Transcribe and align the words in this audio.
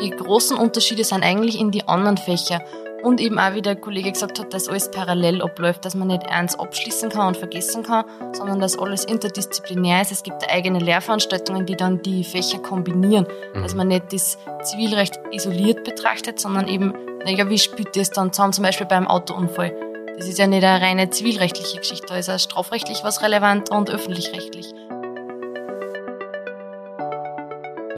Die 0.00 0.10
großen 0.10 0.56
Unterschiede 0.56 1.04
sind 1.04 1.22
eigentlich 1.22 1.60
in 1.60 1.70
die 1.70 1.86
anderen 1.86 2.16
Fächer. 2.16 2.62
Und 3.02 3.20
eben 3.20 3.38
auch, 3.38 3.54
wie 3.54 3.62
der 3.62 3.76
Kollege 3.76 4.12
gesagt 4.12 4.38
hat, 4.38 4.52
dass 4.52 4.68
alles 4.68 4.90
parallel 4.90 5.40
abläuft, 5.42 5.84
dass 5.84 5.94
man 5.94 6.08
nicht 6.08 6.26
eins 6.28 6.58
abschließen 6.58 7.08
kann 7.08 7.28
und 7.28 7.36
vergessen 7.36 7.82
kann, 7.82 8.04
sondern 8.32 8.60
dass 8.60 8.78
alles 8.78 9.04
interdisziplinär 9.04 10.02
ist. 10.02 10.12
Es 10.12 10.22
gibt 10.22 10.50
eigene 10.50 10.78
Lehrveranstaltungen, 10.78 11.64
die 11.64 11.76
dann 11.76 12.02
die 12.02 12.24
Fächer 12.24 12.58
kombinieren. 12.58 13.26
Mhm. 13.54 13.62
Dass 13.62 13.74
man 13.74 13.88
nicht 13.88 14.12
das 14.12 14.38
Zivilrecht 14.64 15.18
isoliert 15.32 15.84
betrachtet, 15.84 16.40
sondern 16.40 16.68
eben, 16.68 16.94
naja, 17.24 17.48
wie 17.48 17.58
spielt 17.58 17.96
das 17.96 18.10
dann 18.10 18.32
zusammen, 18.32 18.52
zum 18.52 18.64
Beispiel 18.64 18.86
beim 18.86 19.06
Autounfall. 19.06 19.74
Das 20.18 20.28
ist 20.28 20.38
ja 20.38 20.46
nicht 20.46 20.64
eine 20.64 20.84
reine 20.84 21.08
zivilrechtliche 21.08 21.78
Geschichte, 21.78 22.06
da 22.08 22.16
ist 22.16 22.28
auch 22.28 22.38
strafrechtlich 22.38 23.00
was 23.02 23.22
relevant 23.22 23.70
und 23.70 23.88
öffentlich-rechtlich. 23.88 24.74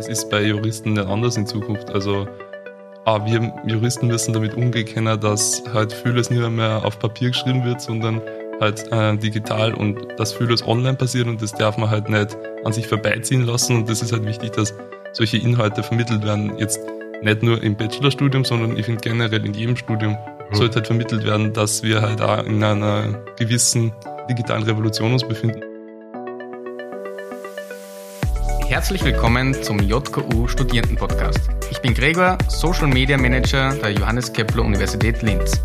Es 0.03 0.09
ist 0.09 0.31
bei 0.31 0.43
Juristen 0.43 0.95
nicht 0.95 1.07
anders 1.07 1.37
in 1.37 1.47
Zukunft. 1.47 1.91
Also 1.91 2.27
auch 3.05 3.25
wir 3.25 3.55
Juristen 3.65 4.09
müssen 4.09 4.33
damit 4.33 4.55
umgehen 4.55 4.85
können, 4.85 5.21
dass 5.21 5.63
halt 5.73 5.93
vieles 5.93 6.29
nicht 6.29 6.51
mehr 6.51 6.85
auf 6.85 6.99
Papier 6.99 7.29
geschrieben 7.29 7.65
wird, 7.65 7.81
sondern 7.81 8.21
halt 8.61 8.91
äh, 8.91 9.17
digital 9.17 9.73
und 9.73 9.97
dass 10.17 10.33
vieles 10.33 10.67
online 10.67 10.95
passiert 10.95 11.29
und 11.29 11.41
das 11.41 11.53
darf 11.53 11.79
man 11.79 11.89
halt 11.89 12.09
nicht 12.09 12.37
an 12.65 12.73
sich 12.73 12.89
vorbeiziehen 12.89 13.47
lassen 13.47 13.77
und 13.77 13.89
das 13.89 14.03
ist 14.03 14.11
halt 14.11 14.27
wichtig, 14.27 14.51
dass 14.55 14.75
solche 15.13 15.37
Inhalte 15.37 15.85
vermittelt 15.85 16.25
werden. 16.25 16.59
Jetzt 16.59 16.81
nicht 17.23 17.45
nur 17.45 17.63
im 17.63 17.77
Bachelorstudium, 17.77 18.45
sondern 18.45 18.77
ich 18.77 18.87
finde 18.87 19.01
generell 19.03 19.47
in 19.47 19.55
jedem 19.55 19.77
Studium 19.77 20.15
mhm. 20.15 20.55
sollte 20.57 20.77
halt 20.77 20.89
vermittelt 20.89 21.25
werden, 21.25 21.53
dass 21.53 21.85
wir 21.85 22.03
halt 22.03 22.21
auch 22.21 22.45
in 22.45 22.61
einer 22.65 23.23
gewissen 23.39 23.93
digitalen 24.29 24.65
Revolution 24.65 25.13
uns 25.13 25.23
befinden. 25.23 25.63
Herzlich 28.73 29.05
willkommen 29.05 29.53
zum 29.63 29.79
JKU 29.81 30.49
Studierendenpodcast. 30.49 31.41
Ich 31.71 31.79
bin 31.83 31.93
Gregor, 31.93 32.39
Social 32.49 32.87
Media 32.87 33.19
Manager 33.19 33.75
der 33.75 33.91
Johannes 33.91 34.33
Kepler 34.33 34.65
Universität 34.65 35.21
Linz. 35.21 35.61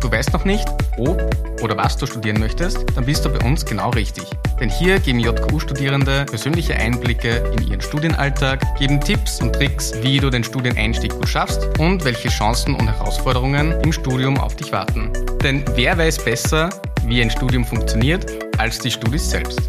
Du 0.00 0.10
weißt 0.10 0.32
noch 0.32 0.44
nicht, 0.44 0.68
ob 0.98 1.22
oder 1.62 1.76
was 1.76 1.96
du 1.96 2.04
studieren 2.04 2.40
möchtest, 2.40 2.84
dann 2.96 3.06
bist 3.06 3.24
du 3.24 3.30
bei 3.30 3.38
uns 3.46 3.64
genau 3.64 3.90
richtig. 3.90 4.24
Denn 4.58 4.68
hier 4.68 4.98
geben 4.98 5.20
JKU-Studierende 5.20 6.24
persönliche 6.24 6.74
Einblicke 6.74 7.48
in 7.56 7.68
ihren 7.68 7.80
Studienalltag, 7.80 8.60
geben 8.76 9.00
Tipps 9.00 9.40
und 9.40 9.52
Tricks, 9.52 9.92
wie 10.02 10.18
du 10.18 10.28
den 10.28 10.42
Studieneinstieg 10.42 11.12
gut 11.12 11.28
schaffst 11.28 11.78
und 11.78 12.04
welche 12.04 12.28
Chancen 12.28 12.74
und 12.74 12.88
Herausforderungen 12.88 13.70
im 13.82 13.92
Studium 13.92 14.36
auf 14.36 14.56
dich 14.56 14.72
warten. 14.72 15.12
Denn 15.44 15.64
wer 15.76 15.96
weiß 15.96 16.24
besser, 16.24 16.70
wie 17.06 17.22
ein 17.22 17.30
Studium 17.30 17.64
funktioniert, 17.64 18.26
als 18.58 18.80
die 18.80 18.90
Studis 18.90 19.30
selbst. 19.30 19.60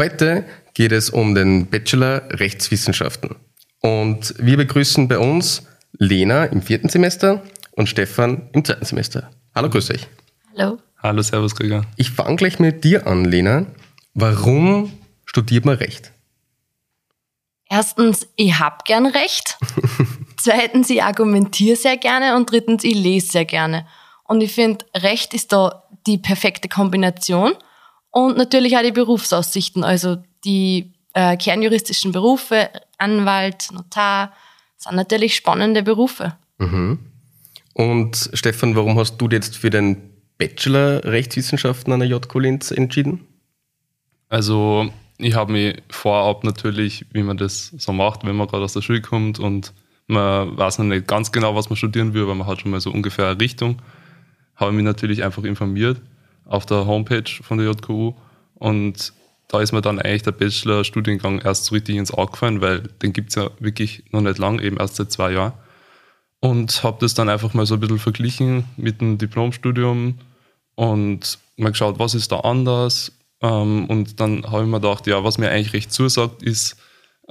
Heute 0.00 0.44
geht 0.78 0.92
es 0.92 1.10
um 1.10 1.34
den 1.34 1.66
Bachelor 1.66 2.22
Rechtswissenschaften. 2.30 3.34
Und 3.80 4.32
wir 4.38 4.56
begrüßen 4.56 5.08
bei 5.08 5.18
uns 5.18 5.66
Lena 5.98 6.44
im 6.44 6.62
vierten 6.62 6.88
Semester 6.88 7.42
und 7.72 7.88
Stefan 7.88 8.48
im 8.52 8.64
zweiten 8.64 8.84
Semester. 8.84 9.28
Hallo, 9.56 9.70
grüß 9.70 9.90
euch. 9.90 10.06
Hallo. 10.56 10.78
Hallo, 11.02 11.20
Servus, 11.20 11.56
Krieger. 11.56 11.84
Ich 11.96 12.12
fange 12.12 12.36
gleich 12.36 12.60
mit 12.60 12.84
dir 12.84 13.08
an, 13.08 13.24
Lena. 13.24 13.66
Warum 14.14 14.92
studiert 15.24 15.64
man 15.64 15.74
Recht? 15.74 16.12
Erstens, 17.68 18.28
ich 18.36 18.60
hab 18.60 18.84
gern 18.84 19.06
Recht. 19.06 19.58
Zweitens, 20.36 20.90
ich 20.90 21.02
argumentiere 21.02 21.74
sehr 21.74 21.96
gerne. 21.96 22.36
Und 22.36 22.52
drittens, 22.52 22.84
ich 22.84 22.94
lese 22.94 23.32
sehr 23.32 23.46
gerne. 23.46 23.84
Und 24.22 24.42
ich 24.42 24.52
finde, 24.52 24.86
Recht 24.94 25.34
ist 25.34 25.50
da 25.50 25.82
die 26.06 26.18
perfekte 26.18 26.68
Kombination. 26.68 27.54
Und 28.10 28.36
natürlich 28.36 28.76
auch 28.76 28.82
die 28.82 28.92
Berufsaussichten, 28.92 29.82
also 29.82 30.18
die 30.44 30.92
äh, 31.14 31.36
kernjuristischen 31.36 32.12
Berufe, 32.12 32.70
Anwalt, 32.98 33.68
Notar, 33.72 34.32
sind 34.76 34.96
natürlich 34.96 35.34
spannende 35.34 35.82
Berufe. 35.82 36.36
Mhm. 36.58 36.98
Und 37.74 38.30
Stefan, 38.32 38.74
warum 38.76 38.98
hast 38.98 39.18
du 39.18 39.28
jetzt 39.28 39.56
für 39.56 39.70
den 39.70 40.10
Bachelor 40.38 41.04
Rechtswissenschaften 41.04 41.92
an 41.92 42.00
der 42.00 42.08
JK 42.08 42.34
Linz 42.36 42.70
entschieden? 42.70 43.26
Also 44.28 44.90
ich 45.18 45.34
habe 45.34 45.52
mich 45.52 45.82
vorab 45.90 46.44
natürlich, 46.44 47.06
wie 47.12 47.22
man 47.22 47.36
das 47.36 47.68
so 47.76 47.92
macht, 47.92 48.24
wenn 48.24 48.36
man 48.36 48.46
gerade 48.46 48.64
aus 48.64 48.72
der 48.72 48.82
Schule 48.82 49.00
kommt 49.00 49.38
und 49.38 49.72
man 50.06 50.56
weiß 50.56 50.78
noch 50.78 50.86
nicht 50.86 51.06
ganz 51.06 51.32
genau, 51.32 51.54
was 51.54 51.68
man 51.68 51.76
studieren 51.76 52.14
will, 52.14 52.22
aber 52.22 52.34
man 52.34 52.46
hat 52.46 52.60
schon 52.60 52.70
mal 52.70 52.80
so 52.80 52.90
ungefähr 52.90 53.28
eine 53.28 53.40
Richtung, 53.40 53.82
habe 54.56 54.72
mich 54.72 54.84
natürlich 54.84 55.22
einfach 55.22 55.44
informiert 55.44 56.00
auf 56.44 56.66
der 56.66 56.86
Homepage 56.86 57.30
von 57.42 57.58
der 57.58 57.66
JKU 57.66 58.14
und 58.54 59.12
da 59.48 59.60
ist 59.60 59.72
mir 59.72 59.80
dann 59.80 59.98
eigentlich 59.98 60.22
der 60.22 60.32
Bachelor-Studiengang 60.32 61.40
erst 61.40 61.64
so 61.64 61.74
richtig 61.74 61.96
ins 61.96 62.12
Auge 62.12 62.32
gefallen, 62.32 62.60
weil 62.60 62.80
den 63.02 63.14
gibt 63.14 63.30
es 63.30 63.34
ja 63.36 63.50
wirklich 63.58 64.04
noch 64.12 64.20
nicht 64.20 64.38
lang, 64.38 64.60
eben 64.60 64.76
erst 64.76 64.96
seit 64.96 65.10
zwei 65.10 65.32
Jahren. 65.32 65.54
Und 66.40 66.84
habe 66.84 66.98
das 67.00 67.14
dann 67.14 67.28
einfach 67.28 67.54
mal 67.54 67.66
so 67.66 67.74
ein 67.74 67.80
bisschen 67.80 67.98
verglichen 67.98 68.64
mit 68.76 69.00
dem 69.00 69.18
Diplomstudium 69.18 70.18
und 70.76 71.38
mal 71.56 71.70
geschaut, 71.70 71.98
was 71.98 72.14
ist 72.14 72.30
da 72.30 72.40
anders. 72.40 73.12
Ähm, 73.40 73.86
und 73.86 74.20
dann 74.20 74.44
habe 74.44 74.62
ich 74.62 74.68
mir 74.68 74.80
gedacht, 74.80 75.06
ja, 75.06 75.24
was 75.24 75.38
mir 75.38 75.50
eigentlich 75.50 75.72
recht 75.72 75.92
zusagt, 75.92 76.42
ist 76.42 76.76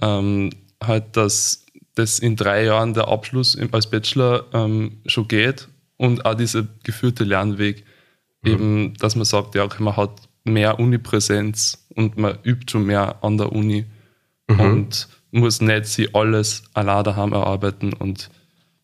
ähm, 0.02 0.50
halt, 0.84 1.16
dass 1.16 1.66
das 1.96 2.20
in 2.20 2.36
drei 2.36 2.66
Jahren 2.66 2.94
der 2.94 3.08
Abschluss 3.08 3.58
als 3.72 3.90
Bachelor 3.90 4.46
ähm, 4.54 5.02
schon 5.06 5.28
geht 5.28 5.68
und 5.98 6.26
auch 6.26 6.36
dieser 6.36 6.68
geführte 6.84 7.24
Lernweg, 7.24 7.86
mhm. 8.42 8.52
eben, 8.52 8.94
dass 8.96 9.16
man 9.16 9.26
sagt, 9.26 9.56
ja, 9.56 9.64
okay, 9.64 9.82
man 9.84 9.96
hat 9.96 10.27
mehr 10.48 10.80
Unipräsenz 10.80 11.88
und 11.96 12.18
man 12.18 12.38
übt 12.44 12.72
schon 12.72 12.86
mehr 12.86 13.24
an 13.24 13.38
der 13.38 13.52
Uni 13.52 13.86
mhm. 14.48 14.60
und 14.60 15.08
muss 15.32 15.62
nicht 15.62 15.86
sie 15.86 16.14
alles 16.14 16.64
allein 16.74 17.04
daheim 17.04 17.34
erarbeiten. 17.34 17.94
Und 17.94 18.30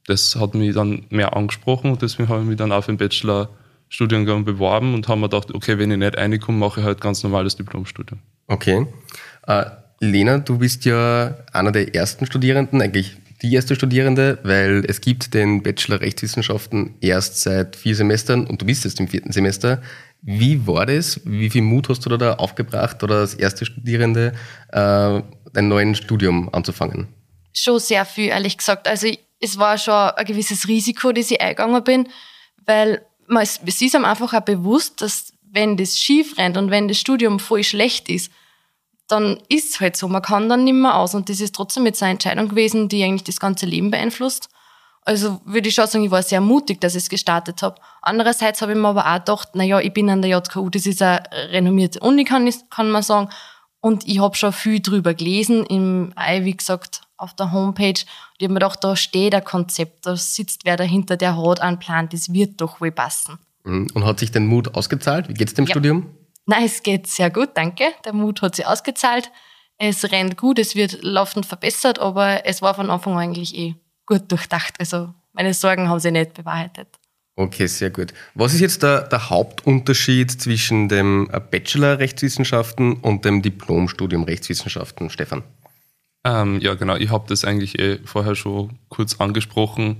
das 0.07 0.35
hat 0.35 0.53
mich 0.53 0.73
dann 0.75 1.05
mehr 1.09 1.35
angesprochen 1.35 1.91
und 1.91 2.01
deswegen 2.01 2.29
habe 2.29 2.41
ich 2.41 2.47
mich 2.47 2.57
dann 2.57 2.71
auf 2.71 2.85
den 2.87 2.97
Bachelor-Studiengang 2.97 4.45
beworben 4.45 4.93
und 4.93 5.07
habe 5.07 5.21
mir 5.21 5.29
gedacht, 5.29 5.53
okay, 5.53 5.77
wenn 5.77 5.91
ich 5.91 5.97
nicht 5.97 6.17
reinkomme, 6.17 6.57
mache 6.57 6.81
ich 6.81 6.85
halt 6.85 7.01
ganz 7.01 7.23
normales 7.23 7.55
Diplomstudium. 7.55 8.19
Okay. 8.47 8.87
Äh, 9.47 9.65
Lena, 9.99 10.39
du 10.39 10.57
bist 10.57 10.85
ja 10.85 11.37
einer 11.53 11.71
der 11.71 11.95
ersten 11.95 12.25
Studierenden, 12.25 12.81
eigentlich 12.81 13.15
die 13.41 13.53
erste 13.53 13.75
Studierende, 13.75 14.39
weil 14.43 14.83
es 14.87 15.01
gibt 15.01 15.33
den 15.33 15.63
Bachelor 15.63 16.01
Rechtswissenschaften 16.01 16.95
erst 17.01 17.41
seit 17.41 17.75
vier 17.75 17.95
Semestern 17.95 18.45
und 18.47 18.61
du 18.61 18.65
bist 18.65 18.85
jetzt 18.85 18.99
im 18.99 19.07
vierten 19.07 19.31
Semester. 19.31 19.81
Wie 20.25 20.65
war 20.65 20.85
das? 20.85 21.19
Wie 21.25 21.49
viel 21.49 21.61
Mut 21.61 21.89
hast 21.89 22.05
du 22.05 22.17
da 22.17 22.35
aufgebracht 22.35 23.03
oder 23.03 23.15
als 23.19 23.33
erste 23.33 23.65
Studierende 23.65 24.33
äh, 24.71 24.77
ein 24.79 25.67
neues 25.67 25.97
Studium 25.97 26.49
anzufangen? 26.53 27.09
Schon 27.53 27.79
sehr 27.79 28.05
viel, 28.05 28.29
ehrlich 28.29 28.57
gesagt. 28.57 28.87
Also 28.87 29.07
es 29.41 29.59
war 29.59 29.77
schon 29.77 29.93
ein 29.93 30.25
gewisses 30.25 30.67
Risiko, 30.67 31.11
das 31.11 31.29
ich 31.29 31.41
eingegangen 31.41 31.83
bin, 31.83 32.07
weil 32.65 33.05
man, 33.27 33.43
es 33.43 33.59
ist 33.65 33.95
einem 33.95 34.05
einfach 34.05 34.33
auch 34.33 34.41
bewusst, 34.41 35.01
dass 35.01 35.33
wenn 35.51 35.75
das 35.75 35.99
schief 35.99 36.37
rennt 36.37 36.57
und 36.57 36.71
wenn 36.71 36.87
das 36.87 36.97
Studium 36.97 37.39
voll 37.39 37.63
schlecht 37.63 38.07
ist, 38.09 38.31
dann 39.07 39.37
ist 39.49 39.75
es 39.75 39.79
halt 39.81 39.97
so. 39.97 40.07
Man 40.07 40.21
kann 40.21 40.47
dann 40.47 40.63
nicht 40.63 40.73
mehr 40.73 40.95
aus. 40.95 41.13
Und 41.13 41.29
das 41.29 41.41
ist 41.41 41.53
trotzdem 41.53 41.85
jetzt 41.85 42.01
eine 42.01 42.13
Entscheidung 42.13 42.47
gewesen, 42.47 42.87
die 42.87 43.03
eigentlich 43.03 43.25
das 43.25 43.39
ganze 43.39 43.65
Leben 43.65 43.91
beeinflusst. 43.91 44.49
Also 45.05 45.41
würde 45.45 45.67
ich 45.67 45.75
schon 45.75 45.87
sagen, 45.87 46.05
ich 46.05 46.11
war 46.11 46.23
sehr 46.23 46.41
mutig, 46.41 46.79
dass 46.79 46.95
ich 46.95 47.03
es 47.03 47.09
gestartet 47.09 47.61
habe. 47.61 47.75
Andererseits 48.01 48.61
habe 48.61 48.71
ich 48.71 48.77
mir 48.77 48.87
aber 48.87 49.05
auch 49.05 49.19
gedacht, 49.19 49.55
naja, 49.55 49.79
ich 49.79 49.93
bin 49.93 50.09
an 50.09 50.21
der 50.21 50.31
JKU, 50.31 50.69
das 50.69 50.85
ist 50.85 51.01
eine 51.01 51.23
renommierte 51.51 51.99
Uni, 51.99 52.23
kann, 52.23 52.47
ich, 52.47 52.69
kann 52.69 52.89
man 52.89 53.03
sagen. 53.03 53.29
Und 53.81 54.07
ich 54.07 54.19
habe 54.19 54.35
schon 54.35 54.53
viel 54.53 54.79
drüber 54.79 55.13
gelesen, 55.13 55.65
im, 55.65 56.13
wie 56.15 56.55
gesagt, 56.55 57.01
auf 57.17 57.33
der 57.33 57.51
Homepage. 57.51 57.89
Und 57.89 58.37
ich 58.37 58.45
habe 58.45 58.53
mir 58.53 58.59
gedacht, 58.59 58.83
da 58.83 58.95
steht 58.95 59.35
ein 59.35 59.43
Konzept, 59.43 60.05
da 60.05 60.15
sitzt 60.15 60.63
wer 60.63 60.77
dahinter, 60.77 61.17
der 61.17 61.35
hat 61.35 61.59
einen 61.59 61.79
Plan, 61.79 62.07
das 62.09 62.31
wird 62.31 62.61
doch 62.61 62.79
wohl 62.79 62.91
passen. 62.91 63.39
Mhm. 63.65 63.87
Und 63.93 64.05
hat 64.05 64.19
sich 64.19 64.31
dein 64.31 64.47
Mut 64.47 64.73
ausgezahlt? 64.75 65.27
Wie 65.27 65.33
geht 65.33 65.49
es 65.49 65.53
dem 65.53 65.65
ja. 65.65 65.71
Studium? 65.71 66.15
Nein, 66.45 66.63
es 66.63 66.81
geht 66.81 67.07
sehr 67.07 67.29
gut, 67.29 67.49
danke. 67.55 67.85
Der 68.05 68.13
Mut 68.13 68.41
hat 68.41 68.55
sich 68.55 68.65
ausgezahlt. 68.65 69.31
Es 69.77 70.11
rennt 70.11 70.37
gut, 70.37 70.59
es 70.59 70.75
wird 70.75 70.99
laufend 71.01 71.45
verbessert, 71.45 71.99
aber 71.99 72.45
es 72.45 72.61
war 72.61 72.75
von 72.75 72.89
Anfang 72.89 73.13
an 73.13 73.19
eigentlich 73.19 73.57
eh 73.57 73.75
gut 74.05 74.31
durchdacht. 74.31 74.75
Also 74.79 75.13
meine 75.33 75.53
Sorgen 75.53 75.89
haben 75.89 75.99
sich 75.99 76.11
nicht 76.11 76.33
bewahrheitet. 76.33 76.87
Okay, 77.35 77.65
sehr 77.65 77.89
gut. 77.89 78.13
Was 78.35 78.53
ist 78.53 78.59
jetzt 78.59 78.83
der, 78.83 79.01
der 79.01 79.29
Hauptunterschied 79.29 80.29
zwischen 80.29 80.87
dem 80.87 81.29
Bachelor 81.49 81.97
Rechtswissenschaften 81.97 82.93
und 82.93 83.25
dem 83.25 83.41
Diplomstudium 83.41 84.23
Rechtswissenschaften, 84.23 85.09
Stefan? 85.09 85.43
Ähm, 86.23 86.59
ja, 86.61 86.75
genau. 86.75 86.95
Ich 86.95 87.09
habe 87.09 87.25
das 87.27 87.43
eigentlich 87.43 87.79
eh 87.79 87.99
vorher 88.05 88.35
schon 88.35 88.77
kurz 88.89 89.19
angesprochen. 89.19 89.97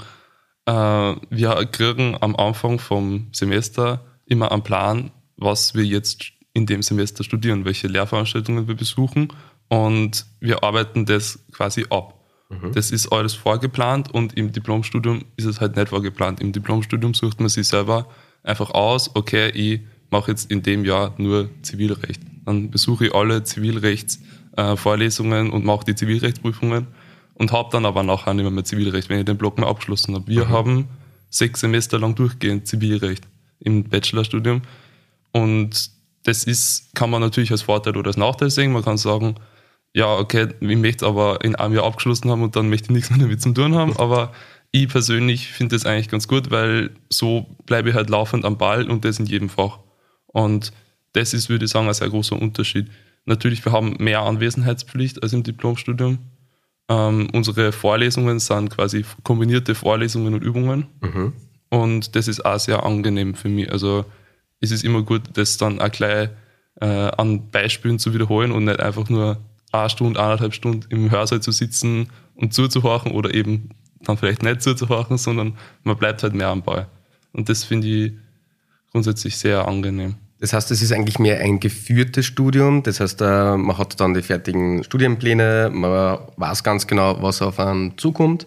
Äh, 0.65 0.71
wir 0.71 1.67
kriegen 1.71 2.15
am 2.21 2.35
Anfang 2.35 2.77
vom 2.77 3.29
Semester 3.31 4.05
immer 4.25 4.51
einen 4.51 4.63
Plan, 4.63 5.11
was 5.35 5.73
wir 5.73 5.83
jetzt 5.83 6.31
in 6.53 6.67
dem 6.67 6.83
Semester 6.83 7.23
studieren, 7.23 7.65
welche 7.65 7.87
Lehrveranstaltungen 7.87 8.67
wir 8.67 8.75
besuchen 8.75 9.29
und 9.69 10.27
wir 10.39 10.63
arbeiten 10.63 11.05
das 11.05 11.39
quasi 11.51 11.85
ab. 11.89 12.22
Mhm. 12.61 12.73
Das 12.73 12.91
ist 12.91 13.11
alles 13.11 13.33
vorgeplant 13.33 14.13
und 14.13 14.37
im 14.37 14.51
Diplomstudium 14.51 15.23
ist 15.37 15.45
es 15.45 15.61
halt 15.61 15.75
nicht 15.75 15.89
vorgeplant. 15.89 16.41
Im 16.41 16.51
Diplomstudium 16.51 17.13
sucht 17.13 17.39
man 17.39 17.49
sich 17.49 17.67
selber 17.67 18.07
einfach 18.43 18.71
aus, 18.71 19.15
okay, 19.15 19.49
ich 19.49 19.81
mache 20.09 20.31
jetzt 20.31 20.51
in 20.51 20.63
dem 20.63 20.85
Jahr 20.85 21.13
nur 21.17 21.49
Zivilrecht. 21.61 22.21
Dann 22.45 22.69
besuche 22.69 23.07
ich 23.07 23.15
alle 23.15 23.43
Zivilrechtsvorlesungen 23.43 25.47
äh, 25.47 25.51
und 25.51 25.65
mache 25.65 25.85
die 25.85 25.95
Zivilrechtsprüfungen 25.95 26.87
und 27.35 27.51
habe 27.51 27.69
dann 27.71 27.85
aber 27.85 28.03
nachher 28.03 28.33
nicht 28.33 28.49
mehr, 28.49 28.63
Zivilrecht, 28.63 29.09
wenn 29.09 29.19
ich 29.19 29.25
den 29.25 29.37
Block 29.37 29.57
mal 29.57 29.67
abgeschlossen 29.67 30.15
habe. 30.15 30.27
Wir 30.27 30.45
mhm. 30.45 30.49
haben 30.49 30.87
sechs 31.29 31.61
Semester 31.61 31.99
lang 31.99 32.15
durchgehend 32.15 32.67
Zivilrecht 32.67 33.25
im 33.59 33.83
Bachelorstudium 33.83 34.61
und 35.31 35.91
das 36.23 36.45
ist, 36.45 36.95
kann 36.95 37.09
man 37.09 37.21
natürlich 37.21 37.51
als 37.51 37.63
Vorteil 37.63 37.97
oder 37.97 38.07
als 38.07 38.17
Nachteil 38.17 38.49
sehen. 38.49 38.71
Man 38.71 38.83
kann 38.83 38.97
sagen, 38.97 39.35
ja, 39.93 40.17
okay, 40.17 40.47
ich 40.59 40.77
möchte 40.77 41.05
es 41.05 41.09
aber 41.09 41.43
in 41.43 41.55
einem 41.55 41.75
Jahr 41.75 41.85
abgeschlossen 41.85 42.29
haben 42.31 42.41
und 42.41 42.55
dann 42.55 42.69
möchte 42.69 42.85
ich 42.85 42.91
nichts 42.91 43.09
mehr 43.11 43.19
damit 43.19 43.41
zu 43.41 43.53
tun 43.53 43.75
haben. 43.75 43.95
Aber 43.97 44.33
ich 44.71 44.87
persönlich 44.87 45.49
finde 45.49 45.75
das 45.75 45.85
eigentlich 45.85 46.09
ganz 46.09 46.27
gut, 46.27 46.49
weil 46.49 46.89
so 47.09 47.45
bleibe 47.65 47.89
ich 47.89 47.95
halt 47.95 48.09
laufend 48.09 48.43
am 48.43 48.57
Ball 48.57 48.89
und 48.89 49.05
das 49.05 49.19
in 49.19 49.27
jedem 49.27 49.49
Fach. 49.49 49.79
Und 50.27 50.73
das 51.13 51.35
ist, 51.35 51.47
würde 51.49 51.65
ich 51.65 51.71
sagen, 51.71 51.87
ein 51.87 51.93
sehr 51.93 52.09
großer 52.09 52.41
Unterschied. 52.41 52.87
Natürlich, 53.25 53.63
wir 53.63 53.71
haben 53.71 53.95
mehr 53.99 54.21
Anwesenheitspflicht 54.21 55.21
als 55.21 55.31
im 55.33 55.43
Diplomstudium. 55.43 56.17
Ähm, 56.89 57.29
unsere 57.31 57.71
Vorlesungen 57.71 58.39
sind 58.39 58.71
quasi 58.71 59.05
kombinierte 59.23 59.75
Vorlesungen 59.75 60.33
und 60.33 60.43
Übungen. 60.43 60.87
Mhm. 61.01 61.33
Und 61.69 62.15
das 62.15 62.27
ist 62.27 62.43
auch 62.43 62.59
sehr 62.59 62.83
angenehm 62.83 63.35
für 63.35 63.49
mich. 63.49 63.71
Also 63.71 64.05
es 64.59 64.71
ist 64.71 64.83
immer 64.83 65.03
gut, 65.03 65.21
das 65.33 65.57
dann 65.57 65.79
auch 65.79 65.91
gleich 65.91 66.29
äh, 66.81 66.85
an 66.85 67.51
Beispielen 67.51 67.99
zu 67.99 68.13
wiederholen 68.13 68.51
und 68.51 68.65
nicht 68.65 68.79
einfach 68.79 69.07
nur 69.07 69.37
eine 69.73 69.89
Stunde, 69.89 70.19
eineinhalb 70.19 70.53
Stunden 70.53 70.85
im 70.89 71.11
Hörsaal 71.11 71.41
zu 71.41 71.51
sitzen 71.51 72.09
und 72.35 72.53
zuzuhorchen 72.53 73.11
oder 73.11 73.33
eben 73.33 73.69
dann 74.01 74.17
vielleicht 74.17 74.43
nicht 74.43 74.61
zuzuhorchen, 74.61 75.17
sondern 75.17 75.57
man 75.83 75.97
bleibt 75.97 76.23
halt 76.23 76.33
mehr 76.33 76.49
am 76.49 76.61
Ball. 76.61 76.87
Und 77.31 77.49
das 77.49 77.63
finde 77.63 77.87
ich 77.87 78.13
grundsätzlich 78.91 79.37
sehr 79.37 79.67
angenehm. 79.67 80.15
Das 80.39 80.51
heißt, 80.51 80.71
es 80.71 80.81
ist 80.81 80.91
eigentlich 80.91 81.19
mehr 81.19 81.39
ein 81.39 81.59
geführtes 81.59 82.25
Studium. 82.25 82.83
Das 82.83 82.99
heißt, 82.99 83.21
äh, 83.21 83.55
man 83.55 83.77
hat 83.77 83.99
dann 83.99 84.13
die 84.13 84.21
fertigen 84.21 84.83
Studienpläne, 84.83 85.71
man 85.73 86.19
weiß 86.35 86.63
ganz 86.63 86.85
genau, 86.85 87.21
was 87.21 87.41
auf 87.41 87.59
einen 87.59 87.97
zukommt. 87.97 88.45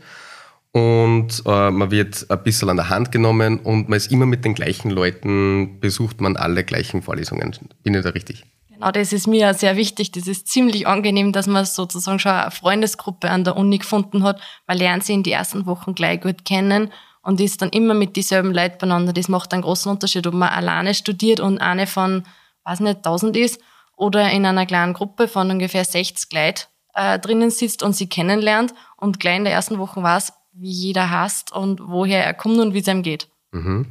Und 0.73 1.43
äh, 1.47 1.71
man 1.71 1.91
wird 1.91 2.27
ein 2.29 2.43
bisschen 2.43 2.69
an 2.69 2.77
der 2.77 2.91
Hand 2.91 3.11
genommen 3.11 3.59
und 3.61 3.89
man 3.89 3.97
ist 3.97 4.13
immer 4.13 4.27
mit 4.27 4.45
den 4.45 4.53
gleichen 4.53 4.91
Leuten, 4.91 5.81
besucht 5.81 6.21
man 6.21 6.37
alle 6.37 6.65
gleichen 6.65 7.01
Vorlesungen. 7.01 7.57
Bin 7.83 7.95
ich 7.95 8.03
da 8.03 8.11
richtig? 8.11 8.45
Genau, 8.77 8.91
das 8.91 9.13
ist 9.13 9.27
mir 9.27 9.55
sehr 9.55 9.77
wichtig. 9.77 10.13
Das 10.13 10.27
ist 10.27 10.49
ziemlich 10.49 10.87
angenehm, 10.87 11.33
dass 11.33 11.47
man 11.47 11.65
sozusagen 11.65 12.19
schon 12.19 12.33
eine 12.33 12.51
Freundesgruppe 12.51 13.31
an 13.31 13.45
der 13.45 13.57
Uni 13.57 13.79
gefunden 13.79 14.23
hat. 14.23 14.41
Man 14.67 14.77
lernt 14.77 15.05
sie 15.05 15.15
in 15.15 15.23
die 15.23 15.33
ersten 15.33 15.67
Wochen 15.67 15.95
gleich 15.95 16.21
gut 16.21 16.45
kennen 16.45 16.93
und 17.23 17.41
ist 17.41 17.63
dann 17.63 17.71
immer 17.71 17.95
mit 17.95 18.17
dieselben 18.17 18.53
Leuten 18.53 18.79
beieinander. 18.79 19.13
Das 19.13 19.29
macht 19.29 19.53
einen 19.53 19.63
großen 19.63 19.91
Unterschied, 19.91 20.27
ob 20.27 20.35
man 20.35 20.51
alleine 20.51 20.95
studiert 20.95 21.41
und 21.41 21.59
eine 21.59 21.87
von, 21.87 22.25
weiß 22.65 22.81
nicht, 22.81 22.99
1000 22.99 23.37
ist 23.37 23.61
oder 23.97 24.31
in 24.31 24.45
einer 24.45 24.67
kleinen 24.67 24.93
Gruppe 24.93 25.27
von 25.27 25.51
ungefähr 25.51 25.85
60 25.85 26.31
Leuten 26.33 26.65
äh, 26.95 27.19
drinnen 27.19 27.51
sitzt 27.51 27.83
und 27.83 27.97
sie 27.97 28.09
kennenlernt 28.09 28.75
und 28.97 29.21
gleich 29.21 29.39
in 29.39 29.45
der 29.45 29.55
ersten 29.55 29.79
Woche 29.79 30.03
weiß, 30.03 30.35
wie 30.53 30.71
jeder 30.71 31.11
hasst 31.11 31.53
und 31.53 31.81
woher 31.83 32.25
er 32.25 32.35
kommt 32.35 32.59
und 32.59 32.75
wie 32.75 32.81
es 32.81 32.89
ihm 32.89 33.03
geht. 33.03 33.29
Mhm. 33.53 33.87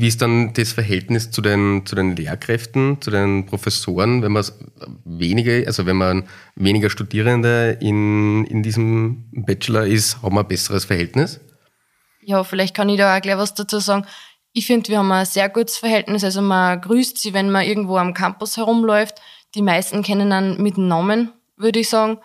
Wie 0.00 0.08
ist 0.08 0.22
dann 0.22 0.52
das 0.54 0.72
Verhältnis 0.72 1.30
zu 1.30 1.42
den, 1.42 1.84
zu 1.86 1.94
den 1.94 2.16
Lehrkräften, 2.16 3.00
zu 3.00 3.10
den 3.10 3.46
Professoren, 3.46 4.22
wenn 4.22 4.32
man 4.32 4.44
weniger, 5.04 5.66
also 5.66 5.86
wenn 5.86 5.96
man 5.96 6.28
weniger 6.54 6.90
Studierende 6.90 7.78
in, 7.80 8.44
in 8.44 8.62
diesem 8.62 9.24
Bachelor 9.32 9.86
ist, 9.86 10.22
haben 10.22 10.34
wir 10.34 10.40
ein 10.40 10.48
besseres 10.48 10.84
Verhältnis? 10.84 11.40
Ja, 12.22 12.44
vielleicht 12.44 12.74
kann 12.74 12.88
ich 12.88 12.98
da 12.98 13.16
auch 13.16 13.20
gleich 13.20 13.36
was 13.36 13.54
dazu 13.54 13.80
sagen. 13.80 14.06
Ich 14.52 14.66
finde, 14.66 14.90
wir 14.90 14.98
haben 14.98 15.10
ein 15.10 15.26
sehr 15.26 15.48
gutes 15.48 15.78
Verhältnis. 15.78 16.24
Also 16.24 16.42
man 16.42 16.80
grüßt 16.80 17.18
sie, 17.18 17.32
wenn 17.32 17.50
man 17.50 17.64
irgendwo 17.64 17.96
am 17.96 18.14
Campus 18.14 18.56
herumläuft. 18.56 19.20
Die 19.54 19.62
meisten 19.62 20.02
kennen 20.02 20.30
dann 20.30 20.62
mit 20.62 20.78
Namen, 20.78 21.32
würde 21.56 21.80
ich 21.80 21.88
sagen. 21.88 22.18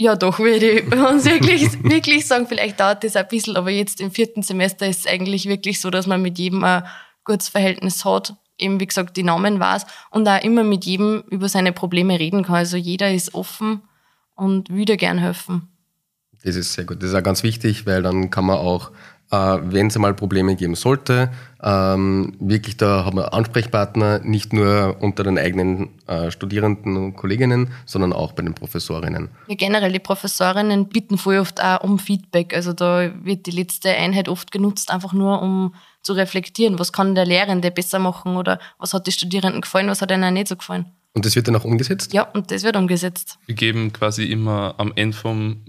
Ja, 0.00 0.16
doch, 0.16 0.38
würde 0.38 0.66
ich 0.66 0.92
uns 0.94 1.26
wirklich, 1.26 1.70
wirklich 1.84 2.26
sagen, 2.26 2.46
vielleicht 2.46 2.80
dauert 2.80 3.04
das 3.04 3.16
ein 3.16 3.28
bisschen, 3.28 3.58
aber 3.58 3.68
jetzt 3.68 4.00
im 4.00 4.10
vierten 4.10 4.42
Semester 4.42 4.86
ist 4.88 5.00
es 5.00 5.06
eigentlich 5.06 5.46
wirklich 5.46 5.78
so, 5.78 5.90
dass 5.90 6.06
man 6.06 6.22
mit 6.22 6.38
jedem 6.38 6.64
ein 6.64 6.84
gutes 7.22 7.50
Verhältnis 7.50 8.02
hat, 8.06 8.34
eben 8.56 8.80
wie 8.80 8.86
gesagt 8.86 9.18
die 9.18 9.22
Namen 9.22 9.60
weiß 9.60 9.84
und 10.10 10.26
auch 10.26 10.42
immer 10.42 10.64
mit 10.64 10.86
jedem 10.86 11.22
über 11.28 11.50
seine 11.50 11.72
Probleme 11.72 12.18
reden 12.18 12.44
kann. 12.44 12.54
Also 12.54 12.78
jeder 12.78 13.12
ist 13.12 13.34
offen 13.34 13.82
und 14.36 14.70
würde 14.70 14.96
gern 14.96 15.18
helfen. 15.18 15.68
Das 16.42 16.56
ist 16.56 16.72
sehr 16.72 16.86
gut. 16.86 17.02
Das 17.02 17.10
ist 17.10 17.14
auch 17.14 17.22
ganz 17.22 17.42
wichtig, 17.42 17.84
weil 17.84 18.00
dann 18.00 18.30
kann 18.30 18.46
man 18.46 18.56
auch 18.56 18.92
wenn 19.30 19.86
es 19.86 19.96
einmal 19.96 20.14
Probleme 20.14 20.56
geben 20.56 20.74
sollte, 20.74 21.30
ähm, 21.62 22.32
wirklich 22.40 22.76
da 22.76 23.04
haben 23.04 23.16
wir 23.16 23.32
Ansprechpartner, 23.32 24.20
nicht 24.20 24.52
nur 24.52 24.96
unter 25.00 25.22
den 25.22 25.38
eigenen 25.38 25.90
äh, 26.06 26.30
Studierenden 26.30 26.96
und 26.96 27.16
Kolleginnen, 27.16 27.70
sondern 27.86 28.12
auch 28.12 28.32
bei 28.32 28.42
den 28.42 28.54
Professorinnen. 28.54 29.28
Ja, 29.46 29.54
generell, 29.54 29.92
die 29.92 29.98
Professorinnen 29.98 30.88
bitten 30.88 31.18
voll 31.18 31.38
oft 31.38 31.62
auch 31.62 31.84
um 31.84 31.98
Feedback. 31.98 32.54
Also 32.54 32.72
da 32.72 33.10
wird 33.22 33.46
die 33.46 33.52
letzte 33.52 33.90
Einheit 33.90 34.28
oft 34.28 34.50
genutzt, 34.50 34.90
einfach 34.90 35.12
nur 35.12 35.40
um 35.42 35.74
zu 36.02 36.14
reflektieren, 36.14 36.78
was 36.78 36.92
kann 36.92 37.14
der 37.14 37.26
Lehrende 37.26 37.70
besser 37.70 37.98
machen 37.98 38.36
oder 38.36 38.58
was 38.78 38.94
hat 38.94 39.06
die 39.06 39.12
Studierenden 39.12 39.60
gefallen, 39.60 39.88
was 39.88 40.02
hat 40.02 40.10
ihnen 40.10 40.34
nicht 40.34 40.48
so 40.48 40.56
gefallen. 40.56 40.86
Und 41.12 41.26
das 41.26 41.36
wird 41.36 41.48
dann 41.48 41.56
auch 41.56 41.64
umgesetzt? 41.64 42.12
Ja, 42.12 42.22
und 42.22 42.50
das 42.50 42.62
wird 42.62 42.76
umgesetzt. 42.76 43.38
Wir 43.46 43.54
geben 43.54 43.92
quasi 43.92 44.24
immer 44.24 44.74
am 44.78 44.92
Ende 44.94 45.16
vom 45.16 45.64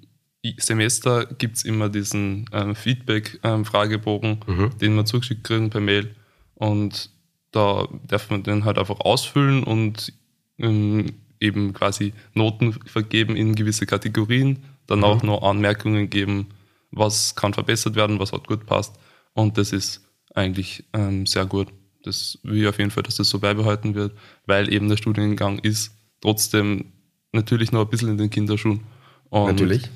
Semester 0.57 1.25
gibt 1.25 1.57
es 1.57 1.63
immer 1.63 1.89
diesen 1.89 2.49
ähm, 2.51 2.75
Feedback-Fragebogen, 2.75 4.39
ähm, 4.47 4.57
mhm. 4.57 4.77
den 4.79 4.95
wir 4.95 5.05
zugeschickt 5.05 5.43
kriegen 5.43 5.69
per 5.69 5.81
Mail. 5.81 6.15
Und 6.55 7.09
da 7.51 7.87
darf 8.07 8.29
man 8.29 8.43
den 8.43 8.65
halt 8.65 8.77
einfach 8.77 8.99
ausfüllen 9.01 9.63
und 9.63 10.13
ähm, 10.57 11.13
eben 11.39 11.73
quasi 11.73 12.13
Noten 12.33 12.73
vergeben 12.73 13.35
in 13.35 13.55
gewisse 13.55 13.85
Kategorien, 13.85 14.63
dann 14.87 14.99
mhm. 14.99 15.05
auch 15.05 15.23
noch 15.23 15.43
Anmerkungen 15.43 16.09
geben, 16.09 16.47
was 16.91 17.35
kann 17.35 17.53
verbessert 17.53 17.95
werden, 17.95 18.19
was 18.19 18.31
hat 18.31 18.47
gut 18.47 18.65
passt. 18.65 18.95
Und 19.33 19.57
das 19.57 19.73
ist 19.73 20.01
eigentlich 20.33 20.85
ähm, 20.93 21.25
sehr 21.25 21.45
gut. 21.45 21.67
Das 22.03 22.39
will 22.43 22.61
ich 22.61 22.67
auf 22.67 22.79
jeden 22.79 22.91
Fall, 22.91 23.03
dass 23.03 23.15
das 23.15 23.29
so 23.29 23.39
beibehalten 23.39 23.93
wird, 23.93 24.17
weil 24.45 24.73
eben 24.73 24.89
der 24.89 24.97
Studiengang 24.97 25.59
ist 25.59 25.95
trotzdem 26.19 26.93
natürlich 27.31 27.71
noch 27.71 27.81
ein 27.81 27.89
bisschen 27.89 28.09
in 28.09 28.17
den 28.17 28.29
Kinderschuhen. 28.29 28.81
Und 29.29 29.45
natürlich 29.45 29.89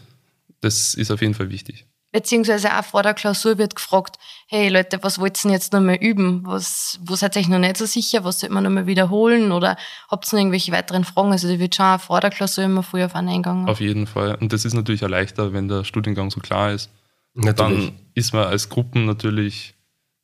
das 0.61 0.93
ist 0.93 1.11
auf 1.11 1.21
jeden 1.21 1.33
Fall 1.33 1.49
wichtig. 1.49 1.85
Beziehungsweise 2.11 2.73
auch 2.77 2.85
vor 2.85 3.03
der 3.03 3.13
Klausur 3.13 3.57
wird 3.57 3.75
gefragt, 3.75 4.15
hey 4.47 4.69
Leute, 4.69 4.99
was 5.01 5.19
wollt 5.19 5.37
ihr 5.37 5.41
denn 5.43 5.51
jetzt 5.51 5.73
nochmal 5.73 5.97
üben? 5.97 6.43
Was, 6.45 6.97
wo 7.03 7.15
seid 7.15 7.35
ihr 7.35 7.41
euch 7.41 7.49
noch 7.49 7.59
nicht 7.59 7.75
so 7.75 7.85
sicher? 7.85 8.23
Was 8.23 8.39
sollte 8.39 8.53
man 8.53 8.63
nochmal 8.63 8.87
wiederholen? 8.87 9.51
Oder 9.51 9.75
habt 10.09 10.25
ihr 10.25 10.35
noch 10.37 10.39
irgendwelche 10.39 10.71
weiteren 10.71 11.03
Fragen? 11.03 11.33
Also 11.33 11.49
die 11.49 11.59
wird 11.59 11.75
schon 11.75 11.85
auch 11.85 11.99
vor 11.99 12.21
der 12.21 12.29
Klausur 12.29 12.63
immer 12.63 12.83
früh 12.83 13.03
auf 13.03 13.15
einen 13.15 13.27
eingegangen. 13.27 13.67
Auf 13.67 13.81
jeden 13.81 14.07
Fall. 14.07 14.35
Und 14.35 14.53
das 14.53 14.63
ist 14.63 14.73
natürlich 14.73 15.03
auch 15.03 15.09
leichter, 15.09 15.51
wenn 15.51 15.67
der 15.67 15.83
Studiengang 15.83 16.31
so 16.31 16.39
klar 16.39 16.71
ist. 16.71 16.89
Natürlich. 17.33 17.87
Dann 17.87 17.99
ist 18.13 18.33
man 18.33 18.45
als 18.45 18.69
Gruppen 18.69 19.05
natürlich, 19.05 19.75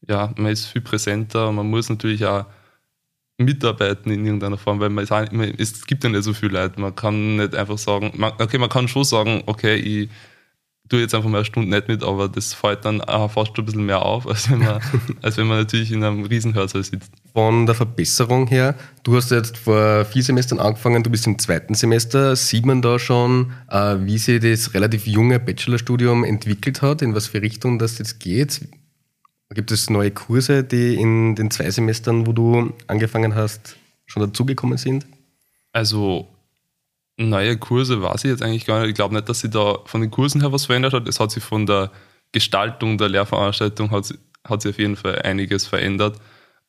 ja, 0.07 0.33
man 0.37 0.53
ist 0.53 0.67
viel 0.67 0.81
präsenter. 0.81 1.51
Man 1.51 1.69
muss 1.69 1.89
natürlich 1.89 2.25
auch 2.25 2.45
mitarbeiten 3.37 4.11
in 4.11 4.25
irgendeiner 4.25 4.57
Form, 4.57 4.79
weil 4.79 4.89
man 4.89 5.05
ist, 5.05 5.75
es 5.75 5.85
gibt 5.87 6.03
ja 6.03 6.09
nicht 6.09 6.23
so 6.23 6.33
viele 6.33 6.53
Leute. 6.53 6.79
Man 6.79 6.95
kann 6.95 7.37
nicht 7.37 7.55
einfach 7.55 7.77
sagen, 7.77 8.11
man, 8.15 8.33
okay, 8.39 8.57
man 8.57 8.69
kann 8.69 8.87
schon 8.87 9.03
sagen, 9.03 9.43
okay, 9.45 9.75
ich 9.75 10.09
tue 10.91 10.99
jetzt 10.99 11.15
einfach 11.15 11.29
mal 11.29 11.37
eine 11.37 11.45
Stunde 11.45 11.69
nicht 11.69 11.87
mit, 11.87 12.03
aber 12.03 12.27
das 12.27 12.53
fällt 12.53 12.83
dann 12.83 13.01
fast 13.29 13.57
ein 13.57 13.65
bisschen 13.65 13.85
mehr 13.85 14.03
auf, 14.03 14.27
als 14.27 14.51
wenn 14.51 14.59
man, 14.59 14.81
als 15.21 15.37
wenn 15.37 15.47
man 15.47 15.59
natürlich 15.59 15.91
in 15.91 16.03
einem 16.03 16.25
Riesenhörsaal 16.25 16.83
sitzt. 16.83 17.11
Von 17.33 17.65
der 17.65 17.75
Verbesserung 17.75 18.47
her, 18.47 18.75
du 19.03 19.15
hast 19.15 19.31
jetzt 19.31 19.57
vor 19.57 20.03
vier 20.05 20.21
Semestern 20.21 20.59
angefangen, 20.59 21.01
du 21.01 21.09
bist 21.09 21.25
im 21.27 21.39
zweiten 21.39 21.75
Semester. 21.75 22.35
Sieht 22.35 22.65
man 22.65 22.81
da 22.81 22.99
schon, 22.99 23.53
äh, 23.69 23.95
wie 24.01 24.17
sich 24.17 24.41
das 24.41 24.73
relativ 24.73 25.07
junge 25.07 25.39
Bachelorstudium 25.39 26.25
entwickelt 26.25 26.81
hat, 26.81 27.01
in 27.01 27.15
was 27.15 27.27
für 27.27 27.41
Richtung 27.41 27.79
das 27.79 27.97
jetzt 27.97 28.19
geht? 28.19 28.61
Gibt 29.53 29.71
es 29.71 29.89
neue 29.89 30.11
Kurse, 30.11 30.63
die 30.63 30.95
in 30.95 31.35
den 31.35 31.51
zwei 31.51 31.69
Semestern, 31.69 32.25
wo 32.25 32.31
du 32.31 32.73
angefangen 32.87 33.35
hast, 33.35 33.75
schon 34.05 34.23
dazugekommen 34.23 34.77
sind? 34.77 35.05
Also 35.73 36.27
neue 37.17 37.57
Kurse 37.57 38.01
weiß 38.01 38.23
ich 38.23 38.31
jetzt 38.31 38.43
eigentlich 38.43 38.65
gar 38.65 38.79
nicht. 38.79 38.89
Ich 38.89 38.95
glaube 38.95 39.13
nicht, 39.13 39.27
dass 39.27 39.41
sich 39.41 39.51
da 39.51 39.79
von 39.85 40.01
den 40.01 40.11
Kursen 40.11 40.41
her 40.41 40.53
was 40.53 40.65
verändert 40.65 40.93
hat. 40.93 41.07
Es 41.07 41.19
hat 41.19 41.31
sich 41.31 41.43
von 41.43 41.65
der 41.65 41.91
Gestaltung 42.31 42.97
der 42.97 43.09
Lehrveranstaltung 43.09 43.91
hat, 43.91 44.13
hat 44.45 44.61
sich 44.61 44.71
auf 44.71 44.79
jeden 44.79 44.95
Fall 44.95 45.21
einiges 45.21 45.67
verändert. 45.67 46.17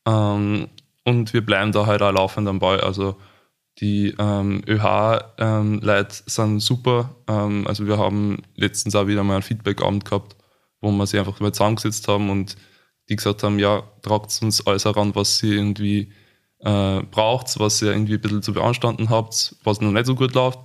Ähm, 0.07 0.69
und 1.05 1.33
wir 1.33 1.45
bleiben 1.45 1.73
da 1.73 1.87
halt 1.87 2.03
auch 2.03 2.13
laufend 2.13 2.49
am 2.49 2.59
Ball. 2.59 2.81
Also 2.81 3.17
die 3.81 4.15
ähm, 4.19 4.63
ÖH-Leute 4.67 6.17
ähm, 6.17 6.23
sind 6.27 6.61
super. 6.61 7.15
Ähm, 7.29 7.67
also 7.67 7.87
wir 7.87 7.99
haben 7.99 8.43
letztens 8.57 8.95
auch 8.97 9.07
wieder 9.07 9.23
mal 9.23 9.35
einen 9.35 9.43
Feedback-Abend 9.43 10.05
gehabt, 10.05 10.37
wo 10.81 10.91
wir 10.91 11.07
sich 11.07 11.19
einfach 11.21 11.39
mal 11.39 11.53
zusammengesetzt 11.53 12.09
haben 12.09 12.29
und 12.29 12.57
die 13.09 13.17
gesagt 13.17 13.43
haben, 13.43 13.59
ja, 13.59 13.83
tragt 14.03 14.39
uns 14.43 14.67
alles 14.67 14.85
heran, 14.85 15.15
was 15.15 15.43
ihr 15.43 15.55
irgendwie 15.55 16.13
äh, 16.61 17.03
braucht, 17.03 17.59
was 17.59 17.83
ihr 17.83 17.91
irgendwie 17.93 18.15
ein 18.15 18.21
bisschen 18.21 18.43
zu 18.43 18.53
beanstanden 18.53 19.11
habt, 19.11 19.57
was 19.65 19.81
noch 19.81 19.91
nicht 19.91 20.07
so 20.07 20.15
gut 20.15 20.35
läuft. 20.35 20.61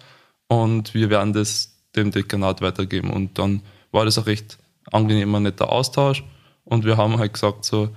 Und 0.48 0.94
wir 0.94 1.10
werden 1.10 1.34
das 1.34 1.76
dem 1.96 2.12
Dekanat 2.12 2.62
weitergeben. 2.62 3.10
Und 3.10 3.38
dann 3.38 3.64
war 3.92 4.06
das 4.06 4.18
auch 4.18 4.28
recht 4.28 4.58
angenehmer, 4.92 5.40
netter 5.40 5.72
Austausch. 5.72 6.24
Und 6.64 6.86
wir 6.86 6.98
haben 6.98 7.18
halt 7.18 7.34
gesagt, 7.34 7.66
so, 7.66 7.90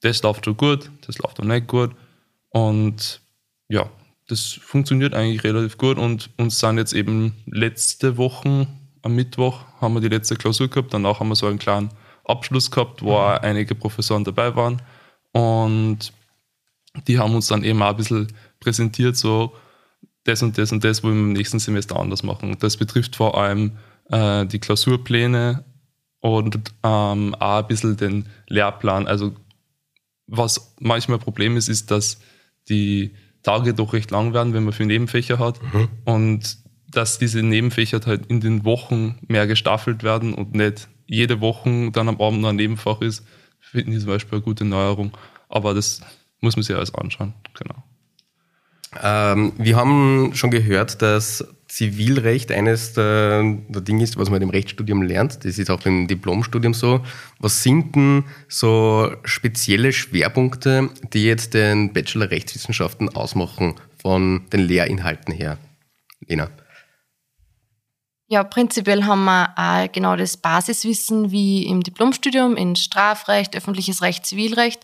das 0.00 0.22
läuft 0.22 0.44
schon 0.44 0.56
gut, 0.56 0.90
das 1.06 1.18
läuft 1.18 1.40
auch 1.40 1.44
nicht 1.44 1.66
gut. 1.66 1.90
Und 2.50 3.20
ja, 3.68 3.88
das 4.28 4.58
funktioniert 4.60 5.14
eigentlich 5.14 5.44
relativ 5.44 5.78
gut. 5.78 5.98
Und 5.98 6.30
uns 6.36 6.58
sind 6.58 6.78
jetzt 6.78 6.94
eben 6.94 7.34
letzte 7.46 8.16
Woche 8.16 8.66
am 9.04 9.14
Mittwoch 9.14 9.60
haben 9.80 9.94
wir 9.94 10.00
die 10.00 10.08
letzte 10.08 10.34
Klausur 10.36 10.68
gehabt, 10.68 10.94
danach 10.94 11.20
haben 11.20 11.28
wir 11.28 11.36
so 11.36 11.46
einen 11.46 11.58
kleinen 11.58 11.90
Abschluss 12.24 12.70
gehabt, 12.70 13.02
wo 13.02 13.12
auch 13.12 13.40
einige 13.42 13.74
Professoren 13.74 14.24
dabei 14.24 14.56
waren 14.56 14.82
und 15.32 16.12
die 17.06 17.18
haben 17.18 17.34
uns 17.34 17.48
dann 17.48 17.64
eben 17.64 17.82
auch 17.82 17.90
ein 17.90 17.96
bisschen 17.96 18.32
präsentiert, 18.60 19.16
so 19.16 19.54
das 20.24 20.42
und 20.42 20.56
das 20.56 20.72
und 20.72 20.84
das 20.84 21.02
wollen 21.02 21.16
wir 21.16 21.22
im 21.22 21.32
nächsten 21.32 21.58
Semester 21.58 21.98
anders 21.98 22.22
machen. 22.22 22.56
Das 22.60 22.76
betrifft 22.76 23.16
vor 23.16 23.36
allem 23.36 23.72
äh, 24.10 24.46
die 24.46 24.58
Klausurpläne 24.58 25.64
und 26.20 26.56
ähm, 26.82 27.34
auch 27.34 27.58
ein 27.58 27.66
bisschen 27.66 27.96
den 27.96 28.26
Lehrplan. 28.48 29.06
Also 29.06 29.34
was 30.26 30.74
manchmal 30.80 31.18
ein 31.18 31.22
Problem 31.22 31.56
ist, 31.56 31.68
ist, 31.68 31.90
dass 31.90 32.20
die 32.68 33.14
Tage 33.42 33.74
doch 33.74 33.92
recht 33.92 34.10
lang 34.10 34.32
werden, 34.32 34.54
wenn 34.54 34.64
man 34.64 34.72
viele 34.72 34.88
Nebenfächer 34.88 35.38
hat 35.38 35.60
mhm. 35.62 35.88
und 36.04 36.58
dass 36.86 37.18
diese 37.18 37.42
Nebenfächer 37.42 38.00
halt 38.06 38.26
in 38.26 38.40
den 38.40 38.64
Wochen 38.64 39.18
mehr 39.26 39.46
gestaffelt 39.46 40.02
werden 40.02 40.32
und 40.32 40.54
nicht 40.54 40.88
jede 41.06 41.40
Woche 41.40 41.90
dann 41.92 42.08
am 42.08 42.20
Abend 42.20 42.40
noch 42.40 42.50
ein 42.50 42.56
Nebenfach 42.56 43.00
ist, 43.00 43.24
finde 43.60 43.92
ich 43.92 44.00
zum 44.00 44.08
Beispiel 44.08 44.36
eine 44.36 44.42
gute 44.44 44.64
Neuerung. 44.64 45.16
Aber 45.48 45.74
das 45.74 46.00
muss 46.40 46.56
man 46.56 46.62
sich 46.62 46.74
alles 46.74 46.94
anschauen, 46.94 47.34
genau. 47.58 47.82
Ähm, 49.02 49.52
wir 49.58 49.76
haben 49.76 50.32
schon 50.34 50.50
gehört, 50.50 51.02
dass 51.02 51.44
Zivilrecht 51.66 52.52
eines 52.52 52.92
der, 52.92 53.42
der 53.68 53.80
Dinge 53.80 54.04
ist, 54.04 54.16
was 54.16 54.30
man 54.30 54.40
im 54.40 54.50
Rechtsstudium 54.50 55.02
lernt. 55.02 55.44
Das 55.44 55.58
ist 55.58 55.70
auch 55.70 55.84
im 55.86 56.06
Diplomstudium 56.06 56.72
so. 56.72 57.04
Was 57.40 57.64
sind 57.64 57.96
denn 57.96 58.24
so 58.48 59.12
spezielle 59.24 59.92
Schwerpunkte, 59.92 60.90
die 61.12 61.24
jetzt 61.24 61.54
den 61.54 61.92
Bachelor 61.92 62.30
Rechtswissenschaften 62.30 63.08
ausmachen 63.08 63.74
von 64.00 64.42
den 64.52 64.60
Lehrinhalten 64.60 65.34
her? 65.34 65.58
Lena. 66.28 66.48
Ja, 68.34 68.42
prinzipiell 68.42 69.04
haben 69.04 69.26
wir 69.26 69.54
auch 69.56 69.92
genau 69.92 70.16
das 70.16 70.36
Basiswissen 70.36 71.30
wie 71.30 71.68
im 71.68 71.84
Diplomstudium 71.84 72.56
in 72.56 72.74
Strafrecht, 72.74 73.54
öffentliches 73.54 74.02
Recht, 74.02 74.26
Zivilrecht. 74.26 74.80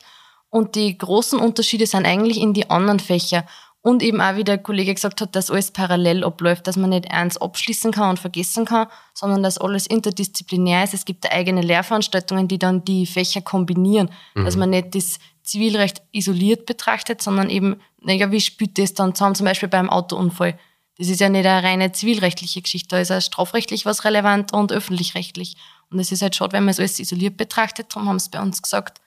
Und 0.51 0.77
die 0.77 0.97
großen 0.97 1.37
Unterschiede 1.37 1.85
sind 1.87 2.07
eigentlich 2.07 2.41
in 2.41 2.55
die 2.55 2.71
anderen 2.71 3.01
Fächer. 3.01 3.45
Und 3.83 4.05
eben 4.05 4.21
auch, 4.21 4.37
wie 4.37 4.45
der 4.45 4.59
Kollege 4.59 4.95
gesagt 4.95 5.21
hat, 5.21 5.35
dass 5.35 5.51
alles 5.51 5.73
parallel 5.73 6.23
abläuft, 6.23 6.69
dass 6.69 6.77
man 6.77 6.91
nicht 6.91 7.11
eins 7.11 7.39
abschließen 7.39 7.91
kann 7.91 8.11
und 8.11 8.21
vergessen 8.21 8.67
kann, 8.67 8.87
sondern 9.15 9.43
dass 9.43 9.59
alles 9.59 9.89
interdisziplinär 9.89 10.85
ist. 10.85 10.95
Es 10.95 11.05
gibt 11.05 11.29
eigene 11.33 11.63
Lehrveranstaltungen, 11.63 12.47
die 12.47 12.61
dann 12.61 12.85
die 12.85 13.05
Fächer 13.05 13.41
kombinieren, 13.41 14.11
mhm. 14.37 14.45
dass 14.45 14.55
man 14.55 14.71
nicht 14.71 14.95
das 14.95 15.19
Zivilrecht 15.43 16.03
isoliert 16.13 16.67
betrachtet, 16.67 17.21
sondern 17.21 17.51
eben, 17.51 17.81
naja, 18.01 18.31
wie 18.31 18.41
spielt 18.41 18.79
das 18.79 18.95
dann 18.95 19.17
zusammen, 19.17 19.35
zum 19.35 19.47
Beispiel 19.47 19.69
beim 19.69 19.91
Autounfall. 19.91 20.57
Das 21.01 21.09
ist 21.09 21.23
ja 21.23 21.31
nicht 21.31 21.47
eine 21.47 21.67
reine 21.67 21.93
zivilrechtliche 21.93 22.61
Geschichte, 22.61 22.89
da 22.89 23.01
ist 23.01 23.11
auch 23.11 23.23
strafrechtlich 23.23 23.87
was 23.87 24.05
relevant 24.05 24.53
und 24.53 24.71
öffentlich-rechtlich. 24.71 25.57
Und 25.91 25.99
es 25.99 26.13
ist 26.13 26.21
halt 26.21 26.37
schade, 26.37 26.53
wenn 26.53 26.65
man 26.65 26.73
es 26.73 26.79
alles 26.79 27.01
isoliert 27.01 27.39
betrachtet, 27.39 27.87
darum 27.89 28.07
haben 28.07 28.19
sie 28.19 28.29
bei 28.29 28.39
uns 28.39 28.61
gesagt, 28.61 29.01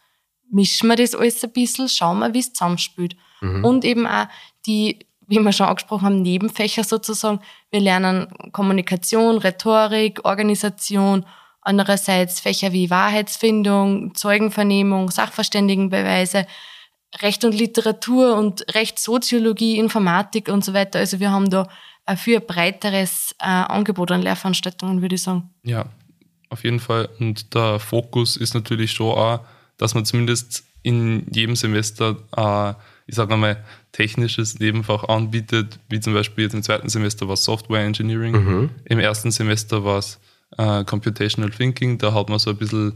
mischen 0.49 0.89
wir 0.89 0.95
das 0.95 1.13
alles 1.13 1.43
ein 1.43 1.51
bisschen, 1.51 1.87
schauen 1.87 2.17
wir, 2.17 2.33
wie 2.33 2.39
es 2.39 2.51
zusammenspielt. 2.51 3.15
Mhm. 3.41 3.63
Und 3.63 3.85
eben 3.85 4.07
auch 4.07 4.25
die, 4.65 5.05
wie 5.27 5.37
wir 5.37 5.51
schon 5.51 5.67
angesprochen 5.67 6.05
haben, 6.05 6.21
Nebenfächer 6.23 6.83
sozusagen. 6.83 7.41
Wir 7.69 7.81
lernen 7.81 8.27
Kommunikation, 8.51 9.37
Rhetorik, 9.37 10.25
Organisation, 10.25 11.27
andererseits 11.61 12.39
Fächer 12.39 12.73
wie 12.73 12.89
Wahrheitsfindung, 12.89 14.15
Zeugenvernehmung, 14.15 15.11
Sachverständigenbeweise, 15.11 16.47
Recht 17.21 17.45
und 17.45 17.53
Literatur 17.53 18.35
und 18.35 18.65
Rechtssoziologie, 18.73 19.77
Informatik 19.77 20.49
und 20.49 20.65
so 20.65 20.73
weiter. 20.73 20.99
Also 20.99 21.19
wir 21.19 21.31
haben 21.31 21.49
da 21.49 21.67
ein 22.05 22.17
viel 22.17 22.39
breiteres 22.39 23.35
äh, 23.39 23.45
Angebot 23.45 24.11
an 24.11 24.21
Lehrveranstaltungen, 24.21 25.01
würde 25.01 25.15
ich 25.15 25.23
sagen. 25.23 25.49
Ja, 25.63 25.85
auf 26.49 26.63
jeden 26.63 26.79
Fall. 26.79 27.09
Und 27.19 27.53
der 27.53 27.79
Fokus 27.79 28.35
ist 28.37 28.53
natürlich 28.53 28.91
schon 28.91 29.11
auch, 29.11 29.39
dass 29.77 29.95
man 29.95 30.05
zumindest 30.05 30.63
in 30.81 31.25
jedem 31.31 31.55
Semester, 31.55 32.17
äh, 32.35 32.73
ich 33.07 33.15
sage 33.15 33.35
mal, 33.37 33.63
technisches 33.91 34.59
Nebenfach 34.59 35.05
anbietet, 35.05 35.79
wie 35.89 35.99
zum 35.99 36.13
Beispiel 36.13 36.43
jetzt 36.43 36.53
im 36.53 36.63
zweiten 36.63 36.89
Semester 36.89 37.27
war 37.27 37.33
es 37.33 37.43
Software 37.43 37.83
Engineering, 37.83 38.33
mhm. 38.33 38.69
im 38.85 38.99
ersten 38.99 39.31
Semester 39.31 39.83
war 39.83 39.99
es 39.99 40.19
äh, 40.57 40.83
Computational 40.83 41.51
Thinking, 41.51 41.97
da 41.97 42.13
hat 42.13 42.29
man 42.29 42.39
so 42.39 42.49
ein 42.49 42.57
bisschen 42.57 42.93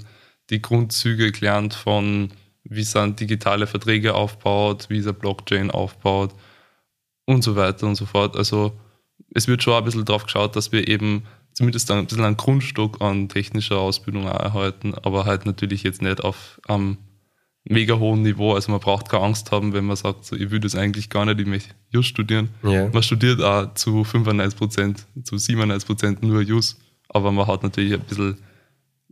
die 0.49 0.61
Grundzüge 0.61 1.31
gelernt 1.31 1.73
von, 1.73 2.31
wie 2.69 2.83
sind 2.83 3.19
digitale 3.19 3.67
Verträge 3.67 4.13
aufbaut, 4.13 4.87
wie 4.89 5.01
eine 5.01 5.13
Blockchain 5.13 5.71
aufbaut 5.71 6.33
und 7.25 7.43
so 7.43 7.55
weiter 7.55 7.87
und 7.87 7.95
so 7.95 8.05
fort. 8.05 8.35
Also 8.35 8.73
es 9.33 9.47
wird 9.47 9.63
schon 9.63 9.73
ein 9.73 9.83
bisschen 9.83 10.05
darauf 10.05 10.25
geschaut, 10.25 10.55
dass 10.55 10.71
wir 10.71 10.87
eben 10.87 11.23
zumindest 11.53 11.89
ein 11.91 12.05
bisschen 12.05 12.23
einen 12.23 12.37
Grundstock 12.37 13.01
an 13.01 13.29
technischer 13.29 13.79
Ausbildung 13.79 14.25
erhalten, 14.25 14.93
aber 14.93 15.25
halt 15.25 15.45
natürlich 15.45 15.83
jetzt 15.83 16.01
nicht 16.01 16.23
auf 16.23 16.61
am 16.67 16.97
mega 17.63 17.97
hohen 17.97 18.21
Niveau. 18.21 18.53
Also 18.53 18.71
man 18.71 18.79
braucht 18.79 19.09
keine 19.09 19.23
Angst 19.23 19.51
haben, 19.51 19.73
wenn 19.73 19.85
man 19.85 19.95
sagt, 19.95 20.25
so, 20.25 20.35
ich 20.35 20.51
will 20.51 20.59
das 20.59 20.75
eigentlich 20.75 21.09
gar 21.09 21.25
nicht, 21.25 21.39
ich 21.39 21.47
möchte 21.47 21.73
Just 21.89 22.09
studieren. 22.09 22.49
Ja. 22.63 22.89
Man 22.89 23.03
studiert 23.03 23.41
auch 23.41 23.73
zu 23.73 24.03
95 24.03 24.57
Prozent, 24.57 25.05
zu 25.23 25.37
97 25.37 25.87
Prozent 25.87 26.23
nur 26.23 26.41
Just, 26.41 26.79
aber 27.09 27.31
man 27.31 27.47
hat 27.47 27.63
natürlich 27.63 27.93
ein 27.93 28.01
bisschen 28.01 28.37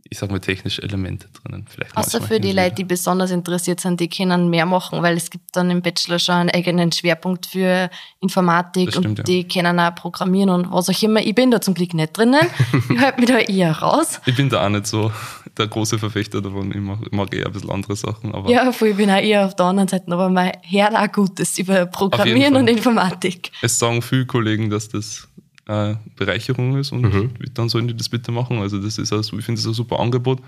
ich 0.08 0.18
sag 0.18 0.30
mal, 0.30 0.40
technische 0.40 0.82
Elemente 0.82 1.28
drinnen. 1.42 1.66
Vielleicht 1.68 1.96
Außer 1.96 2.22
für 2.22 2.40
die 2.40 2.52
Leute, 2.52 2.76
die 2.76 2.84
besonders 2.84 3.30
interessiert 3.30 3.80
sind, 3.80 4.00
die 4.00 4.08
können 4.08 4.48
mehr 4.48 4.66
machen, 4.66 5.02
weil 5.02 5.16
es 5.16 5.30
gibt 5.30 5.56
dann 5.56 5.70
im 5.70 5.82
Bachelor 5.82 6.18
schon 6.18 6.34
einen 6.34 6.50
eigenen 6.50 6.92
Schwerpunkt 6.92 7.46
für 7.46 7.90
Informatik 8.20 8.90
stimmt, 8.90 9.20
und 9.20 9.28
die 9.28 9.42
ja. 9.42 9.48
können 9.48 9.80
auch 9.80 9.94
programmieren 9.94 10.50
und 10.50 10.72
was 10.72 10.88
auch 10.88 11.02
immer. 11.02 11.20
Ich 11.20 11.34
bin 11.34 11.50
da 11.50 11.60
zum 11.60 11.74
Glück 11.74 11.94
nicht 11.94 12.16
drinnen. 12.16 12.46
ich 12.90 12.98
halte 12.98 13.20
mich 13.20 13.28
da 13.28 13.38
eher 13.38 13.72
raus. 13.72 14.20
Ich 14.26 14.36
bin 14.36 14.48
da 14.48 14.64
auch 14.64 14.68
nicht 14.68 14.86
so 14.86 15.10
der 15.56 15.66
große 15.66 15.98
Verfechter 15.98 16.40
davon. 16.40 16.70
Ich 16.70 16.80
mag, 16.80 16.98
ich 17.04 17.12
mag 17.12 17.34
eher 17.34 17.46
ein 17.46 17.52
bisschen 17.52 17.70
andere 17.70 17.96
Sachen. 17.96 18.34
Aber 18.34 18.50
ja, 18.50 18.70
voll, 18.72 18.88
ich 18.88 18.96
bin 18.96 19.10
auch 19.10 19.20
eher 19.20 19.46
auf 19.46 19.56
der 19.56 19.66
anderen 19.66 19.88
Seite, 19.88 20.12
aber 20.12 20.28
mein 20.28 20.52
Herr 20.62 20.92
auch 20.92 21.10
Gutes 21.10 21.58
über 21.58 21.86
Programmieren 21.86 22.56
und 22.56 22.68
Informatik. 22.68 23.50
Es 23.62 23.78
sagen 23.78 24.02
viele 24.02 24.26
Kollegen, 24.26 24.70
dass 24.70 24.88
das 24.88 25.28
äh, 25.66 25.94
Bereicherung 26.16 26.76
ist 26.78 26.92
und 26.92 27.02
mhm. 27.02 27.34
dann 27.54 27.68
sollen 27.68 27.88
die 27.88 27.96
das 27.96 28.08
bitte 28.08 28.32
machen. 28.32 28.58
Also 28.58 28.78
das 28.78 28.98
ist 28.98 29.12
also, 29.12 29.38
ich 29.38 29.44
finde 29.44 29.60
das 29.60 29.66
ein 29.66 29.74
super 29.74 30.00
Angebot 30.00 30.40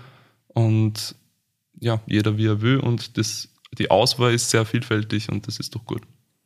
und 0.47 1.15
ja, 1.79 2.01
jeder 2.07 2.37
wie 2.37 2.47
er 2.47 2.61
will 2.61 2.77
und 2.77 3.17
das, 3.17 3.49
die 3.77 3.91
Auswahl 3.91 4.33
ist 4.33 4.49
sehr 4.49 4.65
vielfältig 4.65 5.29
und 5.29 5.47
das 5.47 5.59
ist 5.59 5.75
doch 5.75 5.85
gut. 5.85 6.01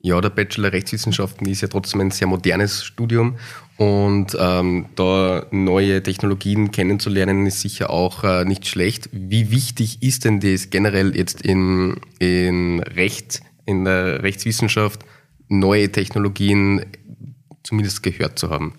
Ja, 0.05 0.19
der 0.19 0.31
Bachelor 0.31 0.73
Rechtswissenschaften 0.73 1.47
ist 1.47 1.61
ja 1.61 1.69
trotzdem 1.69 2.01
ein 2.01 2.11
sehr 2.11 2.27
modernes 2.27 2.83
Studium 2.83 3.37
und 3.77 4.35
ähm, 4.37 4.87
da 4.95 5.45
neue 5.51 6.03
Technologien 6.03 6.71
kennenzulernen 6.71 7.45
ist 7.45 7.61
sicher 7.61 7.89
auch 7.89 8.25
äh, 8.25 8.43
nicht 8.43 8.67
schlecht. 8.67 9.09
Wie 9.13 9.49
wichtig 9.49 10.03
ist 10.03 10.25
denn 10.25 10.41
das 10.41 10.69
generell 10.71 11.15
jetzt 11.15 11.41
in, 11.41 12.01
in 12.19 12.81
Recht, 12.81 13.43
in 13.65 13.85
der 13.85 14.23
Rechtswissenschaft, 14.23 15.05
neue 15.47 15.89
Technologien 15.89 16.85
zumindest 17.63 18.03
gehört 18.03 18.37
zu 18.37 18.49
haben. 18.49 18.77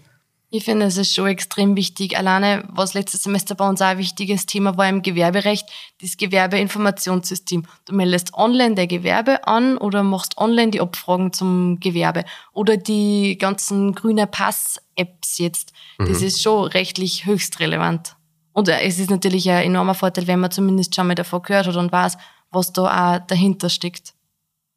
Ich 0.55 0.63
finde, 0.65 0.87
es 0.87 0.97
ist 0.97 1.13
schon 1.13 1.27
extrem 1.27 1.75
wichtig. 1.75 2.17
Alleine, 2.17 2.63
was 2.69 2.95
letztes 2.95 3.25
Semester 3.25 3.57
bei 3.57 3.69
uns 3.69 3.83
auch 3.83 3.87
ein 3.87 3.99
wichtiges 3.99 4.47
Thema 4.47 4.77
war 4.77 4.89
im 4.89 5.03
Gewerberecht, 5.03 5.69
das 6.01 6.17
Gewerbeinformationssystem. 6.17 7.67
Du 7.87 7.93
meldest 7.93 8.35
online 8.35 8.77
der 8.77 8.87
Gewerbe 8.87 9.49
an 9.49 9.77
oder 9.77 10.05
machst 10.05 10.39
online 10.39 10.71
die 10.71 10.81
Abfragen 10.81 11.33
zum 11.33 11.81
Gewerbe. 11.81 12.25
Oder 12.53 12.77
die 12.77 13.37
ganzen 13.37 13.97
grüne 13.97 14.29
Pass-Apps 14.29 15.39
jetzt. 15.39 15.73
Das 15.99 16.21
mhm. 16.21 16.27
ist 16.29 16.41
schon 16.41 16.69
rechtlich 16.69 17.27
höchst 17.27 17.59
relevant. 17.59 18.15
Und 18.53 18.69
es 18.69 19.01
ist 19.01 19.11
natürlich 19.11 19.51
ein 19.51 19.65
enormer 19.65 19.95
Vorteil, 19.95 20.29
wenn 20.29 20.39
man 20.39 20.53
zumindest 20.53 20.95
schon 20.95 21.09
mal 21.09 21.17
davon 21.17 21.43
gehört 21.43 21.67
hat 21.67 21.75
und 21.75 21.91
weiß, 21.91 22.17
was 22.53 22.73
da 22.73 23.17
auch 23.17 23.27
dahinter 23.27 23.71
steckt. 23.71 24.15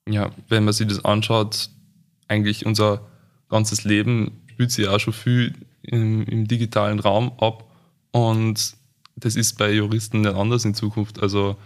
Ja, 0.10 0.32
wenn 0.48 0.64
man 0.64 0.74
sich 0.74 0.88
das 0.88 1.06
anschaut, 1.06 1.70
eigentlich 2.28 2.66
unser 2.66 3.02
ganzes 3.50 3.84
Leben 3.84 4.42
spielt 4.52 4.72
sich 4.72 4.88
auch 4.88 5.00
schon 5.00 5.14
viel 5.14 5.54
im, 5.84 6.24
im, 6.26 6.48
digitalen 6.48 7.00
Raum 7.00 7.32
ab. 7.40 7.66
Und 8.12 8.76
das 9.16 9.36
ist 9.36 9.58
bei 9.58 9.72
Juristen 9.72 10.22
nicht 10.22 10.34
anders 10.34 10.66
in 10.66 10.74
Zukunft. 10.74 11.22
Also 11.22 11.58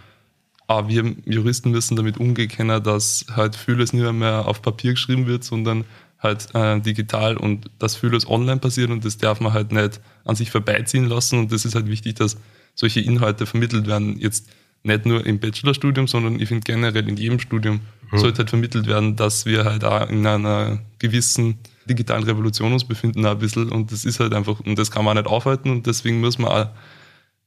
auch 0.66 0.88
wir 0.88 1.14
Juristen 1.24 1.70
müssen 1.70 1.96
damit 1.96 2.18
umgehen 2.18 2.48
können, 2.48 2.82
dass 2.82 3.26
halt 3.34 3.56
vieles 3.56 3.92
nicht 3.92 4.12
mehr 4.12 4.46
auf 4.46 4.62
Papier 4.62 4.92
geschrieben 4.92 5.26
wird, 5.26 5.44
sondern 5.44 5.84
halt 6.18 6.54
äh, 6.54 6.80
digital 6.80 7.36
und 7.36 7.68
dass 7.78 7.96
vieles 7.96 8.28
online 8.28 8.60
passiert 8.60 8.90
und 8.90 9.04
das 9.04 9.18
darf 9.18 9.40
man 9.40 9.52
halt 9.52 9.72
nicht 9.72 10.00
an 10.24 10.36
sich 10.36 10.50
vorbeiziehen 10.50 11.06
lassen. 11.06 11.38
Und 11.38 11.52
das 11.52 11.64
ist 11.64 11.74
halt 11.74 11.88
wichtig, 11.88 12.16
dass 12.16 12.36
solche 12.74 13.00
Inhalte 13.00 13.44
vermittelt 13.44 13.86
werden. 13.86 14.18
Jetzt 14.18 14.48
nicht 14.84 15.06
nur 15.06 15.24
im 15.26 15.40
Bachelorstudium, 15.40 16.06
sondern 16.06 16.40
ich 16.40 16.48
finde 16.48 16.64
generell 16.64 17.08
in 17.08 17.16
jedem 17.16 17.38
Studium 17.38 17.80
mhm. 18.12 18.18
sollte 18.18 18.38
halt 18.38 18.50
vermittelt 18.50 18.86
werden, 18.86 19.16
dass 19.16 19.46
wir 19.46 19.64
halt 19.64 19.84
auch 19.84 20.08
in 20.08 20.26
einer 20.26 20.78
gewissen 20.98 21.58
digitalen 21.88 22.22
Revolution 22.22 22.72
uns 22.72 22.84
befinden 22.84 23.26
ein 23.26 23.38
bisschen 23.38 23.70
und 23.70 23.90
das 23.90 24.04
ist 24.04 24.20
halt 24.20 24.34
einfach, 24.34 24.60
und 24.60 24.78
das 24.78 24.90
kann 24.90 25.04
man 25.04 25.16
nicht 25.16 25.26
aufhalten 25.26 25.70
und 25.70 25.86
deswegen 25.86 26.20
muss 26.20 26.38
man 26.38 26.50
auch 26.52 26.68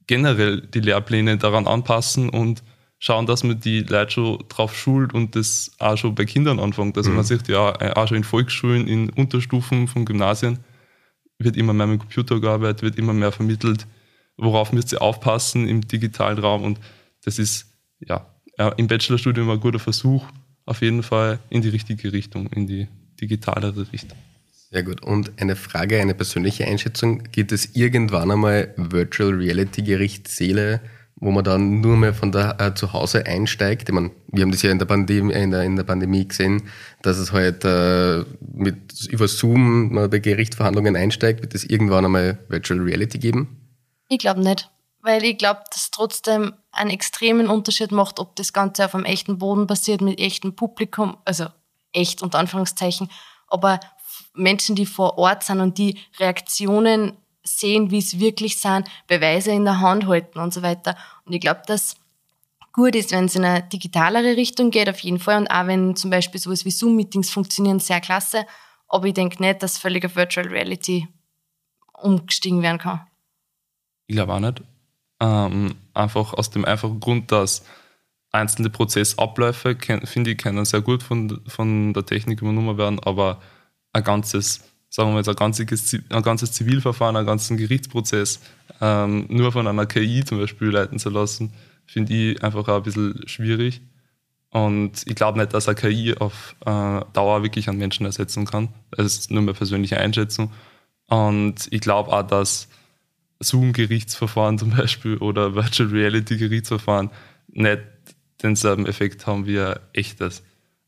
generell 0.08 0.62
die 0.62 0.82
Lehrpläne 0.82 1.38
daran 1.38 1.68
anpassen 1.68 2.30
und 2.30 2.62
schauen, 3.00 3.26
dass 3.26 3.44
man 3.44 3.60
die 3.60 3.82
Leute 3.82 4.12
schon 4.12 4.44
drauf 4.50 4.76
schult 4.76 5.14
und 5.14 5.36
das 5.36 5.72
auch 5.80 5.98
schon 5.98 6.16
bei 6.16 6.26
Kindern 6.26 6.60
anfängt. 6.60 6.98
Also 6.98 7.10
mhm. 7.10 7.18
man 7.18 7.26
sieht 7.26 7.48
ja 7.48 7.96
auch 7.96 8.08
schon 8.08 8.18
in 8.18 8.24
Volksschulen, 8.24 8.88
in 8.88 9.10
Unterstufen 9.10 9.88
von 9.88 10.06
Gymnasien, 10.06 10.60
wird 11.38 11.58
immer 11.58 11.74
mehr 11.74 11.88
mit 11.88 12.00
Computer 12.00 12.40
gearbeitet, 12.40 12.82
wird 12.82 12.98
immer 12.98 13.14
mehr 13.14 13.32
vermittelt, 13.32 13.88
worauf 14.38 14.74
müsst 14.74 14.92
ihr 14.92 15.02
aufpassen 15.02 15.68
im 15.68 15.82
digitalen 15.82 16.40
Raum 16.40 16.64
und 16.64 16.80
das 17.24 17.40
ist 17.40 17.72
ja 18.00 18.28
im 18.78 18.88
Bachelorstudium 18.88 19.50
ein 19.50 19.60
guter 19.60 19.80
Versuch, 19.80 20.26
auf 20.66 20.82
jeden 20.82 21.04
Fall 21.04 21.40
in 21.50 21.62
die 21.62 21.70
richtige 21.70 22.12
Richtung, 22.12 22.48
in 22.48 22.68
die 22.68 22.88
digitalere 23.22 23.92
Richtung. 23.92 24.18
Sehr 24.72 24.84
gut. 24.84 25.04
Und 25.04 25.40
eine 25.40 25.56
Frage, 25.56 26.02
eine 26.02 26.16
persönliche 26.16 26.66
Einschätzung. 26.66 27.24
Gibt 27.32 27.52
es 27.52 27.76
irgendwann 27.76 28.32
einmal 28.32 28.74
Virtual 28.76 29.32
Reality 29.34 29.84
Gerichtssäle, 29.84 30.82
wo 31.16 31.32
man 31.32 31.44
dann 31.44 31.80
nur 31.82 31.96
mehr 31.96 32.14
von 32.14 32.32
da 32.32 32.58
äh, 32.60 32.74
zu 32.74 32.92
Hause 32.92 33.26
einsteigt? 33.26 33.88
Ich 33.88 33.96
meine, 33.96 34.12
wir 34.32 34.42
haben 34.42 34.52
das 34.52 34.64
ja 34.64 34.72
in 34.72 34.80
der, 34.80 34.86
Pandemie, 34.86 35.34
in 35.34 35.52
der, 35.52 35.64
in 35.64 35.76
der 35.76 35.84
Pandemie 35.84 36.28
gesehen, 36.28 36.64
dass 37.04 37.18
es 37.20 37.32
halt 37.32 37.64
äh, 37.64 38.26
mit, 38.54 39.08
über 39.10 39.28
Zoom 39.28 39.94
man 39.94 40.10
bei 40.10 40.20
Gerichtsverhandlungen 40.20 40.96
einsteigt. 40.96 41.42
Wird 41.42 41.56
es 41.56 41.64
irgendwann 41.64 42.06
einmal 42.06 42.40
Virtual 42.50 42.82
Reality 42.82 43.20
geben? 43.20 43.56
Ich 44.10 44.18
glaube 44.18 44.42
nicht. 44.42 44.70
Weil 45.06 45.24
ich 45.24 45.38
glaube, 45.38 45.62
dass 45.72 45.92
trotzdem 45.92 46.56
einen 46.72 46.90
extremen 46.90 47.48
Unterschied 47.48 47.92
macht, 47.92 48.20
ob 48.20 48.36
das 48.38 48.54
Ganze 48.54 48.86
auf 48.86 48.96
einem 48.96 49.06
echten 49.06 49.38
Boden 49.38 49.68
passiert, 49.68 50.02
mit 50.02 50.20
echtem 50.20 50.56
Publikum, 50.56 51.18
also 51.26 51.46
echt 51.94 52.24
unter 52.24 52.40
Anführungszeichen, 52.40 53.12
aber 53.48 53.80
Menschen, 54.34 54.76
die 54.76 54.88
vor 54.88 55.20
Ort 55.20 55.44
sind 55.44 55.60
und 55.60 55.78
die 55.78 56.00
Reaktionen 56.18 57.16
sehen, 57.44 57.92
wie 57.92 58.00
es 58.00 58.20
wirklich 58.20 58.58
sind, 58.58 58.90
Beweise 59.06 59.52
in 59.52 59.66
der 59.66 59.80
Hand 59.80 60.08
halten 60.08 60.40
und 60.40 60.52
so 60.52 60.64
weiter. 60.64 60.98
Und 61.24 61.34
ich 61.34 61.40
glaube, 61.40 61.62
dass 61.68 61.98
gut 62.74 62.96
ist, 62.96 63.12
wenn 63.12 63.26
es 63.26 63.36
in 63.36 63.46
eine 63.46 63.62
digitalere 63.62 64.36
Richtung 64.36 64.72
geht, 64.72 64.90
auf 64.90 65.00
jeden 65.02 65.20
Fall. 65.20 65.38
Und 65.38 65.48
auch 65.50 65.68
wenn 65.68 65.96
zum 65.96 66.10
Beispiel 66.10 66.42
sowas 66.42 66.66
wie 66.66 66.72
Zoom-Meetings 66.72 67.30
funktionieren, 67.30 67.80
sehr 67.80 68.02
klasse. 68.02 68.48
Aber 68.88 69.06
ich 69.06 69.14
denke 69.14 69.40
nicht, 69.40 69.62
dass 69.62 69.78
völlig 69.78 70.04
auf 70.04 70.16
Virtual 70.16 70.48
Reality 70.48 71.08
umgestiegen 71.94 72.64
werden 72.64 72.80
kann. 72.80 73.06
Ich 74.08 74.16
glaube 74.16 74.34
auch 74.34 74.40
nicht. 74.40 74.64
Ähm, 75.20 75.76
einfach 75.94 76.34
aus 76.34 76.50
dem 76.50 76.66
einfachen 76.66 77.00
Grund, 77.00 77.32
dass 77.32 77.64
einzelne 78.32 78.70
Prozessabläufe, 78.70 79.78
finde 80.04 80.32
ich, 80.32 80.38
können 80.38 80.66
sehr 80.66 80.82
gut 80.82 81.04
von, 81.04 81.42
von 81.48 81.94
der 81.94 82.06
Technik 82.06 82.42
übernommen 82.42 82.78
werden, 82.78 83.00
aber 83.00 83.42
ein 83.94 84.04
ganzes, 84.04 84.62
sagen 84.90 85.10
wir 85.10 85.22
mal, 85.22 85.28
ein 85.28 85.36
ganzes, 85.36 85.94
ein 86.10 86.22
ganzes 86.22 86.52
Zivilverfahren, 86.52 87.16
einen 87.16 87.26
ganzen 87.26 87.58
Gerichtsprozess 87.58 88.42
ähm, 88.82 89.26
nur 89.30 89.52
von 89.52 89.68
einer 89.68 89.86
KI 89.86 90.24
zum 90.26 90.40
Beispiel 90.40 90.70
leiten 90.70 91.00
zu 91.00 91.10
lassen, 91.10 91.54
finde 91.86 92.14
ich 92.14 92.44
einfach 92.44 92.68
auch 92.68 92.78
ein 92.78 92.84
bisschen 92.84 93.28
schwierig. 93.28 93.82
Und 94.50 95.04
ich 95.06 95.16
glaube 95.16 95.40
nicht, 95.40 95.54
dass 95.54 95.68
eine 95.68 95.76
KI 95.76 96.16
auf 96.18 96.56
äh, 96.66 97.02
Dauer 97.14 97.44
wirklich 97.44 97.68
einen 97.68 97.78
Menschen 97.78 98.06
ersetzen 98.06 98.46
kann. 98.46 98.70
Das 98.92 99.06
ist 99.06 99.32
nur 99.32 99.42
meine 99.42 99.54
persönliche 99.54 99.98
Einschätzung. 99.98 100.52
Und 101.08 101.68
ich 101.72 101.82
glaube 101.82 102.12
auch, 102.12 102.24
dass 102.24 102.70
Zoom-Gerichtsverfahren 103.40 104.58
zum 104.58 104.72
Beispiel 104.72 105.18
oder 105.18 105.56
Virtual 105.56 105.90
Reality-Gerichtsverfahren 105.90 107.10
nicht 107.48 107.82
denselben 108.44 108.86
Effekt 108.86 109.28
haben 109.28 109.46
wie 109.46 109.60
ein 109.60 109.76
echtes. 109.94 110.44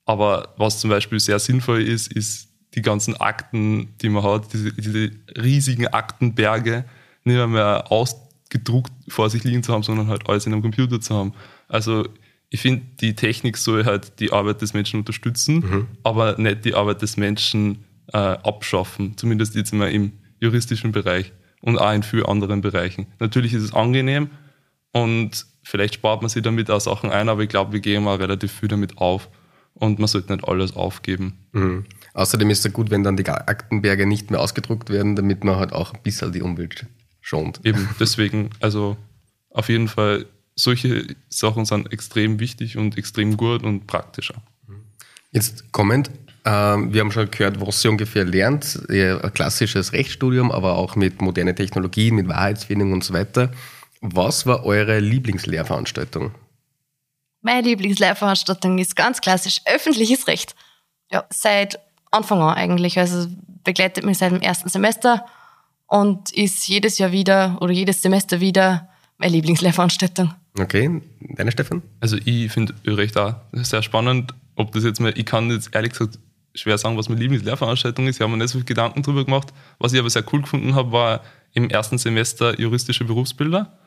Aber 0.06 0.54
was 0.58 0.80
zum 0.80 0.90
Beispiel 0.90 1.20
sehr 1.20 1.40
sinnvoll 1.40 1.82
ist, 1.82 2.12
ist 2.12 2.50
die 2.76 2.82
ganzen 2.82 3.16
Akten, 3.18 3.94
die 4.02 4.10
man 4.10 4.24
hat, 4.24 4.54
diese, 4.54 4.72
diese 4.74 5.12
riesigen 5.38 5.88
Aktenberge 5.88 6.86
nicht 7.24 7.48
mehr 7.48 7.92
ausgedruckt 7.92 8.92
vor 9.08 9.30
sich 9.30 9.44
liegen 9.44 9.64
zu 9.64 9.74
haben, 9.74 9.84
sondern 9.84 10.08
halt 10.08 10.30
alles 10.30 10.46
in 10.46 10.54
einem 10.54 10.62
Computer 10.62 11.02
zu 11.02 11.16
haben. 11.16 11.34
Also 11.68 12.08
ich 12.50 12.62
finde, 12.62 12.86
die 13.02 13.16
Technik 13.16 13.58
soll 13.58 13.86
halt 13.86 14.20
die 14.20 14.32
Arbeit 14.32 14.62
des 14.62 14.74
Menschen 14.74 15.02
unterstützen, 15.02 15.56
mhm. 15.56 15.88
aber 16.04 16.38
nicht 16.38 16.64
die 16.64 16.74
Arbeit 16.74 17.02
des 17.02 17.18
Menschen 17.18 17.84
äh, 18.14 18.18
abschaffen, 18.18 19.18
zumindest 19.18 19.56
jetzt 19.56 19.74
mal 19.74 19.92
im 19.92 20.14
juristischen 20.40 20.92
Bereich 20.92 21.34
und 21.62 21.78
auch 21.78 21.94
in 21.94 22.04
vielen 22.04 22.26
anderen 22.26 22.62
Bereichen. 22.62 23.08
Natürlich 23.20 23.54
ist 23.54 23.64
es 23.64 23.74
angenehm 23.74 24.30
und 24.92 25.46
vielleicht 25.64 25.96
spart 25.96 26.22
man 26.22 26.30
sich 26.30 26.44
damit 26.44 26.70
auch 26.72 26.82
Sachen 26.82 27.12
ein, 27.12 27.30
aber 27.30 27.44
ich 27.44 27.50
glaube, 27.50 27.74
wir 27.74 27.80
gehen 27.80 28.04
mal 28.04 28.18
relativ 28.18 28.52
viel 28.52 28.70
damit 28.70 28.98
auf 28.98 29.30
und 29.74 30.00
man 30.00 30.08
sollte 30.08 30.34
nicht 30.34 30.48
alles 30.48 30.76
aufgeben. 30.76 31.38
Mhm. 31.52 31.86
Außerdem 32.14 32.50
ist 32.50 32.66
es 32.66 32.74
gut, 32.74 32.90
wenn 32.90 33.04
dann 33.04 33.18
die 33.18 33.28
Aktenberge 33.28 34.08
nicht 34.08 34.32
mehr 34.32 34.40
ausgedruckt 34.40 34.90
werden, 34.90 35.16
damit 35.16 35.44
man 35.44 35.58
halt 35.58 35.72
auch 35.74 35.94
ein 35.94 36.02
bisschen 36.02 36.32
die 36.32 36.42
Umwelt 36.42 36.88
schont. 37.22 37.62
Eben, 37.64 37.88
deswegen, 38.00 38.50
also 38.60 38.98
auf 39.52 39.70
jeden 39.70 39.88
Fall, 39.88 40.26
solche 40.56 41.16
Sachen 41.30 41.66
sind 41.66 41.92
extrem 41.94 42.40
wichtig 42.40 42.78
und 42.78 42.98
extrem 42.98 43.38
gut 43.38 43.64
und 43.64 43.86
praktischer. 43.86 44.42
Jetzt 45.32 45.72
kommend, 45.72 46.10
wir 46.50 47.02
haben 47.02 47.12
schon 47.12 47.30
gehört, 47.30 47.60
was 47.60 47.82
sie 47.82 47.90
ungefähr 47.90 48.24
lernt. 48.24 48.80
Ein 48.90 49.34
klassisches 49.34 49.92
Rechtsstudium, 49.92 50.52
aber 50.52 50.78
auch 50.78 50.96
mit 50.96 51.22
modernen 51.22 51.56
Technologien, 51.56 52.16
mit 52.16 52.30
Wahrheitsfindung 52.30 52.94
und 52.94 53.04
so 53.04 53.14
weiter. 53.14 53.52
Was 54.00 54.46
war 54.46 54.64
eure 54.64 55.00
Lieblingslehrveranstaltung? 55.00 56.32
Meine 57.42 57.68
Lieblingslehrveranstaltung 57.68 58.78
ist 58.78 58.96
ganz 58.96 59.20
klassisch 59.20 59.62
öffentliches 59.66 60.28
Recht. 60.28 60.56
Ja, 61.12 61.26
seit 61.30 61.80
Anfang 62.12 62.40
an 62.42 62.56
eigentlich. 62.56 62.98
Also 62.98 63.28
begleitet 63.64 64.06
mich 64.06 64.20
seit 64.20 64.32
dem 64.32 64.42
ersten 64.42 64.70
Semester 64.70 65.26
und 65.88 66.32
ist 66.32 66.68
jedes 66.68 66.98
Jahr 66.98 67.12
wieder 67.12 67.58
oder 67.60 67.74
jedes 67.74 68.02
Semester 68.02 68.40
wieder 68.40 68.88
meine 69.18 69.34
Lieblingslehrveranstaltung. 69.34 70.34
Okay, 70.60 71.02
deine 71.20 71.52
Stefan? 71.52 71.82
Also 72.00 72.18
ich 72.24 72.52
finde 72.52 72.74
Recht 72.86 73.18
auch 73.18 73.36
sehr 73.52 73.82
spannend. 73.82 74.34
Ob 74.56 74.72
das 74.72 74.84
jetzt 74.84 75.00
mal, 75.00 75.14
ich 75.16 75.26
kann 75.26 75.52
jetzt 75.52 75.76
ehrlich 75.76 75.92
gesagt 75.92 76.20
schwer 76.58 76.78
sagen, 76.78 76.98
was 76.98 77.10
meine 77.10 77.22
Lieblingslehrveranstaltung 77.22 78.08
ist. 78.08 78.18
Ich 78.18 78.22
habe 78.22 78.32
mir 78.32 78.38
nicht 78.38 78.50
so 78.50 78.58
viel 78.60 78.66
Gedanken 78.66 79.02
darüber 79.04 79.26
gemacht. 79.26 79.54
Was 79.80 79.94
ich 79.94 80.00
aber 80.00 80.10
sehr 80.10 80.24
cool 80.34 80.42
gefunden 80.42 80.76
habe, 80.76 80.92
war 80.92 81.22
im 81.54 81.70
ersten 81.70 81.98
Semester 81.98 82.60
juristische 82.60 83.04
Berufsbilder. 83.04 83.78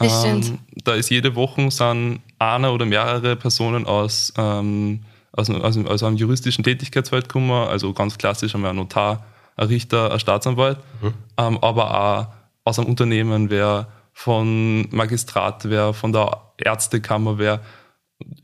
Das 0.00 0.20
stimmt. 0.20 0.48
Ähm, 0.48 0.58
da 0.84 0.94
ist 0.94 1.10
jede 1.10 1.34
Woche 1.34 1.70
sind 1.70 2.20
eine 2.38 2.72
oder 2.72 2.86
mehrere 2.86 3.36
Personen 3.36 3.86
aus, 3.86 4.32
ähm, 4.38 5.00
aus, 5.32 5.50
aus, 5.50 5.76
aus, 5.76 6.02
einem 6.02 6.16
juristischen 6.16 6.64
Tätigkeitsfeld 6.64 7.28
gekommen, 7.28 7.50
also 7.50 7.92
ganz 7.92 8.16
klassisch 8.16 8.54
einmal 8.54 8.70
ein 8.70 8.76
Notar, 8.76 9.26
ein 9.56 9.68
Richter, 9.68 10.10
ein 10.10 10.18
Staatsanwalt, 10.18 10.78
mhm. 11.02 11.12
ähm, 11.36 11.58
aber 11.58 11.94
auch 11.94 12.26
aus 12.64 12.78
einem 12.78 12.88
Unternehmen, 12.88 13.50
wer 13.50 13.88
von 14.14 14.88
Magistrat, 14.90 15.68
wer 15.68 15.92
von 15.92 16.12
der 16.12 16.40
Ärztekammer, 16.56 17.38
wer 17.38 17.60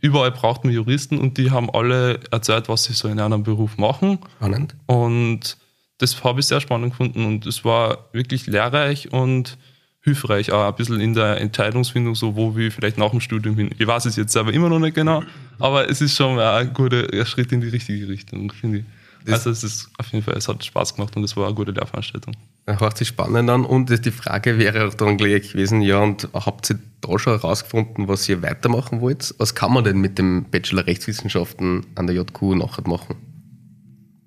überall 0.01 0.33
braucht 0.33 0.65
man 0.65 0.73
Juristen 0.73 1.19
und 1.19 1.39
die 1.39 1.51
haben 1.51 1.71
alle 1.71 2.21
erzählt, 2.31 2.69
was 2.69 2.85
sie 2.85 2.93
so 2.93 3.09
in 3.09 3.21
einem 3.21 3.43
Beruf 3.43 3.77
machen. 3.77 4.19
Spannend. 4.37 4.75
Und 4.87 5.57
das 5.99 6.23
habe 6.23 6.41
ich 6.41 6.47
sehr 6.47 6.61
spannend 6.61 6.91
gefunden 6.91 7.25
und 7.25 7.47
es 7.47 7.65
war 7.65 8.09
wirklich 8.13 8.47
lehrreich 8.47 9.13
und 9.13 9.57
hilfreich, 10.03 10.53
auch 10.53 10.69
ein 10.69 10.75
bisschen 10.77 11.01
in 11.01 11.15
der 11.15 11.41
Entscheidungsfindung, 11.41 12.15
so 12.15 12.37
wo 12.37 12.57
wir 12.57 12.71
vielleicht 12.71 12.97
nach 12.97 13.11
dem 13.11 13.21
Studium 13.21 13.57
hin. 13.57 13.71
Ich 13.77 13.87
weiß 13.87 14.05
es 14.05 14.17
jetzt 14.17 14.33
selber 14.33 14.53
immer 14.53 14.69
noch 14.69 14.79
nicht 14.79 14.95
genau, 14.95 15.23
aber 15.59 15.91
es 15.91 16.01
ist 16.01 16.15
schon 16.15 16.39
ein 16.39 16.73
guter 16.73 17.27
Schritt 17.27 17.51
in 17.51 17.61
die 17.61 17.69
richtige 17.69 18.07
Richtung, 18.09 18.53
finde 18.53 18.85
ich. 19.25 19.33
also 19.33 19.51
es 19.51 19.65
ist 19.65 19.91
auf 19.99 20.13
jeden 20.13 20.25
Fall, 20.25 20.35
es 20.37 20.47
hat 20.47 20.65
Spaß 20.65 20.95
gemacht 20.95 21.17
und 21.17 21.25
es 21.25 21.37
war 21.37 21.47
eine 21.47 21.55
gute 21.55 21.73
Lehrveranstaltung. 21.73 22.37
Hört 22.67 22.99
sich 22.99 23.09
spannend 23.09 23.49
an 23.49 23.65
und 23.65 24.05
die 24.05 24.11
Frage 24.11 24.59
wäre 24.59 24.89
auch 24.89 24.95
dann 24.95 25.17
gleich 25.17 25.53
gewesen, 25.53 25.83
ja, 25.83 26.01
und 26.01 26.29
habt 26.35 26.71
ihr 26.71 26.81
da 27.01 27.17
schon 27.17 27.35
herausgefunden, 27.35 28.09
was 28.09 28.29
ihr 28.29 28.43
weitermachen 28.43 29.01
wollt? 29.01 29.35
Was 29.39 29.55
kann 29.55 29.73
man 29.73 29.85
denn 29.85 29.99
mit 29.99 30.19
dem 30.19 30.51
Bachelor 30.51 30.85
Rechtswissenschaften 30.85 31.87
an 31.95 32.09
der 32.09 32.17
JQ 32.17 32.57
nachher 32.57 32.87
machen? 32.89 33.17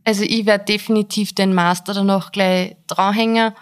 Also 0.06 0.24
ich 0.24 0.46
werde 0.46 0.64
definitiv 0.64 1.36
den 1.36 1.54
Master 1.54 1.94
dann 1.94 2.08
noch 2.08 2.32
gleich 2.32 2.78
dranhängen 2.88 3.54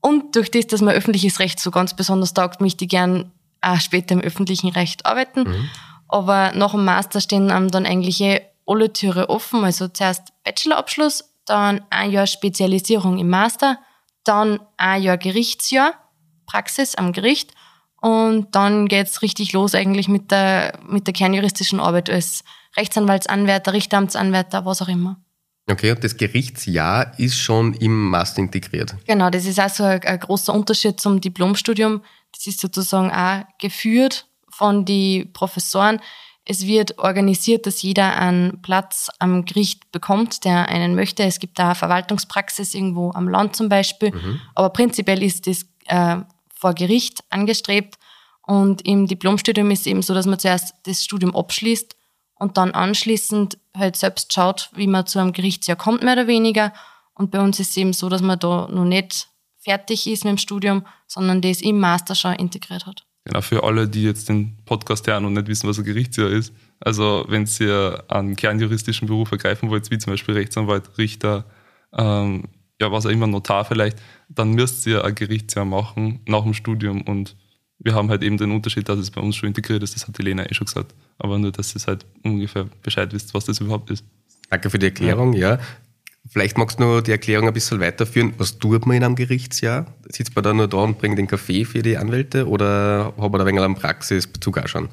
und 0.00 0.36
durch 0.36 0.50
das, 0.50 0.66
dass 0.66 0.82
mir 0.82 0.92
öffentliches 0.92 1.38
Recht 1.38 1.58
so 1.58 1.70
ganz 1.70 1.94
besonders 1.94 2.34
taugt, 2.34 2.60
möchte 2.60 2.84
ich 2.84 2.90
gern 2.90 3.32
auch 3.60 3.80
später 3.80 4.14
im 4.14 4.20
öffentlichen 4.20 4.68
Recht 4.68 5.06
arbeiten. 5.06 5.44
Mhm. 5.44 5.70
Aber 6.08 6.52
nach 6.52 6.72
dem 6.72 6.84
Master 6.84 7.20
stehen 7.20 7.50
einem 7.50 7.70
dann 7.70 7.86
eigentlich 7.86 8.20
eh 8.20 8.40
alle 8.66 8.92
Türen 8.92 9.24
offen. 9.24 9.64
Also 9.64 9.88
zuerst 9.88 10.32
Bachelorabschluss, 10.44 11.24
dann 11.44 11.80
ein 11.90 12.10
Jahr 12.10 12.26
Spezialisierung 12.26 13.18
im 13.18 13.28
Master, 13.28 13.78
dann 14.28 14.60
ein 14.76 15.02
Jahr 15.02 15.18
Gerichtsjahr, 15.18 15.94
Praxis 16.46 16.94
am 16.94 17.12
Gericht 17.12 17.52
und 18.00 18.54
dann 18.54 18.88
geht's 18.88 19.22
richtig 19.22 19.52
los 19.52 19.74
eigentlich 19.74 20.08
mit 20.08 20.30
der, 20.30 20.78
mit 20.86 21.06
der 21.06 21.14
kernjuristischen 21.14 21.80
Arbeit 21.80 22.10
als 22.10 22.44
Rechtsanwaltsanwärter, 22.76 23.72
Richteramtsanwärter, 23.72 24.64
was 24.64 24.82
auch 24.82 24.88
immer. 24.88 25.20
Okay, 25.68 25.90
und 25.90 26.04
das 26.04 26.16
Gerichtsjahr 26.16 27.18
ist 27.18 27.36
schon 27.38 27.74
im 27.74 28.10
Master 28.10 28.40
integriert. 28.40 28.94
Genau, 29.06 29.30
das 29.30 29.46
ist 29.46 29.58
also 29.58 29.82
ein, 29.82 30.00
ein 30.02 30.20
großer 30.20 30.54
Unterschied 30.54 31.00
zum 31.00 31.20
Diplomstudium. 31.20 32.02
Das 32.32 32.46
ist 32.46 32.60
sozusagen 32.60 33.10
auch 33.10 33.44
geführt 33.58 34.28
von 34.48 34.84
den 34.84 35.32
Professoren. 35.32 36.00
Es 36.48 36.64
wird 36.64 36.98
organisiert, 36.98 37.66
dass 37.66 37.82
jeder 37.82 38.16
einen 38.16 38.62
Platz 38.62 39.10
am 39.18 39.44
Gericht 39.44 39.90
bekommt, 39.90 40.44
der 40.44 40.68
einen 40.68 40.94
möchte. 40.94 41.24
Es 41.24 41.40
gibt 41.40 41.58
da 41.58 41.74
Verwaltungspraxis 41.74 42.72
irgendwo 42.72 43.10
am 43.10 43.28
Land 43.28 43.56
zum 43.56 43.68
Beispiel. 43.68 44.12
Mhm. 44.12 44.40
Aber 44.54 44.70
prinzipiell 44.70 45.24
ist 45.24 45.48
das 45.48 45.66
äh, 45.86 46.18
vor 46.54 46.74
Gericht 46.74 47.24
angestrebt. 47.30 47.96
Und 48.42 48.82
im 48.86 49.08
Diplomstudium 49.08 49.72
ist 49.72 49.80
es 49.80 49.86
eben 49.86 50.02
so, 50.02 50.14
dass 50.14 50.26
man 50.26 50.38
zuerst 50.38 50.72
das 50.84 51.02
Studium 51.02 51.34
abschließt 51.34 51.96
und 52.38 52.56
dann 52.56 52.70
anschließend 52.70 53.58
halt 53.76 53.96
selbst 53.96 54.32
schaut, 54.32 54.70
wie 54.74 54.86
man 54.86 55.06
zu 55.06 55.18
einem 55.18 55.32
Gerichtsjahr 55.32 55.76
kommt, 55.76 56.04
mehr 56.04 56.12
oder 56.12 56.28
weniger. 56.28 56.72
Und 57.14 57.32
bei 57.32 57.40
uns 57.40 57.58
ist 57.58 57.70
es 57.70 57.76
eben 57.76 57.92
so, 57.92 58.08
dass 58.08 58.22
man 58.22 58.38
da 58.38 58.68
noch 58.70 58.84
nicht 58.84 59.28
fertig 59.58 60.06
ist 60.06 60.24
mit 60.24 60.32
dem 60.32 60.38
Studium, 60.38 60.86
sondern 61.08 61.40
das 61.40 61.60
im 61.60 61.80
Master 61.80 62.14
schon 62.14 62.34
integriert 62.34 62.86
hat. 62.86 63.05
Genau, 63.26 63.40
für 63.40 63.64
alle, 63.64 63.88
die 63.88 64.04
jetzt 64.04 64.28
den 64.28 64.56
Podcast 64.66 65.08
hören 65.08 65.24
und 65.24 65.32
nicht 65.32 65.48
wissen, 65.48 65.68
was 65.68 65.78
ein 65.78 65.84
Gerichtsjahr 65.84 66.30
ist. 66.30 66.52
Also, 66.78 67.24
wenn 67.28 67.48
ihr 67.58 68.04
einen 68.06 68.36
kernjuristischen 68.36 69.08
Beruf 69.08 69.32
ergreifen 69.32 69.68
wollt, 69.68 69.90
wie 69.90 69.98
zum 69.98 70.12
Beispiel 70.12 70.34
Rechtsanwalt, 70.34 70.96
Richter, 70.96 71.44
ähm, 71.92 72.44
ja, 72.80 72.92
was 72.92 73.04
auch 73.04 73.10
immer, 73.10 73.26
Notar 73.26 73.64
vielleicht, 73.64 73.98
dann 74.28 74.52
müsst 74.52 74.86
ihr 74.86 75.04
ein 75.04 75.16
Gerichtsjahr 75.16 75.64
machen 75.64 76.20
nach 76.28 76.44
dem 76.44 76.54
Studium 76.54 77.02
und 77.02 77.34
wir 77.80 77.94
haben 77.94 78.10
halt 78.10 78.22
eben 78.22 78.36
den 78.36 78.52
Unterschied, 78.52 78.88
dass 78.88 79.00
es 79.00 79.10
bei 79.10 79.20
uns 79.20 79.34
schon 79.34 79.48
integriert 79.48 79.82
ist, 79.82 79.96
das 79.96 80.06
hat 80.06 80.16
die 80.16 80.22
Lena 80.22 80.48
eh 80.48 80.54
schon 80.54 80.66
gesagt. 80.66 80.94
Aber 81.18 81.36
nur, 81.36 81.50
dass 81.50 81.74
ihr 81.74 81.82
halt 81.84 82.06
ungefähr 82.22 82.68
Bescheid 82.82 83.12
wisst, 83.12 83.34
was 83.34 83.44
das 83.44 83.58
überhaupt 83.60 83.90
ist. 83.90 84.04
Danke 84.50 84.70
für 84.70 84.78
die 84.78 84.86
Erklärung, 84.86 85.32
ja. 85.32 85.58
Vielleicht 86.28 86.58
magst 86.58 86.80
du 86.80 86.84
nur 86.84 87.02
die 87.02 87.12
Erklärung 87.12 87.46
ein 87.46 87.54
bisschen 87.54 87.80
weiterführen. 87.80 88.34
Was 88.38 88.58
tut 88.58 88.86
man 88.86 88.96
in 88.96 89.04
einem 89.04 89.14
Gerichtsjahr? 89.14 89.86
Sitzt 90.08 90.34
man 90.34 90.42
da 90.42 90.52
nur 90.52 90.68
da 90.68 90.78
und 90.78 90.98
bringt 90.98 91.18
den 91.18 91.26
Kaffee 91.26 91.64
für 91.64 91.82
die 91.82 91.96
Anwälte 91.96 92.48
oder 92.48 93.12
hat 93.16 93.18
man 93.18 93.32
da 93.32 93.40
ein 93.40 93.46
wenig 93.46 93.60
einen 93.60 93.74
Praxisbezug 93.74 94.58
auch 94.58 94.68
schon? 94.68 94.88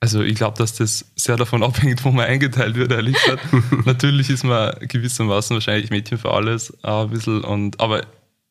Also 0.00 0.22
ich 0.22 0.34
glaube, 0.34 0.58
dass 0.58 0.74
das 0.74 1.04
sehr 1.14 1.36
davon 1.36 1.62
abhängt, 1.62 2.04
wo 2.04 2.10
man 2.10 2.26
eingeteilt 2.26 2.74
wird, 2.74 2.90
ehrlich 2.90 3.14
gesagt. 3.14 3.46
Natürlich 3.86 4.30
ist 4.30 4.42
man 4.42 4.74
gewissermaßen 4.80 5.54
wahrscheinlich 5.54 5.90
Mädchen 5.90 6.18
für 6.18 6.32
alles 6.32 6.76
ein 6.82 7.10
bisschen. 7.10 7.44
Und, 7.44 7.78
aber 7.78 8.04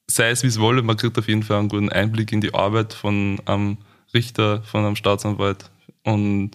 sei 0.07 0.29
es 0.29 0.43
wie 0.43 0.47
es 0.47 0.59
wolle, 0.59 0.81
man 0.81 0.95
kriegt 0.95 1.17
auf 1.19 1.27
jeden 1.27 1.43
Fall 1.43 1.59
einen 1.59 1.67
guten 1.67 1.89
Einblick 1.89 2.31
in 2.31 2.39
die 2.39 2.53
Arbeit 2.53 2.93
von 2.93 3.41
einem 3.45 3.77
Richter, 4.13 4.63
von 4.63 4.85
einem 4.85 4.95
Staatsanwalt. 4.95 5.69
Und 6.03 6.51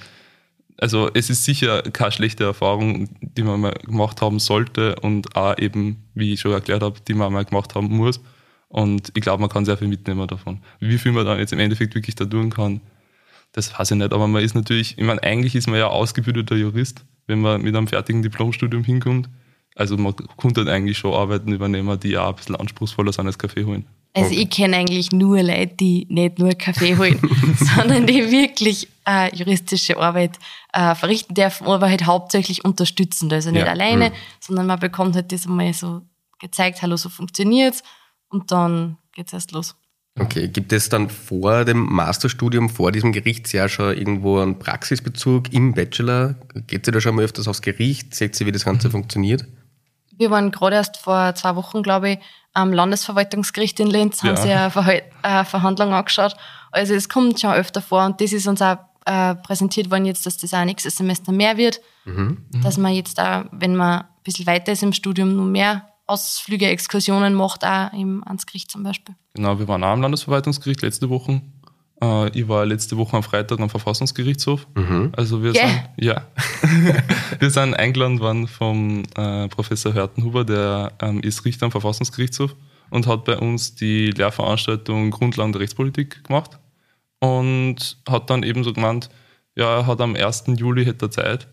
also 0.79 1.11
es 1.15 1.31
ist 1.31 1.45
sicher 1.45 1.83
keine 1.83 2.13
schlechte 2.13 2.45
Erfahrung, 2.45 3.09
die 3.21 3.43
man 3.43 3.61
mal 3.61 3.73
gemacht 3.73 4.21
haben 4.21 4.39
sollte 4.39 4.97
und 4.97 5.35
auch 5.37 5.59
eben, 5.59 6.05
wie 6.15 6.33
ich 6.33 6.41
schon 6.41 6.53
erklärt 6.53 6.83
habe, 6.83 7.01
die 7.07 7.15
man 7.15 7.33
mal 7.33 7.45
gemacht 7.45 7.75
haben 7.75 7.89
muss. 7.89 8.21
Und 8.69 9.13
ich 9.15 9.23
glaube, 9.23 9.41
man 9.41 9.49
kann 9.49 9.65
sehr 9.65 9.77
viel 9.77 9.89
mitnehmen 9.89 10.27
davon. 10.27 10.61
Wie 10.81 10.99
viel 10.99 11.13
man 11.13 11.25
dann 11.25 11.39
jetzt 11.39 11.53
im 11.53 11.61
Endeffekt 11.61 11.95
wirklich 11.95 12.15
da 12.15 12.25
tun 12.25 12.51
kann, 12.51 12.81
das 13.53 13.79
weiß 13.79 13.93
ich 13.93 13.97
nicht. 13.97 14.13
Aber 14.13 14.27
man 14.29 14.43
ist 14.43 14.55
natürlich, 14.55 14.99
ich 14.99 15.05
meine, 15.05 15.23
eigentlich 15.23 15.55
ist 15.55 15.67
man 15.67 15.79
ja 15.79 15.87
ausgebildeter 15.87 16.57
Jurist, 16.57 17.05
wenn 17.27 17.41
man 17.41 17.63
mit 17.63 17.75
einem 17.75 17.89
fertigen 17.89 18.23
Diplomstudium 18.23 18.85
hinkommt. 18.85 19.31
Also 19.75 19.97
man 19.97 20.15
konnte 20.37 20.61
halt 20.61 20.71
eigentlich 20.71 20.99
schon 20.99 21.15
Arbeiten 21.15 21.53
übernehmen, 21.53 21.99
die 22.01 22.19
auch 22.19 22.31
ein 22.31 22.35
bisschen 22.35 22.57
anspruchsvoller 22.57 23.13
sind 23.13 23.27
als 23.27 23.39
Kaffee 23.39 23.65
holen. 23.65 23.87
Also 24.15 24.33
ich 24.33 24.49
kenne 24.49 24.77
eigentlich 24.77 25.13
nur 25.13 25.43
Leute, 25.43 25.75
die 25.79 26.07
nicht 26.09 26.39
nur 26.39 26.51
Kaffee 26.55 26.97
holen, 26.97 27.21
sondern 27.77 28.07
die 28.07 28.31
wirklich 28.31 28.89
äh, 29.07 29.35
juristische 29.35 29.97
Arbeit 29.97 30.39
äh, 30.73 30.95
verrichten 30.95 31.35
dürfen, 31.35 31.67
aber 31.67 31.89
halt 31.89 32.07
hauptsächlich 32.07 32.65
unterstützend. 32.65 33.33
Also 33.33 33.51
nicht 33.51 33.67
ja. 33.67 33.73
alleine, 33.73 34.11
mhm. 34.11 34.15
sondern 34.41 34.67
man 34.67 34.81
bekommt 34.81 35.15
halt 35.15 35.33
das 35.33 35.47
einmal 35.47 35.73
so 35.73 36.03
gezeigt, 36.39 36.83
hallo, 36.83 36.97
so 36.97 37.09
funktioniert's 37.09 37.83
und 38.29 38.51
dann 38.51 38.99
geht's 39.13 39.33
erst 39.33 39.53
los. 39.53 39.77
Okay, 40.19 40.49
gibt 40.49 40.73
es 40.73 40.89
dann 40.89 41.11
vor 41.11 41.67
dem 41.67 41.93
Masterstudium, 41.93 42.71
vor 42.71 42.91
diesem 42.91 43.13
Gerichtsjahr 43.13 43.69
schon 43.69 43.97
irgendwo 43.97 44.39
einen 44.41 44.59
Praxisbezug 44.59 45.53
im 45.53 45.75
Bachelor? 45.75 46.37
Geht 46.67 46.87
sie 46.87 46.91
da 46.91 47.01
schon 47.03 47.15
mal 47.15 47.25
öfters 47.25 47.49
aufs 47.49 47.61
Gericht? 47.61 48.15
Seht 48.15 48.35
sie, 48.35 48.47
wie 48.47 48.53
das 48.53 48.65
Ganze 48.65 48.89
mhm. 48.89 48.93
funktioniert? 48.93 49.45
Wir 50.17 50.31
waren 50.31 50.51
gerade 50.51 50.77
erst 50.77 50.97
vor 50.97 51.35
zwei 51.35 51.55
Wochen, 51.57 51.83
glaube 51.83 52.13
ich, 52.13 52.19
am 52.55 52.73
Landesverwaltungsgericht 52.73 53.79
in 53.81 53.89
Linz, 53.89 54.23
haben 54.23 54.37
ja. 54.37 54.71
sie 54.71 54.81
eine, 54.81 55.03
eine 55.23 55.45
Verhandlung 55.45 55.93
angeschaut. 55.93 56.35
Also 56.71 56.95
es 56.95 57.11
kommt 57.11 57.39
schon 57.39 57.53
öfter 57.53 57.83
vor 57.83 58.07
und 58.07 58.19
das 58.23 58.33
ist 58.33 58.47
uns 58.47 58.63
auch 58.63 58.79
äh, 59.07 59.37
präsentiert 59.37 59.91
worden 59.91 60.05
jetzt, 60.05 60.27
dass 60.27 60.37
das 60.37 60.53
auch 60.53 60.65
nächstes 60.65 60.97
Semester 60.97 61.33
mehr 61.33 61.57
wird. 61.57 61.81
Mhm. 62.05 62.39
Dass 62.63 62.77
man 62.77 62.93
jetzt 62.93 63.21
auch, 63.21 63.45
wenn 63.53 63.77
man 63.77 64.01
ein 64.01 64.07
bisschen 64.25 64.47
weiter 64.47 64.73
ist 64.73 64.83
im 64.83 64.93
Studium, 64.93 65.35
nur 65.35 65.47
mehr 65.47 65.89
Ausflüge, 66.07 66.67
Exkursionen 66.67 67.35
macht, 67.35 67.65
auch 67.65 67.93
im, 67.93 68.23
ans 68.27 68.47
Gericht 68.47 68.71
zum 68.71 68.83
Beispiel. 68.83 69.15
Genau, 69.35 69.59
wir 69.59 69.67
waren 69.69 69.83
auch 69.83 69.89
am 69.89 70.03
Landesverwaltungsgericht 70.03 70.83
letzte 70.83 71.09
Woche. 71.09 71.41
Äh, 72.03 72.29
ich 72.31 72.49
war 72.49 72.67
letzte 72.67 72.97
Woche 72.97 73.17
am 73.17 73.23
Freitag 73.23 73.61
am 73.61 73.71
Verfassungsgerichtshof. 73.71 74.67
Mhm. 74.75 75.13
Also 75.17 75.43
wir 75.43 75.55
yeah. 75.55 75.69
sind, 75.69 75.83
ja, 75.99 76.27
wir 77.39 77.51
sind 77.51 77.75
eingeladen 77.75 78.21
worden 78.21 78.49
vom 78.49 79.05
äh, 79.17 79.49
Professor 79.49 79.95
Hörtenhuber, 79.95 80.45
der 80.45 80.93
ähm, 81.01 81.21
ist 81.21 81.45
Richter 81.45 81.67
am 81.67 81.73
Verfassungsgerichtshof 81.73 82.55
und 82.91 83.07
hat 83.07 83.25
bei 83.25 83.39
uns 83.39 83.75
die 83.75 84.11
Lehrveranstaltung 84.11 85.11
Grundlagen 85.11 85.53
der 85.53 85.61
Rechtspolitik 85.61 86.25
gemacht 86.25 86.59
und 87.21 87.99
hat 88.09 88.31
dann 88.31 88.43
eben 88.43 88.65
so 88.65 88.73
gemeint, 88.73 89.09
ja, 89.55 89.79
er 89.79 89.87
hat 89.87 90.01
am 90.01 90.15
1. 90.15 90.45
Juli 90.57 90.85
hätte 90.85 91.07
er 91.07 91.11
Zeit. 91.11 91.49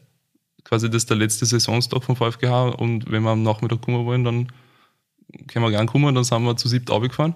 Quasi 0.63 0.89
das 0.89 1.03
ist 1.03 1.09
der 1.09 1.17
letzte 1.17 1.45
Saisonstag 1.45 2.03
vom 2.03 2.15
VfGH 2.15 2.69
und 2.69 3.11
wenn 3.11 3.23
wir 3.23 3.31
am 3.31 3.43
Nachmittag 3.43 3.81
kommen 3.81 4.05
wollen, 4.05 4.23
dann 4.23 4.47
können 5.47 5.65
wir 5.65 5.71
gerne 5.71 5.87
kommen. 5.87 6.13
Dann 6.15 6.23
sind 6.23 6.43
wir 6.43 6.55
zu 6.57 6.67
siebt 6.67 6.89
gefahren 6.89 7.35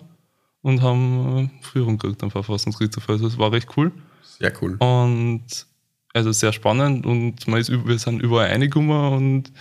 und 0.61 0.81
haben 0.81 1.49
äh, 1.61 1.63
Führung 1.63 1.97
gekriegt 1.97 2.23
am 2.23 2.31
Verfassungsgerichtshof. 2.31 3.09
Also 3.09 3.27
es 3.27 3.37
war 3.37 3.51
recht 3.51 3.69
cool. 3.77 3.91
Sehr 4.21 4.53
cool. 4.61 4.75
Und 4.79 5.45
also 6.13 6.31
sehr 6.31 6.51
spannend 6.51 7.05
und 7.05 7.47
man 7.47 7.59
ist, 7.59 7.71
wir 7.71 7.99
sind 7.99 8.21
überall 8.21 8.49
reingekommen 8.49 9.13
und 9.13 9.51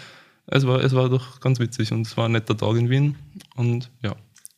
es 0.46 0.66
war, 0.66 0.82
es 0.82 0.94
war 0.94 1.08
doch 1.08 1.40
ganz 1.40 1.58
witzig 1.58 1.92
und 1.92 2.06
es 2.06 2.16
war 2.16 2.26
ein 2.26 2.32
netter 2.32 2.56
Tag 2.56 2.76
in 2.76 2.88
Wien 2.88 3.16
und 3.56 3.90
ja. 4.02 4.16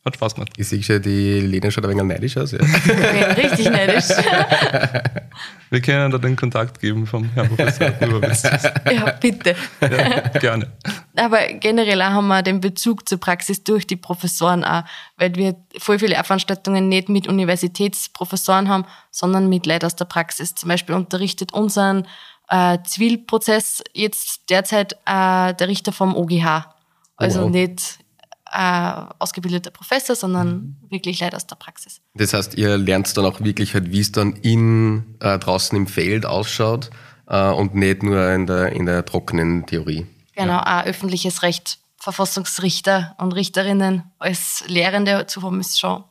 Hat 0.09 0.15
Spaß 0.15 0.33
gemacht. 0.33 0.53
Ich 0.57 0.67
sehe 0.67 0.81
schon, 0.81 0.99
die 1.03 1.39
Lena 1.39 1.69
schaut 1.69 1.85
ein 1.85 1.91
wenig 1.91 2.03
neidisch 2.03 2.35
aus. 2.35 2.51
Ja. 2.51 2.57
Richtig 3.37 3.69
neidisch. 3.69 4.05
Wir 5.69 5.81
können 5.81 6.11
da 6.11 6.17
den 6.17 6.35
Kontakt 6.35 6.79
geben 6.79 7.05
vom 7.05 7.29
Herrn 7.35 7.47
Professor 7.47 7.91
Ja, 8.91 9.11
bitte. 9.11 9.55
Ja, 9.81 10.29
gerne. 10.39 10.71
Aber 11.15 11.45
generell 11.53 12.01
haben 12.01 12.27
wir 12.27 12.41
den 12.41 12.59
Bezug 12.59 13.07
zur 13.07 13.19
Praxis 13.19 13.63
durch 13.63 13.85
die 13.85 13.97
Professoren 13.97 14.63
auch, 14.63 14.81
weil 15.17 15.35
wir 15.35 15.55
voll 15.77 15.99
viele 15.99 16.15
Veranstaltungen 16.15 16.89
nicht 16.89 17.07
mit 17.07 17.27
Universitätsprofessoren 17.27 18.67
haben, 18.67 18.85
sondern 19.11 19.47
mit 19.47 19.67
Leuten 19.67 19.85
aus 19.85 19.95
der 19.95 20.05
Praxis. 20.05 20.55
Zum 20.55 20.69
Beispiel 20.69 20.95
unterrichtet 20.95 21.53
unseren 21.53 22.07
äh, 22.47 22.79
Zivilprozess 22.83 23.83
jetzt 23.93 24.49
derzeit 24.49 24.93
äh, 25.05 25.53
der 25.53 25.67
Richter 25.67 25.91
vom 25.91 26.15
OGH. 26.15 26.65
Also 27.15 27.43
wow. 27.43 27.49
nicht 27.51 27.99
äh, 28.51 29.01
ausgebildeter 29.19 29.71
Professor, 29.71 30.15
sondern 30.15 30.47
mhm. 30.47 30.75
wirklich 30.89 31.19
Leute 31.19 31.35
aus 31.35 31.47
der 31.47 31.55
Praxis. 31.55 32.01
Das 32.13 32.33
heißt, 32.33 32.55
ihr 32.55 32.77
lernt 32.77 33.15
dann 33.15 33.25
auch 33.25 33.41
wirklich 33.41 33.73
halt, 33.73 33.91
wie 33.91 33.99
es 33.99 34.11
dann 34.11 34.33
in, 34.33 35.15
äh, 35.19 35.37
draußen 35.39 35.77
im 35.77 35.87
Feld 35.87 36.25
ausschaut 36.25 36.89
äh, 37.27 37.49
und 37.49 37.75
nicht 37.75 38.03
nur 38.03 38.31
in 38.31 38.45
der, 38.47 38.71
in 38.73 38.85
der 38.85 39.05
trockenen 39.05 39.65
Theorie. 39.65 40.05
Genau, 40.35 40.53
ja. 40.53 40.81
auch 40.81 40.85
öffentliches 40.85 41.43
Recht, 41.43 41.79
Verfassungsrichter 41.97 43.15
und 43.17 43.33
Richterinnen 43.33 44.03
als 44.19 44.63
Lehrende 44.67 45.27
zu 45.27 45.41
haben, 45.41 45.59
ist 45.59 45.79
schon. 45.79 46.03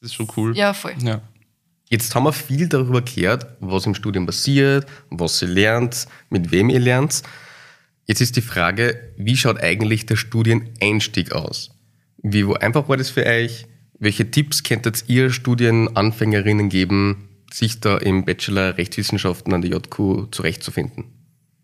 Das 0.00 0.10
ist 0.10 0.14
schon 0.14 0.28
cool. 0.36 0.56
Ja, 0.56 0.72
voll. 0.72 0.94
Ja. 1.00 1.20
Jetzt 1.88 2.14
haben 2.14 2.24
wir 2.24 2.32
viel 2.32 2.68
darüber 2.68 3.00
gehört, 3.00 3.46
was 3.60 3.86
im 3.86 3.94
Studium 3.94 4.26
passiert, 4.26 4.86
was 5.10 5.40
ihr 5.42 5.48
lernt, 5.48 6.06
mit 6.30 6.50
wem 6.50 6.68
ihr 6.68 6.80
lernt. 6.80 7.22
Jetzt 8.06 8.20
ist 8.20 8.36
die 8.36 8.42
Frage, 8.42 9.12
wie 9.16 9.36
schaut 9.36 9.60
eigentlich 9.60 10.06
der 10.06 10.14
Studieneinstieg 10.14 11.32
aus? 11.32 11.70
Wie 12.22 12.44
einfach 12.56 12.88
war 12.88 12.96
das 12.96 13.10
für 13.10 13.26
euch? 13.26 13.66
Welche 13.98 14.30
Tipps 14.30 14.62
könntet 14.62 15.04
ihr 15.08 15.30
Studienanfängerinnen 15.30 16.68
geben, 16.68 17.28
sich 17.52 17.80
da 17.80 17.96
im 17.98 18.24
Bachelor 18.24 18.78
Rechtswissenschaften 18.78 19.52
an 19.52 19.62
der 19.62 19.72
JQ 19.72 20.28
zurechtzufinden? 20.30 21.04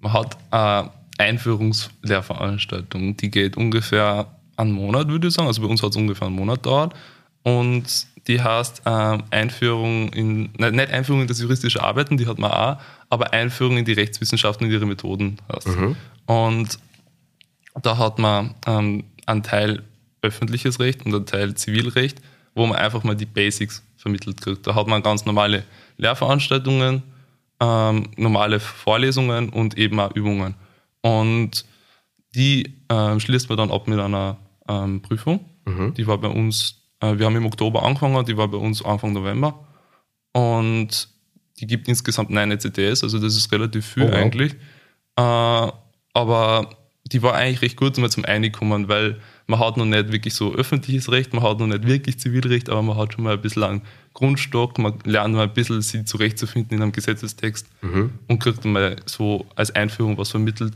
Man 0.01 0.13
hat 0.13 0.37
eine 0.51 0.91
Einführungslehrveranstaltung, 1.19 3.17
die 3.17 3.31
geht 3.31 3.57
ungefähr 3.57 4.37
einen 4.57 4.73
Monat, 4.73 5.09
würde 5.09 5.29
ich 5.29 5.35
sagen. 5.35 5.47
Also 5.47 5.63
bei 5.63 5.69
uns 5.69 5.83
hat 5.83 5.91
es 5.91 5.97
ungefähr 5.97 6.27
einen 6.27 6.37
Monat 6.37 6.67
dauert. 6.67 6.95
Und 7.45 8.07
die 8.27 8.41
heißt 8.41 8.83
äh, 8.85 9.19
Einführung 9.31 10.13
in, 10.13 10.53
nicht 10.53 10.91
Einführung 10.91 11.23
in 11.23 11.27
das 11.27 11.41
juristische 11.41 11.83
Arbeiten, 11.83 12.17
die 12.17 12.27
hat 12.27 12.39
man 12.39 12.51
auch, 12.51 12.77
aber 13.11 13.33
Einführung 13.33 13.79
in 13.79 13.85
die 13.85 13.93
Rechtswissenschaften 13.93 14.67
und 14.67 14.73
ihre 14.73 14.87
Methoden 14.87 15.39
heißt. 15.53 15.69
Mhm. 15.69 15.97
Und 16.27 16.79
da 17.83 17.99
hat 17.99 18.19
man 18.19 18.55
ähm, 18.67 19.05
einen 19.27 19.43
Teil 19.43 19.83
öffentliches 20.23 20.79
Recht 20.79 21.05
und 21.05 21.15
einen 21.15 21.27
Teil 21.27 21.55
Zivilrecht, 21.55 22.21
wo 22.55 22.67
man 22.67 22.77
einfach 22.77 23.03
mal 23.03 23.17
die 23.17 23.27
Basics 23.27 23.83
vermittelt 23.97 24.41
kriegt. 24.41 24.67
Da 24.67 24.75
hat 24.75 24.87
man 24.87 25.03
ganz 25.03 25.25
normale 25.25 25.65
Lehrveranstaltungen, 25.97 27.03
ähm, 27.61 28.09
normale 28.17 28.61
Vorlesungen 28.61 29.49
und 29.49 29.79
eben 29.79 29.99
auch 30.01 30.15
Übungen. 30.15 30.55
Und 31.01 31.65
die 32.35 32.75
ähm, 32.89 33.21
schließt 33.21 33.49
man 33.49 33.59
dann 33.59 33.71
ab 33.71 33.89
mit 33.89 33.99
einer 33.99 34.37
ähm, 34.69 35.03
Prüfung. 35.03 35.45
Mhm. 35.65 35.95
Die 35.95 36.07
war 36.07 36.19
bei 36.19 36.29
uns, 36.29 36.82
wir 37.03 37.27
haben 37.27 37.37
im 37.37 37.47
Oktober 37.47 37.83
angefangen, 37.83 38.25
die 38.25 38.37
war 38.37 38.49
bei 38.49 38.59
uns 38.59 38.85
Anfang 38.85 39.13
November. 39.13 39.67
Und 40.33 41.09
die 41.61 41.67
gibt 41.67 41.89
insgesamt 41.89 42.31
neun 42.31 42.51
ECTS, 42.51 43.03
also 43.03 43.19
das 43.19 43.37
ist 43.37 43.53
relativ 43.53 43.87
viel 43.87 44.05
oh, 44.05 44.09
wow. 44.09 44.15
eigentlich. 44.15 44.53
Äh, 45.17 45.73
aber 46.15 46.71
die 47.07 47.23
war 47.23 47.35
eigentlich 47.35 47.63
recht 47.63 47.77
gut, 47.77 47.99
um 47.99 48.09
zum 48.09 48.25
Einkommen, 48.25 48.89
weil 48.89 49.21
man 49.47 49.61
hat 49.61 49.77
noch 49.77 49.85
nicht 49.85 50.13
wirklich 50.13 50.35
so 50.35 50.55
öffentliches 50.55 51.11
Recht, 51.11 51.35
man 51.35 51.43
hat 51.43 51.59
noch 51.59 51.67
nicht 51.67 51.87
wirklich 51.87 52.19
Zivilrecht, 52.19 52.71
aber 52.71 52.83
man 52.83 52.97
hat 52.97 53.13
schon 53.13 53.25
mal 53.25 53.35
ein 53.35 53.43
bisschen 53.43 53.65
einen 53.65 53.83
Grundstock, 54.15 54.79
man 54.79 54.99
lernt 55.05 55.35
mal 55.35 55.43
ein 55.43 55.53
bisschen 55.53 55.83
sich 55.83 56.07
zurechtzufinden 56.07 56.77
in 56.77 56.83
einem 56.83 56.93
Gesetzestext 56.93 57.67
mhm. 57.83 58.13
und 58.29 58.39
kriegt 58.39 58.65
dann 58.65 58.73
mal 58.73 58.97
so 59.05 59.47
als 59.57 59.71
Einführung 59.75 60.17
was 60.17 60.31
vermittelt 60.31 60.75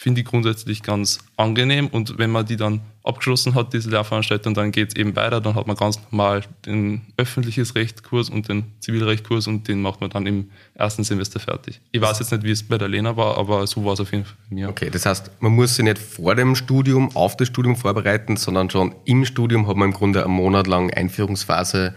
finde 0.00 0.20
ich 0.20 0.28
grundsätzlich 0.28 0.84
ganz 0.84 1.18
angenehm. 1.36 1.88
Und 1.88 2.18
wenn 2.18 2.30
man 2.30 2.46
die 2.46 2.54
dann 2.56 2.82
abgeschlossen 3.02 3.56
hat, 3.56 3.72
diese 3.72 3.90
Lehrveranstaltung, 3.90 4.54
dann 4.54 4.70
geht 4.70 4.90
es 4.90 4.96
eben 4.96 5.16
weiter. 5.16 5.40
Dann 5.40 5.56
hat 5.56 5.66
man 5.66 5.74
ganz 5.74 5.98
normal 6.12 6.44
den 6.66 7.00
öffentliches 7.16 7.74
Rechtkurs 7.74 8.30
und 8.30 8.48
den 8.48 8.62
Zivilrechtkurs 8.78 9.48
und 9.48 9.66
den 9.66 9.82
macht 9.82 10.00
man 10.00 10.10
dann 10.10 10.24
im 10.26 10.50
ersten 10.74 11.02
Semester 11.02 11.40
fertig. 11.40 11.80
Ich 11.90 12.00
weiß 12.00 12.20
jetzt 12.20 12.30
nicht, 12.30 12.44
wie 12.44 12.52
es 12.52 12.62
bei 12.62 12.78
der 12.78 12.86
Lena 12.86 13.16
war, 13.16 13.38
aber 13.38 13.66
so 13.66 13.84
war 13.84 13.94
es 13.94 14.00
auf 14.00 14.12
jeden 14.12 14.24
Fall 14.24 14.36
bei 14.48 14.54
mir. 14.54 14.68
Okay, 14.68 14.88
das 14.88 15.04
heißt, 15.04 15.32
man 15.40 15.50
muss 15.50 15.74
sich 15.74 15.84
nicht 15.84 15.98
vor 15.98 16.36
dem 16.36 16.54
Studium 16.54 17.10
auf 17.16 17.36
das 17.36 17.48
Studium 17.48 17.74
vorbereiten, 17.74 18.36
sondern 18.36 18.70
schon 18.70 18.94
im 19.04 19.24
Studium 19.24 19.66
hat 19.66 19.74
man 19.74 19.88
im 19.88 19.94
Grunde 19.94 20.24
einen 20.24 20.32
Monat 20.32 20.68
lang 20.68 20.94
Einführungsphase 20.94 21.96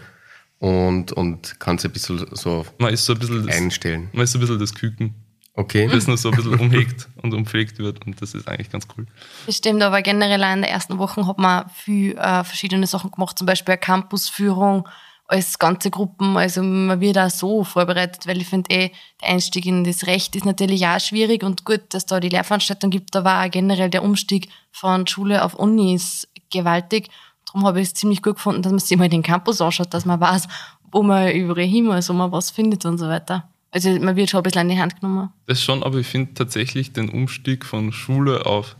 und, 0.58 1.12
und 1.12 1.60
kann 1.60 1.78
sich 1.78 1.90
ein 1.90 1.92
bisschen 1.92 2.26
so 2.32 2.66
Man 2.78 2.92
ist 2.92 3.04
so 3.04 3.12
ein 3.12 3.20
bisschen 3.20 3.46
das, 3.46 3.56
einstellen. 3.56 4.08
man 4.12 4.24
ist 4.24 4.32
so 4.32 4.38
ein 4.38 4.40
bisschen 4.40 4.58
das 4.58 4.74
Küken, 4.74 5.14
Okay. 5.54 5.86
das 5.86 6.06
nur 6.06 6.16
so 6.16 6.30
ein 6.30 6.36
bisschen 6.36 6.58
umhegt 6.58 7.08
und 7.22 7.34
umpflegt 7.34 7.78
wird 7.78 8.04
und 8.06 8.20
das 8.22 8.34
ist 8.34 8.48
eigentlich 8.48 8.70
ganz 8.70 8.86
cool. 8.96 9.06
Das 9.44 9.56
stimmt, 9.56 9.82
aber 9.82 10.00
generell 10.00 10.42
in 10.54 10.62
der 10.62 10.70
ersten 10.70 10.98
Woche 10.98 11.26
hat 11.26 11.38
man 11.38 11.68
viel 11.68 12.16
äh, 12.16 12.42
verschiedene 12.42 12.86
Sachen 12.86 13.10
gemacht, 13.10 13.38
zum 13.38 13.46
Beispiel 13.46 13.72
eine 13.72 13.80
Campusführung 13.80 14.88
als 15.26 15.58
ganze 15.58 15.90
Gruppen. 15.90 16.36
Also 16.36 16.62
man 16.62 17.00
wird 17.00 17.18
auch 17.18 17.30
so 17.30 17.64
vorbereitet, 17.64 18.26
weil 18.26 18.40
ich 18.40 18.48
finde 18.48 18.70
eh, 18.70 18.90
der 19.20 19.28
Einstieg 19.28 19.66
in 19.66 19.84
das 19.84 20.06
Recht 20.06 20.36
ist 20.36 20.44
natürlich 20.44 20.86
auch 20.86 21.00
schwierig 21.00 21.42
und 21.42 21.64
gut, 21.64 21.82
dass 21.90 22.06
da 22.06 22.20
die 22.20 22.28
Lehrveranstaltung 22.28 22.90
gibt, 22.90 23.14
aber 23.14 23.42
auch 23.42 23.50
generell 23.50 23.90
der 23.90 24.02
Umstieg 24.02 24.48
von 24.70 25.06
Schule 25.06 25.44
auf 25.44 25.54
Uni 25.54 25.94
ist 25.94 26.28
gewaltig. 26.50 27.08
Darum 27.46 27.66
habe 27.66 27.80
ich 27.80 27.88
es 27.88 27.94
ziemlich 27.94 28.22
gut 28.22 28.36
gefunden, 28.36 28.62
dass 28.62 28.72
man 28.72 28.78
sich 28.78 28.96
mal 28.96 29.08
den 29.08 29.22
Campus 29.22 29.60
anschaut, 29.60 29.92
dass 29.92 30.06
man 30.06 30.20
weiß, 30.20 30.48
wo 30.90 31.02
man 31.02 31.30
überall 31.32 31.66
hin 31.66 31.86
muss, 31.86 32.08
wo 32.08 32.14
man 32.14 32.32
was 32.32 32.50
findet 32.50 32.84
und 32.84 32.98
so 32.98 33.08
weiter. 33.08 33.51
Also 33.72 33.90
man 33.98 34.14
wird 34.16 34.30
schon 34.30 34.40
ein 34.40 34.42
bisschen 34.44 34.60
an 34.60 34.68
die 34.68 34.78
Hand 34.78 35.00
genommen. 35.00 35.30
Das 35.46 35.62
schon, 35.62 35.82
aber 35.82 35.98
ich 35.98 36.06
finde 36.06 36.34
tatsächlich 36.34 36.92
den 36.92 37.08
Umstieg 37.08 37.64
von 37.64 37.90
Schule 37.92 38.46
auf 38.46 38.76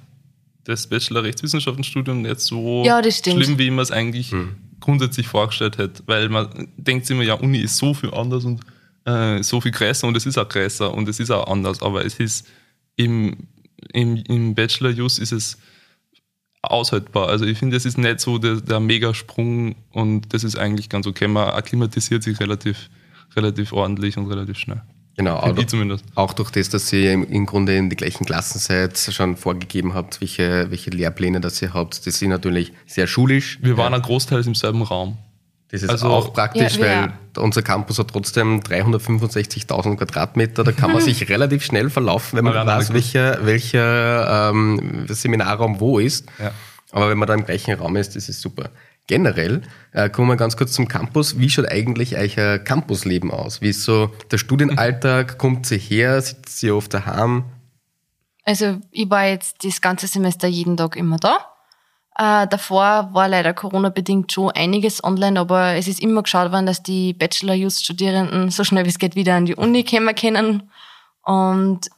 das 0.64 0.86
Bachelor 0.86 1.24
Rechtswissenschaftenstudium 1.24 2.22
nicht 2.22 2.40
so 2.40 2.84
Ja, 2.84 3.02
schlimm, 3.10 3.58
wie 3.58 3.70
man 3.70 3.82
es 3.82 3.90
eigentlich 3.90 4.32
grundsätzlich 4.78 5.26
vorgestellt 5.26 5.78
hätte. 5.78 6.02
Weil 6.06 6.28
man 6.28 6.68
denkt 6.76 7.06
sich 7.06 7.16
immer, 7.16 7.24
ja, 7.24 7.34
Uni 7.34 7.58
ist 7.58 7.78
so 7.78 7.94
viel 7.94 8.12
anders 8.12 8.44
und 8.44 8.60
äh, 9.04 9.42
so 9.42 9.60
viel 9.60 9.72
größer 9.72 10.06
und 10.06 10.16
es 10.16 10.26
ist 10.26 10.38
auch 10.38 10.48
größer 10.48 10.92
und 10.92 11.08
es 11.08 11.18
ist 11.18 11.30
auch 11.30 11.46
anders, 11.48 11.82
aber 11.82 12.04
es 12.04 12.20
ist 12.20 12.46
im, 12.96 13.48
im, 13.92 14.16
im 14.28 14.54
Bachelor-Jus 14.54 15.18
ist 15.18 15.32
es 15.32 15.58
aushaltbar. 16.62 17.28
Also 17.28 17.44
ich 17.44 17.58
finde, 17.58 17.76
es 17.76 17.84
ist 17.84 17.98
nicht 17.98 18.20
so 18.20 18.38
der, 18.38 18.60
der 18.60 18.78
Megasprung 18.78 19.74
und 19.90 20.32
das 20.32 20.44
ist 20.44 20.56
eigentlich 20.56 20.88
ganz 20.88 21.06
okay. 21.06 21.26
Man 21.26 21.48
akklimatisiert 21.48 22.22
sich 22.22 22.38
relativ, 22.38 22.90
relativ 23.36 23.72
ordentlich 23.72 24.16
und 24.16 24.26
relativ 24.26 24.58
schnell. 24.58 24.82
Genau, 25.14 25.36
auch, 25.36 25.66
zumindest. 25.66 26.04
auch 26.14 26.32
durch 26.32 26.50
das, 26.50 26.70
dass 26.70 26.90
ihr 26.92 27.12
im, 27.12 27.44
Grunde 27.44 27.76
in 27.76 27.90
die 27.90 27.96
gleichen 27.96 28.24
Klassen 28.24 28.58
seid, 28.58 28.96
schon 28.96 29.36
vorgegeben 29.36 29.92
habt, 29.92 30.20
welche, 30.22 30.70
welche 30.70 30.88
Lehrpläne 30.90 31.40
das 31.40 31.60
ihr 31.60 31.74
habt. 31.74 32.06
Das 32.06 32.18
sind 32.18 32.30
natürlich 32.30 32.72
sehr 32.86 33.06
schulisch. 33.06 33.58
Wir 33.60 33.76
waren 33.76 33.92
auch 33.92 34.00
großteils 34.00 34.46
im 34.46 34.54
selben 34.54 34.80
Raum. 34.82 35.18
Das 35.70 35.82
ist 35.82 35.90
Also- 35.90 36.08
auch 36.08 36.32
praktisch, 36.32 36.76
Ja, 36.78 36.86
ja. 36.86 37.12
weil 37.34 37.42
unser 37.44 37.60
Campus 37.62 37.98
hat 37.98 38.08
trotzdem 38.08 38.60
365.000 38.62 39.96
Quadratmeter. 39.96 40.64
Da 40.64 40.72
kann 40.72 40.92
man 40.92 41.00
sich 41.02 41.28
relativ 41.28 41.62
schnell 41.64 41.90
verlaufen, 41.90 42.36
wenn 42.38 42.44
man 42.44 42.54
Ja, 42.54 42.66
weiß, 42.66 42.88
ja, 42.88 42.94
welcher, 42.94 43.46
welcher 43.46 44.50
ähm, 44.50 45.06
Seminarraum 45.08 45.80
wo 45.80 45.98
ist. 45.98 46.26
Ja. 46.38 46.52
Aber 46.90 47.08
wenn 47.10 47.18
man 47.18 47.26
da 47.28 47.34
im 47.34 47.44
gleichen 47.44 47.74
Raum 47.74 47.96
ist, 47.96 48.16
das 48.16 48.28
ist 48.28 48.40
super. 48.40 48.70
Generell, 49.06 49.62
äh, 49.92 50.08
kommen 50.08 50.28
wir 50.28 50.36
ganz 50.36 50.56
kurz 50.56 50.72
zum 50.72 50.88
Campus. 50.88 51.38
Wie 51.38 51.50
schaut 51.50 51.68
eigentlich 51.68 52.16
euer 52.16 52.58
Campusleben 52.58 53.30
aus? 53.30 53.60
Wie 53.60 53.70
ist 53.70 53.84
so 53.84 54.10
der 54.30 54.38
Studienalltag? 54.38 55.38
Kommt 55.38 55.66
sie 55.66 55.78
her? 55.78 56.20
Sitzt 56.20 56.62
ihr 56.62 56.76
oft 56.76 56.94
daheim? 56.94 57.44
Also 58.44 58.78
ich 58.90 59.10
war 59.10 59.26
jetzt 59.26 59.64
das 59.64 59.80
ganze 59.80 60.06
Semester 60.06 60.48
jeden 60.48 60.76
Tag 60.76 60.96
immer 60.96 61.16
da. 61.16 61.52
Äh, 62.16 62.46
davor 62.46 63.10
war 63.12 63.28
leider 63.28 63.54
Corona-bedingt 63.54 64.32
schon 64.32 64.50
einiges 64.50 65.02
online, 65.02 65.40
aber 65.40 65.74
es 65.74 65.88
ist 65.88 66.00
immer 66.00 66.22
geschaut 66.22 66.52
worden, 66.52 66.66
dass 66.66 66.82
die 66.82 67.14
Bachelor-Just-Studierenden 67.14 68.50
so 68.50 68.64
schnell 68.64 68.84
wie 68.84 68.90
es 68.90 68.98
geht 68.98 69.16
wieder 69.16 69.34
an 69.34 69.46
die 69.46 69.54
Uni 69.54 69.84
kommen 69.84 70.14
können. 70.14 70.70
Und 71.22 71.88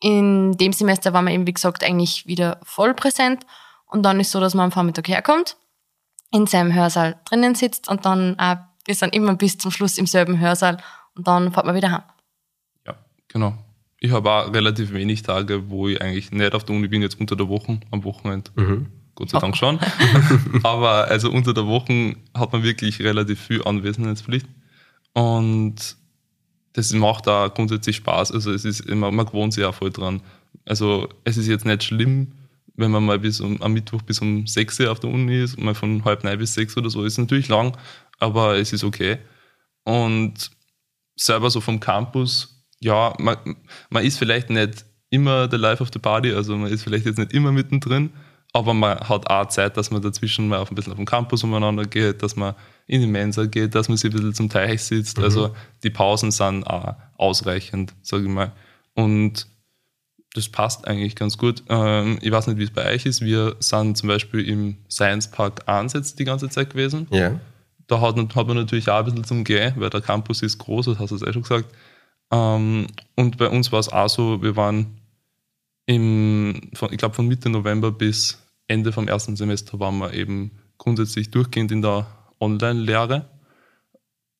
in 0.00 0.56
dem 0.56 0.72
Semester 0.72 1.12
war 1.12 1.22
man 1.22 1.32
eben, 1.32 1.46
wie 1.46 1.54
gesagt, 1.54 1.82
eigentlich 1.82 2.26
wieder 2.26 2.60
voll 2.62 2.94
präsent. 2.94 3.44
Und 3.86 4.02
dann 4.02 4.20
ist 4.20 4.30
so, 4.30 4.40
dass 4.40 4.54
man 4.54 4.66
am 4.66 4.72
Vormittag 4.72 5.08
herkommt, 5.08 5.56
in 6.32 6.46
seinem 6.46 6.74
Hörsaal 6.74 7.16
drinnen 7.24 7.54
sitzt 7.54 7.88
und 7.88 8.04
dann 8.04 8.38
auch, 8.38 8.56
wir 8.84 8.94
sind 8.94 9.14
immer 9.14 9.34
bis 9.34 9.58
zum 9.58 9.70
Schluss 9.70 9.98
im 9.98 10.06
selben 10.06 10.38
Hörsaal 10.38 10.78
und 11.14 11.26
dann 11.26 11.52
fährt 11.52 11.66
man 11.66 11.74
wieder 11.74 11.90
heim. 11.90 12.02
Ja, 12.86 12.96
genau. 13.28 13.54
Ich 13.98 14.12
habe 14.12 14.30
auch 14.30 14.52
relativ 14.52 14.92
wenig 14.92 15.22
Tage, 15.22 15.70
wo 15.70 15.88
ich 15.88 16.00
eigentlich 16.00 16.30
nicht 16.30 16.54
auf 16.54 16.64
der 16.64 16.76
Uni 16.76 16.88
bin, 16.88 17.02
jetzt 17.02 17.18
unter 17.18 17.36
der 17.36 17.48
Woche, 17.48 17.80
am 17.90 18.04
Wochenende. 18.04 18.50
Gott 19.16 19.30
sei 19.30 19.38
Dank 19.38 19.56
schon. 19.56 19.80
Aber 20.62 21.08
also 21.08 21.30
unter 21.30 21.54
der 21.54 21.66
Woche 21.66 22.16
hat 22.34 22.52
man 22.52 22.62
wirklich 22.62 23.00
relativ 23.00 23.40
viel 23.40 23.64
Anwesenheitspflicht. 23.64 24.46
Und 25.14 25.96
das 26.74 26.92
macht 26.92 27.26
auch 27.26 27.52
grundsätzlich 27.54 27.96
Spaß. 27.96 28.32
Also 28.32 28.52
es 28.52 28.66
ist 28.66 28.80
immer, 28.80 29.10
man 29.10 29.24
gewohnt 29.24 29.54
sich 29.54 29.64
auch 29.64 29.74
voll 29.74 29.90
dran. 29.90 30.20
Also 30.66 31.08
es 31.24 31.38
ist 31.38 31.48
jetzt 31.48 31.64
nicht 31.64 31.82
schlimm, 31.82 32.32
wenn 32.76 32.90
man 32.90 33.04
mal 33.04 33.18
bis 33.18 33.40
um, 33.40 33.60
am 33.62 33.72
Mittwoch 33.72 34.02
bis 34.02 34.20
um 34.20 34.46
6 34.46 34.80
Uhr 34.80 34.92
auf 34.92 35.00
der 35.00 35.10
Uni 35.10 35.42
ist, 35.42 35.58
mal 35.58 35.74
von 35.74 36.04
halb 36.04 36.24
neun 36.24 36.38
bis 36.38 36.54
sechs 36.54 36.76
oder 36.76 36.90
so, 36.90 37.04
ist 37.04 37.18
natürlich 37.18 37.48
lang, 37.48 37.76
aber 38.18 38.56
es 38.58 38.72
ist 38.72 38.84
okay. 38.84 39.18
Und 39.84 40.50
selber 41.16 41.50
so 41.50 41.60
vom 41.60 41.80
Campus, 41.80 42.64
ja, 42.80 43.14
man, 43.18 43.38
man 43.90 44.04
ist 44.04 44.18
vielleicht 44.18 44.50
nicht 44.50 44.84
immer 45.10 45.48
der 45.48 45.58
Life 45.58 45.82
of 45.82 45.90
the 45.92 45.98
Party, 45.98 46.32
also 46.32 46.56
man 46.56 46.70
ist 46.70 46.82
vielleicht 46.82 47.06
jetzt 47.06 47.18
nicht 47.18 47.32
immer 47.32 47.52
mittendrin, 47.52 48.10
aber 48.52 48.74
man 48.74 48.98
hat 49.00 49.28
auch 49.30 49.48
Zeit, 49.48 49.76
dass 49.76 49.90
man 49.90 50.02
dazwischen 50.02 50.48
mal 50.48 50.58
auf 50.58 50.70
ein 50.70 50.74
bisschen 50.74 50.92
auf 50.92 50.98
dem 50.98 51.06
Campus 51.06 51.44
umeinander 51.44 51.84
geht, 51.84 52.22
dass 52.22 52.36
man 52.36 52.54
in 52.86 53.00
die 53.00 53.06
Mensa 53.06 53.46
geht, 53.46 53.74
dass 53.74 53.88
man 53.88 53.96
sich 53.96 54.10
ein 54.10 54.16
bisschen 54.16 54.34
zum 54.34 54.48
Teich 54.48 54.82
sitzt. 54.82 55.18
Also 55.18 55.54
die 55.82 55.90
Pausen 55.90 56.30
sind 56.30 56.64
auch 56.64 56.94
ausreichend, 57.16 57.94
sage 58.02 58.24
ich 58.24 58.30
mal. 58.30 58.52
Und 58.94 59.46
das 60.36 60.48
passt 60.48 60.86
eigentlich 60.86 61.16
ganz 61.16 61.38
gut. 61.38 61.62
Ähm, 61.68 62.18
ich 62.20 62.30
weiß 62.30 62.46
nicht, 62.46 62.58
wie 62.58 62.64
es 62.64 62.70
bei 62.70 62.86
euch 62.92 63.06
ist. 63.06 63.20
Wir 63.20 63.56
sind 63.60 63.96
zum 63.96 64.08
Beispiel 64.08 64.48
im 64.48 64.76
Science 64.90 65.30
Park 65.30 65.68
1 65.68 65.92
jetzt 65.94 66.18
die 66.18 66.24
ganze 66.24 66.48
Zeit 66.48 66.70
gewesen 66.70 67.06
Ja. 67.10 67.38
da 67.86 68.00
hat, 68.00 68.16
hat 68.16 68.46
man 68.46 68.56
natürlich 68.56 68.88
auch 68.90 68.98
ein 68.98 69.04
bisschen 69.04 69.24
zum 69.24 69.44
Gehen, 69.44 69.74
weil 69.76 69.90
der 69.90 70.00
Campus 70.00 70.42
ist 70.42 70.58
groß, 70.58 70.86
das 70.86 70.98
hast 70.98 71.10
du 71.10 71.16
es 71.16 71.22
eh 71.22 71.32
schon 71.32 71.42
gesagt. 71.42 71.66
Ähm, 72.30 72.86
und 73.14 73.38
bei 73.38 73.48
uns 73.48 73.70
war 73.72 73.80
es 73.80 73.88
auch 73.88 74.08
so, 74.08 74.42
wir 74.42 74.56
waren 74.56 74.98
im, 75.86 76.70
von, 76.74 76.92
ich 76.92 76.98
glaube 76.98 77.14
von 77.14 77.26
Mitte 77.28 77.48
November 77.48 77.92
bis 77.92 78.42
Ende 78.66 78.92
vom 78.92 79.06
ersten 79.06 79.36
Semester 79.36 79.78
waren 79.78 79.98
wir 79.98 80.12
eben 80.12 80.50
grundsätzlich 80.78 81.30
durchgehend 81.30 81.70
in 81.70 81.82
der 81.82 82.06
Online-Lehre, 82.40 83.26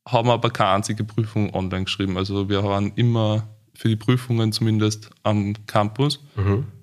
haben 0.09 0.31
aber 0.31 0.51
keine 0.51 0.71
einzige 0.71 1.05
Prüfung 1.05 1.55
online 1.55 1.85
geschrieben. 1.85 2.17
Also 2.19 2.49
wir 2.49 2.63
waren 2.65 2.93
immer 2.97 3.47
für 3.77 3.89
die 3.89 3.97
Prüfungen 3.97 4.53
zumindest 4.53 5.11
am 5.23 5.55
Campus, 5.67 6.21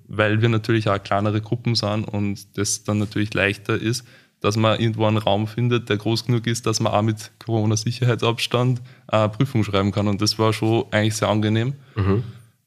weil 0.08 0.42
wir 0.42 0.48
natürlich 0.48 0.88
auch 0.88 1.02
kleinere 1.02 1.40
Gruppen 1.40 1.74
sind 1.74 2.04
und 2.04 2.56
das 2.56 2.84
dann 2.84 2.98
natürlich 2.98 3.32
leichter 3.34 3.74
ist, 3.80 4.04
dass 4.40 4.56
man 4.58 4.78
irgendwo 4.78 5.06
einen 5.06 5.16
Raum 5.16 5.46
findet, 5.46 5.88
der 5.88 5.96
groß 5.96 6.26
genug 6.26 6.46
ist, 6.46 6.66
dass 6.66 6.78
man 6.78 6.92
auch 6.92 7.00
mit 7.02 7.30
Corona-Sicherheitsabstand 7.44 8.82
eine 9.06 9.28
Prüfung 9.30 9.64
schreiben 9.64 9.90
kann. 9.90 10.06
Und 10.06 10.20
das 10.20 10.38
war 10.38 10.52
schon 10.52 10.84
eigentlich 10.90 11.16
sehr 11.16 11.28
angenehm. 11.28 11.72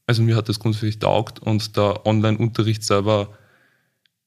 Also 0.08 0.24
mir 0.24 0.36
hat 0.36 0.50
das 0.50 0.60
grundsätzlich 0.60 0.98
taugt 1.00 1.40
und 1.40 1.78
der 1.78 2.06
Online-Unterricht 2.06 2.84
selber 2.84 3.30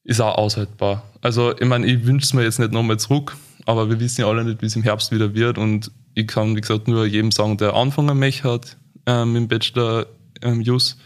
ist 0.05 0.21
auch 0.21 0.37
aushaltbar. 0.39 1.03
Also 1.23 1.53
ich 1.59 1.67
meine, 1.67 1.87
ich 1.87 2.07
wünsche 2.07 2.25
es 2.25 2.35
mir 2.35 2.45
jetzt 2.45 2.61
nicht 2.61 2.71
nochmal 2.73 2.99
zurück, 3.01 3.37
aber 3.67 3.89
wir 3.91 3.99
wissen 3.99 4.21
ja 4.21 4.29
alle 4.29 4.45
nicht, 4.45 4.63
wie 4.63 4.67
es 4.67 4.77
im 4.77 4.83
Herbst 4.83 5.11
wieder 5.11 5.35
wird 5.35 5.59
und 5.59 5.91
ich 6.15 6.27
kann, 6.29 6.55
wie 6.55 6.61
gesagt, 6.61 6.87
nur 6.87 7.05
jedem 7.05 7.33
sagen, 7.33 7.57
der 7.57 7.75
anfangen 7.75 8.19
möchte 8.19 8.49
hat 8.49 8.77
ähm, 9.11 9.37
im 9.37 9.49
Bachelor 9.49 10.07
ähm, 10.43 10.61
Jus, 10.61 10.97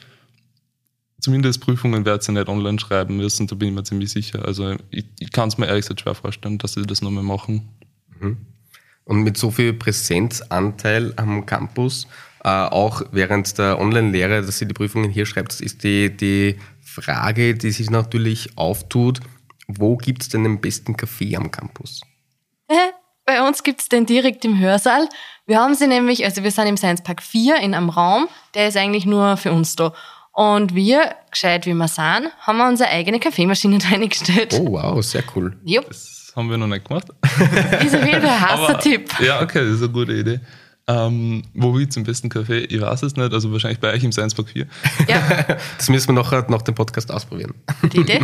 zumindest 1.20 1.60
Prüfungen 1.60 2.04
wird 2.04 2.22
sie 2.22 2.32
nicht 2.32 2.48
online 2.48 2.78
schreiben 2.78 3.16
müssen, 3.16 3.46
da 3.46 3.54
bin 3.54 3.68
ich 3.68 3.74
mir 3.74 3.82
ziemlich 3.82 4.10
sicher. 4.10 4.44
Also 4.44 4.76
ich, 4.90 5.06
ich 5.18 5.32
kann 5.32 5.48
es 5.48 5.56
mir 5.56 5.66
ehrlich 5.66 5.84
gesagt 5.84 6.00
schwer 6.00 6.14
vorstellen, 6.14 6.58
dass 6.58 6.74
sie 6.74 6.82
das 6.82 7.02
nochmal 7.02 7.24
machen. 7.24 7.68
Und 9.04 9.22
mit 9.22 9.36
so 9.36 9.50
viel 9.50 9.72
Präsenzanteil 9.72 11.12
am 11.16 11.46
Campus, 11.46 12.06
äh, 12.42 12.48
auch 12.48 13.02
während 13.10 13.56
der 13.58 13.78
Online-Lehre, 13.78 14.42
dass 14.42 14.60
ihr 14.60 14.68
die 14.68 14.74
Prüfungen 14.74 15.10
hier 15.10 15.26
schreibt, 15.26 15.60
ist 15.60 15.82
die, 15.82 16.14
die 16.14 16.58
Frage, 16.80 17.54
die 17.54 17.70
sich 17.70 17.90
natürlich 17.90 18.56
auftut, 18.56 19.20
wo 19.66 19.96
gibt 19.96 20.22
es 20.22 20.28
denn 20.28 20.44
den 20.44 20.60
besten 20.60 20.96
Kaffee 20.96 21.36
am 21.36 21.50
Campus? 21.50 22.02
Bei 23.26 23.46
uns 23.46 23.62
gibt's 23.62 23.88
den 23.88 24.04
direkt 24.04 24.44
im 24.44 24.58
Hörsaal. 24.58 25.08
Wir 25.46 25.58
haben 25.58 25.74
sie 25.74 25.86
nämlich, 25.86 26.24
also 26.24 26.42
wir 26.42 26.50
sind 26.50 26.66
im 26.68 26.76
Science 26.78 27.02
Park 27.02 27.22
4 27.22 27.56
in 27.56 27.74
einem 27.74 27.90
Raum, 27.90 28.28
der 28.54 28.68
ist 28.68 28.76
eigentlich 28.76 29.04
nur 29.04 29.36
für 29.36 29.52
uns 29.52 29.76
da. 29.76 29.92
Und 30.32 30.74
wir, 30.74 31.14
gescheit 31.30 31.66
wie 31.66 31.74
wir 31.74 31.86
sind, 31.86 32.30
haben 32.40 32.56
wir 32.58 32.66
unsere 32.66 32.88
eigene 32.88 33.20
Kaffeemaschine 33.20 33.78
reingestellt. 33.90 34.54
Oh 34.58 34.72
wow, 34.72 35.02
sehr 35.04 35.22
cool. 35.36 35.56
Jupp, 35.64 35.86
Das 35.88 36.32
haben 36.34 36.50
wir 36.50 36.56
noch 36.56 36.66
nicht 36.66 36.88
gemacht. 36.88 37.08
ist 37.84 37.94
auf 37.94 38.06
jeden 38.06 38.22
Fall 38.22 38.30
ein 38.30 38.40
heißer 38.40 38.78
Tipp. 38.80 39.10
Ja, 39.20 39.42
okay, 39.42 39.60
das 39.64 39.74
ist 39.76 39.82
eine 39.82 39.92
gute 39.92 40.12
Idee. 40.14 40.40
Ähm, 40.86 41.42
wo 41.54 41.78
es 41.78 41.90
den 41.90 42.04
besten 42.04 42.28
Kaffee? 42.28 42.60
Ich 42.60 42.80
weiß 42.80 43.02
es 43.04 43.16
nicht, 43.16 43.32
also 43.32 43.52
wahrscheinlich 43.52 43.80
bei 43.80 43.92
euch 43.92 44.02
im 44.04 44.12
Science 44.12 44.34
Park 44.34 44.48
4. 44.48 44.66
Ja, 45.08 45.44
Das 45.76 45.88
müssen 45.88 46.08
wir 46.08 46.22
nachher 46.22 46.44
nach 46.48 46.62
dem 46.62 46.74
Podcast 46.74 47.10
ausprobieren. 47.12 47.54
die 47.92 48.00
Idee. 48.00 48.20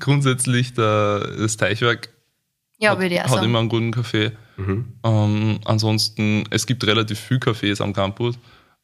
Grundsätzlich 0.00 0.74
der, 0.74 1.26
das 1.38 1.56
Teichwerk 1.56 2.08
Ja, 2.84 2.92
hat, 2.92 3.00
würde 3.00 3.14
ich 3.14 3.20
auch 3.20 3.24
hat 3.24 3.30
sagen. 3.34 3.46
immer 3.46 3.58
einen 3.60 3.68
guten 3.68 3.90
Kaffee. 3.90 4.32
Ähm, 5.02 5.58
ansonsten, 5.64 6.44
es 6.50 6.66
gibt 6.66 6.86
relativ 6.86 7.18
viel 7.18 7.38
Cafés 7.38 7.82
am 7.82 7.92
Campus. 7.92 8.36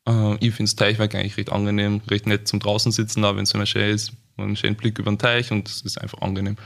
Äh, 0.08 0.34
ich 0.36 0.54
finde 0.54 0.70
das 0.70 0.76
Teichwerk 0.76 1.14
eigentlich 1.14 1.36
recht 1.36 1.52
angenehm, 1.52 2.00
recht 2.10 2.26
nett 2.26 2.48
zum 2.48 2.60
draußen 2.60 2.92
sitzen, 2.92 3.24
auch 3.24 3.36
wenn 3.36 3.44
es 3.44 3.50
so 3.50 3.66
schön 3.66 3.90
ist. 3.90 4.12
Man 4.36 4.44
hat 4.44 4.48
einen 4.48 4.56
schönen 4.56 4.76
Blick 4.76 4.98
über 4.98 5.10
den 5.10 5.18
Teich 5.18 5.52
und 5.52 5.68
es 5.68 5.82
ist 5.82 6.00
einfach 6.00 6.20
angenehm. 6.22 6.56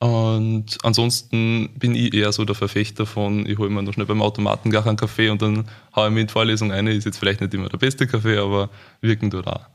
Und 0.00 0.78
ansonsten 0.82 1.68
bin 1.78 1.94
ich 1.94 2.14
eher 2.14 2.32
so 2.32 2.46
der 2.46 2.54
Verfechter 2.54 3.04
von, 3.04 3.46
ich 3.46 3.58
hole 3.58 3.68
mir 3.68 3.82
noch 3.82 3.92
schnell 3.92 4.06
beim 4.06 4.22
Automaten 4.22 4.70
gar 4.70 4.86
einen 4.86 4.96
Kaffee 4.96 5.28
und 5.28 5.42
dann 5.42 5.68
haue 5.94 6.08
ich 6.08 6.14
mir 6.14 6.22
in 6.22 6.26
die 6.26 6.32
Vorlesung 6.32 6.72
eine. 6.72 6.92
Ist 6.94 7.04
jetzt 7.04 7.18
vielleicht 7.18 7.42
nicht 7.42 7.52
immer 7.52 7.68
der 7.68 7.76
beste 7.76 8.06
Kaffee, 8.06 8.38
aber 8.38 8.70
wirken 9.02 9.30
tut 9.30 9.46
auch. 9.46 9.66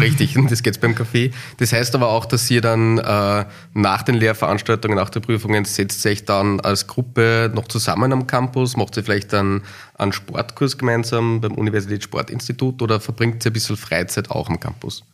Richtig, 0.00 0.36
und 0.36 0.50
das 0.50 0.64
geht's 0.64 0.78
beim 0.78 0.96
Kaffee. 0.96 1.30
Das 1.58 1.72
heißt 1.72 1.94
aber 1.94 2.08
auch, 2.08 2.26
dass 2.26 2.50
ihr 2.50 2.60
dann 2.60 2.98
äh, 2.98 3.44
nach 3.74 4.02
den 4.02 4.16
Lehrveranstaltungen, 4.16 4.96
nach 4.96 5.10
den 5.10 5.22
Prüfungen, 5.22 5.64
setzt 5.64 6.04
euch 6.04 6.24
dann 6.24 6.58
als 6.60 6.88
Gruppe 6.88 7.50
noch 7.54 7.68
zusammen 7.68 8.12
am 8.12 8.26
Campus, 8.26 8.76
macht 8.76 8.96
ihr 8.96 9.04
vielleicht 9.04 9.32
dann 9.32 9.62
einen 9.94 10.12
Sportkurs 10.12 10.78
gemeinsam 10.78 11.40
beim 11.40 11.52
Universitätssportinstitut 11.52 12.82
oder 12.82 12.98
verbringt 12.98 13.44
ihr 13.44 13.50
ein 13.50 13.52
bisschen 13.52 13.76
Freizeit 13.76 14.32
auch 14.32 14.48
am 14.48 14.58
Campus? 14.58 15.04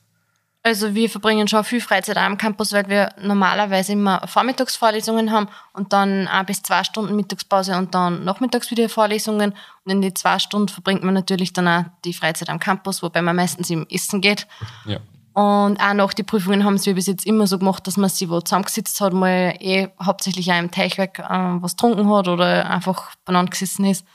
Also 0.66 0.94
wir 0.94 1.10
verbringen 1.10 1.46
schon 1.46 1.62
viel 1.62 1.82
Freizeit 1.82 2.16
am 2.16 2.38
Campus, 2.38 2.72
weil 2.72 2.88
wir 2.88 3.10
normalerweise 3.20 3.92
immer 3.92 4.26
Vormittagsvorlesungen 4.26 5.30
haben 5.30 5.48
und 5.74 5.92
dann 5.92 6.26
ein 6.26 6.46
bis 6.46 6.62
zwei 6.62 6.82
Stunden 6.84 7.14
Mittagspause 7.14 7.76
und 7.76 7.94
dann 7.94 8.24
nachmittags 8.24 8.70
wieder 8.70 8.88
Vorlesungen. 8.88 9.52
Und 9.84 9.92
in 9.92 10.00
die 10.00 10.14
zwei 10.14 10.38
Stunden 10.38 10.68
verbringt 10.68 11.04
man 11.04 11.12
natürlich 11.12 11.52
dann 11.52 11.68
auch 11.68 11.84
die 12.06 12.14
Freizeit 12.14 12.48
am 12.48 12.60
Campus, 12.60 13.02
wobei 13.02 13.20
man 13.20 13.36
meistens 13.36 13.68
im 13.68 13.86
Essen 13.90 14.22
geht. 14.22 14.46
Ja. 14.86 15.00
Und 15.34 15.78
auch 15.80 15.92
nach 15.92 16.14
die 16.14 16.22
Prüfungen 16.22 16.64
haben 16.64 16.82
wir 16.82 16.94
bis 16.94 17.08
jetzt 17.08 17.26
immer 17.26 17.46
so 17.46 17.58
gemacht, 17.58 17.86
dass 17.86 17.98
man 17.98 18.08
sich 18.08 18.30
wo 18.30 18.40
zusammengesetzt 18.40 18.98
hat, 19.02 19.12
mal 19.12 19.54
eh 19.60 19.88
hauptsächlich 20.02 20.50
auch 20.50 20.58
im 20.58 20.70
Teichwerk 20.70 21.18
äh, 21.18 21.28
was 21.28 21.72
getrunken 21.72 22.08
hat 22.10 22.26
oder 22.26 22.70
einfach 22.70 23.10
beieinander 23.26 23.50
gesessen 23.50 23.84
ist. 23.84 24.06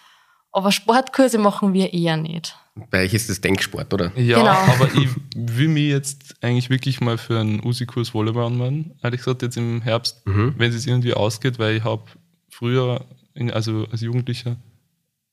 Aber 0.52 0.72
Sportkurse 0.72 1.38
machen 1.38 1.74
wir 1.74 1.94
eher 1.94 2.18
nicht. 2.18 2.56
Bei 2.90 3.04
euch 3.04 3.14
ist 3.14 3.30
das 3.30 3.42
Denksport, 3.42 3.94
oder? 3.94 4.12
Ja, 4.18 4.38
Genau. 4.40 4.52
aber 4.74 4.90
ich 4.96 5.10
will 5.36 5.68
mich 5.68 5.90
jetzt 5.90 6.36
eigentlich 6.42 6.70
wirklich 6.70 7.02
mal 7.02 7.18
für 7.18 7.40
einen 7.40 7.64
Usi-Kurs 7.64 8.14
Volleyball 8.14 8.46
anmelden. 8.48 8.94
Ehrlich 9.04 9.20
gesagt, 9.22 9.42
jetzt 9.42 9.58
im 9.58 9.82
Herbst, 9.82 10.22
wenn 10.58 10.72
es 10.72 10.86
irgendwie 10.86 11.14
ausgeht, 11.14 11.60
weil 11.60 11.78
ich 11.78 11.84
habe 11.84 12.04
früher, 12.50 13.06
in, 13.34 13.52
also 13.52 13.86
als 13.92 14.02
Jugendlicher, 14.02 14.58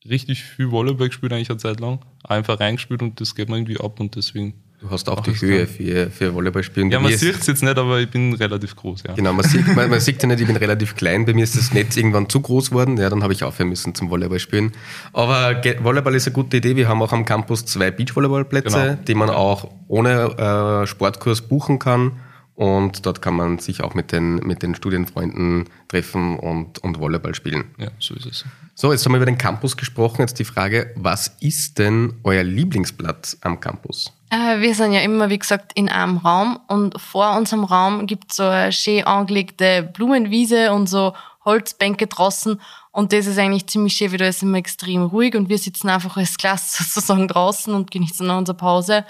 richtig 0.08 0.42
viel 0.42 0.70
Volleyball 0.70 1.08
gespielt, 1.08 1.32
eigentlich 1.32 1.50
eine 1.50 1.58
Zeit 1.58 1.80
lang. 1.80 2.00
Einfach 2.24 2.60
reingespielt 2.60 3.02
und 3.02 3.20
das 3.20 3.34
geht 3.34 3.48
mir 3.48 3.56
irgendwie 3.56 3.78
ab 3.80 3.98
und 4.00 4.14
deswegen. 4.16 4.54
Du 4.80 4.90
hast 4.90 5.08
auch 5.08 5.18
Ach, 5.20 5.24
die 5.24 5.32
Höhe 5.40 5.66
für, 5.66 6.10
für 6.10 6.34
Volleyballspielen. 6.34 6.90
Ja, 6.90 7.00
man 7.00 7.16
sieht 7.16 7.40
es 7.40 7.46
jetzt 7.46 7.62
nicht, 7.62 7.78
aber 7.78 7.98
ich 8.00 8.10
bin 8.10 8.34
relativ 8.34 8.76
groß, 8.76 9.04
ja. 9.06 9.14
Genau, 9.14 9.32
man 9.32 9.44
sieht, 9.44 9.66
man, 9.74 9.88
man 9.88 10.00
sieht 10.00 10.22
ja 10.22 10.28
nicht, 10.28 10.40
ich 10.40 10.46
bin 10.46 10.56
relativ 10.56 10.94
klein. 10.96 11.24
Bei 11.24 11.32
mir 11.32 11.44
ist 11.44 11.56
das 11.56 11.72
Netz 11.72 11.96
irgendwann 11.96 12.28
zu 12.28 12.40
groß 12.40 12.72
worden. 12.72 12.98
Ja, 12.98 13.08
dann 13.08 13.22
habe 13.22 13.32
ich 13.32 13.42
aufhören 13.42 13.70
müssen 13.70 13.94
zum 13.94 14.10
Volleyball 14.10 14.38
spielen. 14.38 14.72
Aber 15.12 15.62
Volleyball 15.82 16.14
ist 16.14 16.26
eine 16.26 16.34
gute 16.34 16.58
Idee. 16.58 16.76
Wir 16.76 16.88
haben 16.88 17.00
auch 17.00 17.12
am 17.12 17.24
Campus 17.24 17.64
zwei 17.64 17.90
Beachvolleyballplätze, 17.90 18.68
Genau. 18.78 18.98
die 19.06 19.14
man 19.14 19.30
auch 19.30 19.70
ohne 19.88 20.82
äh, 20.82 20.86
Sportkurs 20.86 21.40
buchen 21.42 21.78
kann. 21.78 22.12
Und 22.54 23.04
dort 23.04 23.20
kann 23.20 23.34
man 23.34 23.58
sich 23.58 23.82
auch 23.82 23.92
mit 23.94 24.12
den, 24.12 24.36
mit 24.36 24.62
den 24.62 24.74
Studienfreunden 24.74 25.64
treffen 25.88 26.38
und, 26.38 26.78
und 26.78 26.98
Volleyball 26.98 27.34
spielen. 27.34 27.64
Ja, 27.78 27.88
so 27.98 28.14
ist 28.14 28.24
es. 28.26 28.44
So, 28.74 28.92
jetzt 28.92 29.04
haben 29.04 29.12
wir 29.12 29.16
über 29.18 29.26
den 29.26 29.36
Campus 29.38 29.76
gesprochen. 29.76 30.22
Jetzt 30.22 30.38
die 30.38 30.44
Frage, 30.44 30.90
was 30.96 31.36
ist 31.40 31.78
denn 31.78 32.14
euer 32.24 32.42
Lieblingsplatz 32.44 33.36
am 33.42 33.60
Campus? 33.60 34.12
Äh, 34.30 34.60
wir 34.60 34.74
sind 34.74 34.92
ja 34.92 35.00
immer, 35.00 35.30
wie 35.30 35.38
gesagt, 35.38 35.72
in 35.74 35.88
einem 35.88 36.18
Raum 36.18 36.58
und 36.68 37.00
vor 37.00 37.36
unserem 37.36 37.64
Raum 37.64 38.06
gibt 38.06 38.30
es 38.30 38.36
so 38.36 38.44
eine 38.44 38.72
schön 38.72 39.04
angelegte 39.04 39.82
Blumenwiese 39.82 40.72
und 40.72 40.88
so 40.88 41.12
Holzbänke 41.44 42.08
draußen 42.08 42.60
und 42.96 43.12
das 43.12 43.26
ist 43.26 43.38
eigentlich 43.38 43.66
ziemlich 43.66 43.92
schön, 43.92 44.10
weil 44.10 44.18
da 44.18 44.26
ist 44.26 44.42
immer 44.42 44.58
extrem 44.58 45.04
ruhig 45.04 45.34
und 45.34 45.48
wir 45.48 45.58
sitzen 45.58 45.90
einfach 45.90 46.16
als 46.16 46.38
Klasse 46.38 46.82
sozusagen 46.90 47.28
draußen 47.28 47.74
und 47.74 47.90
genießen 47.90 48.26
dann 48.26 48.38
unsere 48.38 48.56
Pause. 48.56 49.04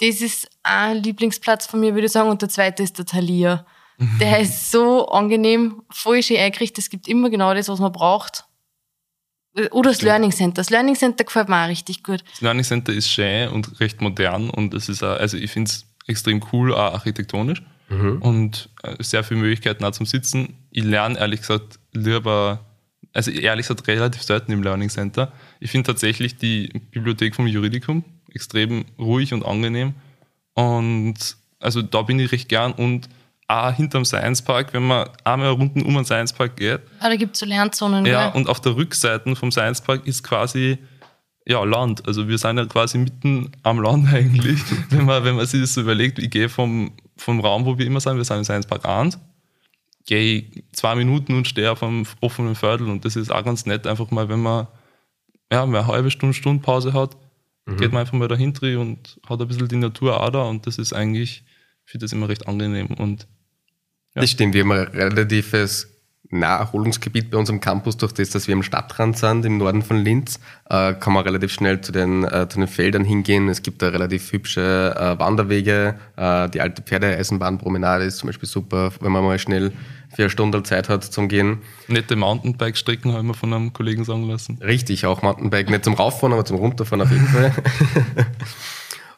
Das 0.00 0.20
ist 0.20 0.48
ein 0.62 1.02
Lieblingsplatz 1.02 1.66
von 1.66 1.80
mir, 1.80 1.94
würde 1.94 2.06
ich 2.06 2.12
sagen, 2.12 2.30
und 2.30 2.42
der 2.42 2.48
zweite 2.48 2.82
ist 2.82 2.96
der 2.98 3.06
Thalia. 3.06 3.66
Der 4.20 4.40
ist 4.40 4.70
so 4.70 5.08
angenehm, 5.08 5.82
voll 5.90 6.22
schön 6.22 6.36
eingerichtet, 6.38 6.78
es 6.78 6.90
gibt 6.90 7.06
immer 7.06 7.30
genau 7.30 7.54
das, 7.54 7.68
was 7.68 7.78
man 7.78 7.92
braucht. 7.92 8.44
Oder 9.70 9.90
das 9.90 10.02
Learning 10.02 10.32
Center. 10.32 10.56
Das 10.56 10.70
Learning 10.70 10.96
Center 10.96 11.24
gefällt 11.24 11.48
mir 11.48 11.64
auch 11.64 11.68
richtig 11.68 12.02
gut. 12.02 12.24
Das 12.32 12.40
Learning 12.40 12.64
Center 12.64 12.92
ist 12.92 13.08
schön 13.08 13.48
und 13.48 13.78
recht 13.80 14.00
modern 14.00 14.50
und 14.50 14.74
es 14.74 14.88
ist 14.88 15.02
auch, 15.02 15.18
also 15.18 15.36
ich 15.36 15.50
finde 15.50 15.70
es 15.70 15.86
extrem 16.06 16.44
cool, 16.52 16.74
auch 16.74 16.94
architektonisch 16.94 17.62
und 18.20 18.68
äh, 18.82 18.96
sehr 19.00 19.22
viele 19.22 19.40
Möglichkeiten 19.40 19.84
auch 19.84 19.92
zum 19.92 20.06
Sitzen. 20.06 20.54
Ich 20.70 20.84
lerne 20.84 21.18
ehrlich 21.18 21.40
gesagt 21.40 21.78
lieber, 21.92 22.64
also 23.12 23.30
ehrlich 23.30 23.68
gesagt 23.68 23.86
relativ 23.86 24.22
selten 24.22 24.52
im 24.52 24.62
Learning 24.62 24.88
Center. 24.88 25.32
Ich 25.60 25.70
finde 25.70 25.86
tatsächlich 25.86 26.36
die 26.36 26.68
Bibliothek 26.90 27.34
vom 27.34 27.46
Juridikum 27.46 28.04
extrem 28.32 28.86
ruhig 28.98 29.32
und 29.32 29.44
angenehm 29.44 29.94
und 30.54 31.36
also 31.60 31.82
da 31.82 32.02
bin 32.02 32.18
ich 32.18 32.32
recht 32.32 32.48
gern 32.48 32.72
und 32.72 33.08
auch 33.46 33.72
hinterm 33.72 34.04
Science 34.04 34.42
Park, 34.42 34.72
wenn 34.72 34.86
man 34.86 35.08
einmal 35.22 35.50
Runden 35.50 35.82
um 35.82 35.94
den 35.94 36.04
Science 36.04 36.32
Park 36.32 36.56
geht, 36.56 36.80
Ah, 37.00 37.08
da 37.08 37.16
gibt 37.16 37.34
es 37.34 37.40
so 37.40 37.46
Lernzonen. 37.46 38.06
ja, 38.06 38.30
gell? 38.30 38.40
und 38.40 38.48
auf 38.48 38.60
der 38.60 38.74
Rückseite 38.76 39.34
vom 39.36 39.52
Science 39.52 39.80
Park 39.80 40.06
ist 40.06 40.22
quasi 40.22 40.78
ja, 41.46 41.62
Land. 41.62 42.06
Also 42.08 42.26
wir 42.26 42.38
sind 42.38 42.56
ja 42.56 42.64
quasi 42.64 42.96
mitten 42.96 43.52
am 43.62 43.80
Land 43.80 44.08
eigentlich, 44.12 44.60
wenn 44.90 45.04
man, 45.04 45.24
wenn 45.24 45.36
man 45.36 45.46
sich 45.46 45.60
das 45.60 45.74
so 45.74 45.82
überlegt. 45.82 46.18
Ich 46.18 46.30
gehe 46.30 46.48
vom, 46.48 46.92
vom 47.16 47.40
Raum, 47.40 47.66
wo 47.66 47.76
wir 47.76 47.86
immer 47.86 48.00
sind, 48.00 48.16
wir 48.16 48.24
sind 48.24 48.38
im 48.38 48.44
Science 48.44 48.66
Park 48.66 48.86
1, 48.86 49.18
gehe 50.06 50.38
ich 50.38 50.64
zwei 50.72 50.94
Minuten 50.94 51.34
und 51.34 51.46
stehe 51.46 51.70
auf 51.70 51.82
einem 51.82 52.06
offenen 52.20 52.54
Viertel 52.54 52.88
und 52.88 53.04
das 53.04 53.14
ist 53.16 53.30
auch 53.30 53.44
ganz 53.44 53.66
nett, 53.66 53.86
einfach 53.86 54.10
mal, 54.10 54.28
wenn 54.28 54.40
man 54.40 54.68
ja, 55.52 55.66
mal 55.66 55.80
eine 55.80 55.86
halbe 55.86 56.10
Stunde, 56.10 56.34
Stunde 56.34 56.62
Pause 56.62 56.94
hat, 56.94 57.16
geht 57.78 57.92
man 57.92 58.00
einfach 58.00 58.12
mal 58.14 58.28
dahinter 58.28 58.78
und 58.78 59.18
hat 59.28 59.40
ein 59.40 59.48
bisschen 59.48 59.68
die 59.68 59.76
Natur 59.76 60.20
auch 60.22 60.30
da 60.30 60.42
und 60.42 60.66
das 60.66 60.76
ist 60.78 60.92
eigentlich, 60.92 61.44
ich 61.84 61.92
finde 61.92 62.04
das 62.04 62.12
immer 62.12 62.28
recht 62.28 62.48
angenehm 62.48 62.88
und 62.98 63.26
Ja. 64.14 64.22
Das 64.22 64.30
stimmt, 64.30 64.54
wir 64.54 64.62
haben 64.62 64.72
ein 64.72 64.86
relatives 64.88 65.88
Naherholungsgebiet 66.30 67.30
bei 67.30 67.38
unserem 67.38 67.60
Campus, 67.60 67.96
durch 67.96 68.12
das, 68.12 68.30
dass 68.30 68.48
wir 68.48 68.54
am 68.54 68.62
Stadtrand 68.62 69.16
sind, 69.16 69.44
im 69.44 69.58
Norden 69.58 69.82
von 69.82 69.98
Linz, 69.98 70.40
äh, 70.68 70.94
kann 70.94 71.12
man 71.12 71.24
relativ 71.24 71.52
schnell 71.52 71.80
zu 71.80 71.92
den, 71.92 72.24
äh, 72.24 72.48
zu 72.48 72.58
den 72.58 72.68
Feldern 72.68 73.04
hingehen. 73.04 73.48
Es 73.48 73.62
gibt 73.62 73.82
da 73.82 73.88
relativ 73.88 74.32
hübsche 74.32 74.94
äh, 74.96 75.18
Wanderwege. 75.18 75.96
Äh, 76.16 76.48
die 76.50 76.60
alte 76.60 76.82
Pferdeeisenbahnpromenade 76.82 78.04
ist 78.04 78.18
zum 78.18 78.28
Beispiel 78.28 78.48
super, 78.48 78.90
wenn 79.00 79.12
man 79.12 79.22
mal 79.22 79.38
schnell 79.38 79.72
vier 80.14 80.30
Stunden 80.30 80.64
Zeit 80.64 80.88
hat 80.88 81.04
zum 81.04 81.28
Gehen. 81.28 81.58
nette 81.88 82.16
Mountainbike-Strecken 82.16 83.12
habe 83.12 83.22
ich 83.22 83.26
mir 83.26 83.34
von 83.34 83.52
einem 83.52 83.72
Kollegen 83.72 84.04
sagen 84.04 84.28
lassen. 84.28 84.58
Richtig, 84.62 85.06
auch 85.06 85.22
Mountainbike, 85.22 85.70
nicht 85.70 85.84
zum 85.84 85.94
Rauffahren, 85.94 86.32
aber 86.32 86.44
zum 86.44 86.56
Runterfahren 86.56 87.02
auf 87.02 87.10
jeden 87.10 87.26
Fall. 87.26 87.52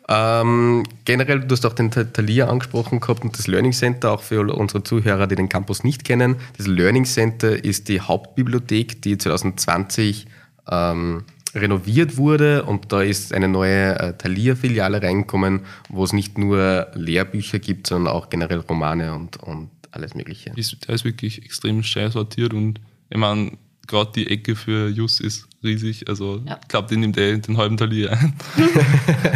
ähm, 0.08 0.84
generell, 1.04 1.40
du 1.40 1.52
hast 1.52 1.66
auch 1.66 1.72
den 1.72 1.90
Thalia 1.90 2.48
angesprochen 2.48 3.00
gehabt 3.00 3.24
und 3.24 3.36
das 3.36 3.48
Learning 3.48 3.72
Center, 3.72 4.12
auch 4.12 4.22
für 4.22 4.40
unsere 4.54 4.84
Zuhörer, 4.84 5.26
die 5.26 5.34
den 5.34 5.48
Campus 5.48 5.82
nicht 5.82 6.04
kennen. 6.04 6.36
Das 6.56 6.66
Learning 6.66 7.04
Center 7.04 7.64
ist 7.64 7.88
die 7.88 8.00
Hauptbibliothek, 8.00 9.02
die 9.02 9.18
2020 9.18 10.26
ähm, 10.70 11.24
renoviert 11.54 12.16
wurde 12.16 12.64
und 12.64 12.92
da 12.92 13.02
ist 13.02 13.32
eine 13.32 13.48
neue 13.48 13.98
äh, 13.98 14.12
Thalia-Filiale 14.12 15.02
reingekommen, 15.02 15.60
wo 15.88 16.04
es 16.04 16.12
nicht 16.12 16.38
nur 16.38 16.88
Lehrbücher 16.94 17.58
gibt, 17.58 17.88
sondern 17.88 18.14
auch 18.14 18.30
generell 18.30 18.60
Romane 18.60 19.14
und, 19.14 19.42
und 19.42 19.70
alles 19.90 20.14
Mögliche. 20.14 20.52
ist, 20.54 20.84
ist 20.88 21.04
wirklich 21.04 21.44
extrem 21.44 21.82
schön 21.82 22.10
sortiert 22.10 22.52
und 22.52 22.80
ich 23.08 23.18
meine, 23.18 23.52
gerade 23.86 24.12
die 24.14 24.28
Ecke 24.30 24.56
für 24.56 24.88
Jus 24.88 25.20
ist 25.20 25.48
riesig. 25.62 26.08
Also 26.08 26.42
Ja. 26.46 26.58
ich 26.62 26.68
glaube, 26.68 26.88
die 26.88 26.96
nimmt 26.96 27.16
eh 27.18 27.36
den 27.38 27.56
halben 27.56 27.76
Talier 27.76 28.12
ein. 28.12 28.34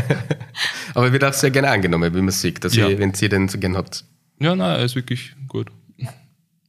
Aber 0.94 1.12
wird 1.12 1.24
auch 1.24 1.32
sehr 1.32 1.50
gerne 1.50 1.70
angenommen, 1.70 2.14
wie 2.14 2.20
man 2.20 2.30
sieht, 2.30 2.62
dass 2.64 2.74
Ja. 2.74 2.88
ihr, 2.88 2.98
wenn 2.98 3.12
ihr 3.20 3.28
den 3.28 3.48
so 3.48 3.58
gern 3.58 3.76
habt. 3.76 4.04
Ja, 4.40 4.54
nein, 4.54 4.78
er 4.78 4.84
ist 4.84 4.94
wirklich 4.96 5.34
gut. 5.48 5.68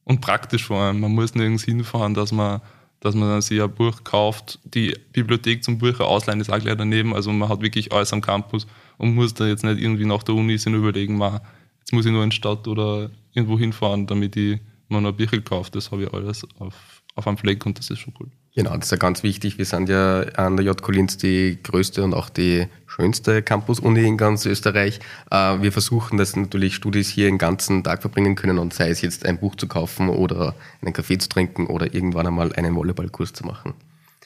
Und 0.04 0.20
praktisch 0.22 0.66
vor 0.66 0.80
allem. 0.82 1.00
Man 1.00 1.12
muss 1.14 1.36
nirgends 1.36 1.64
hinfahren, 1.64 2.14
dass 2.14 2.32
man, 2.32 2.60
dass 3.00 3.16
man 3.16 3.30
dann 3.30 3.42
sich 3.42 3.62
ein 3.62 3.72
Buch 3.74 4.04
kauft. 4.04 4.60
Die 4.66 4.96
Bibliothek 5.14 5.64
zum 5.64 5.78
Bücher 5.78 6.06
ausleihen 6.06 6.42
ist 6.42 6.50
auch 6.52 6.60
gleich 6.60 6.76
daneben. 6.76 7.14
Also 7.16 7.32
man 7.32 7.48
hat 7.50 7.62
wirklich 7.62 7.94
alles 7.94 8.12
am 8.12 8.22
Campus 8.22 8.68
und 8.98 9.16
muss 9.16 9.34
da 9.34 9.48
jetzt 9.48 9.64
nicht 9.64 9.80
irgendwie 9.80 10.06
nach 10.06 10.24
der 10.24 10.36
Uni 10.36 10.58
sich 10.58 10.74
überlegen, 10.74 11.18
man, 11.18 11.40
jetzt 11.80 11.94
muss 11.94 12.06
ich 12.06 12.12
nur 12.12 12.24
in 12.24 12.30
die 12.32 12.36
Stadt 12.36 12.68
oder 12.68 13.10
irgendwo 13.34 13.58
hinfahren, 13.58 14.06
damit 14.08 14.36
ich 14.36 14.60
mir 14.90 15.00
noch 15.02 15.14
Bücher 15.14 15.40
kaufe. 15.42 15.72
Das 15.72 15.92
habe 15.92 16.04
ich 16.04 16.14
alles 16.14 16.46
auf, 16.60 17.01
auf 17.16 17.28
einem 17.28 17.38
Fleck 17.38 17.66
und 17.66 17.78
das 17.78 17.90
ist 17.90 18.00
schon 18.00 18.14
cool. 18.20 18.30
Genau, 18.54 18.76
das 18.76 18.86
ist 18.86 18.92
ja 18.92 18.98
ganz 18.98 19.24
wichtig. 19.24 19.58
Wir 19.58 19.66
sind 19.66 19.88
ja 19.88 20.22
an 20.36 20.58
der 20.58 20.66
JK 20.66 20.90
Linz 20.90 21.18
die 21.18 21.58
größte 21.64 22.04
und 22.04 22.14
auch 22.14 22.30
die 22.30 22.68
schönste 22.86 23.42
Campus-Uni 23.42 24.06
in 24.06 24.18
ganz 24.18 24.46
Österreich. 24.46 25.00
Äh, 25.30 25.62
Wir 25.62 25.72
versuchen, 25.72 26.18
dass 26.18 26.36
natürlich 26.36 26.76
Studis 26.76 27.10
hier 27.10 27.28
den 27.28 27.38
ganzen 27.38 27.84
Tag 27.84 28.02
verbringen 28.02 28.36
können 28.36 28.60
und 28.60 28.74
sei 28.74 28.90
es 28.90 29.02
jetzt 29.02 29.26
ein 29.26 29.40
Buch 29.40 29.56
zu 29.56 29.68
kaufen 29.68 30.10
oder 30.10 30.54
einen 30.82 30.94
Kaffee 30.94 31.18
zu 31.18 31.30
trinken 31.30 31.68
oder 31.68 31.94
irgendwann 31.94 32.28
einmal 32.28 32.54
einen 32.54 32.76
Volleyballkurs 32.76 33.32
zu 33.32 33.46
machen. 33.46 33.74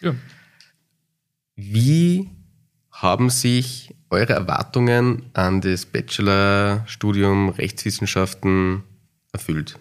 Ja. 0.02 0.16
Wie 1.56 2.30
haben 2.92 3.30
sich 3.30 3.94
eure 4.10 4.34
Erwartungen 4.34 5.24
an 5.34 5.62
das 5.62 5.86
Bachelorstudium 5.86 7.50
Rechtswissenschaften 7.50 8.84
erfüllt? 9.32 9.78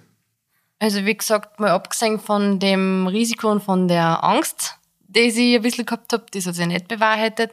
Also 0.78 1.04
wie 1.04 1.16
gesagt, 1.16 1.60
mal 1.60 1.70
abgesehen 1.70 2.18
von 2.18 2.58
dem 2.58 3.06
Risiko 3.06 3.50
und 3.50 3.62
von 3.62 3.88
der 3.88 4.22
Angst, 4.22 4.76
die 5.08 5.20
ich 5.20 5.56
ein 5.56 5.62
bisschen 5.62 5.86
gehabt 5.86 6.12
habe, 6.12 6.26
das 6.32 6.46
hat 6.46 6.54
sich 6.54 6.66
nicht 6.66 6.88
bewahrheitet. 6.88 7.52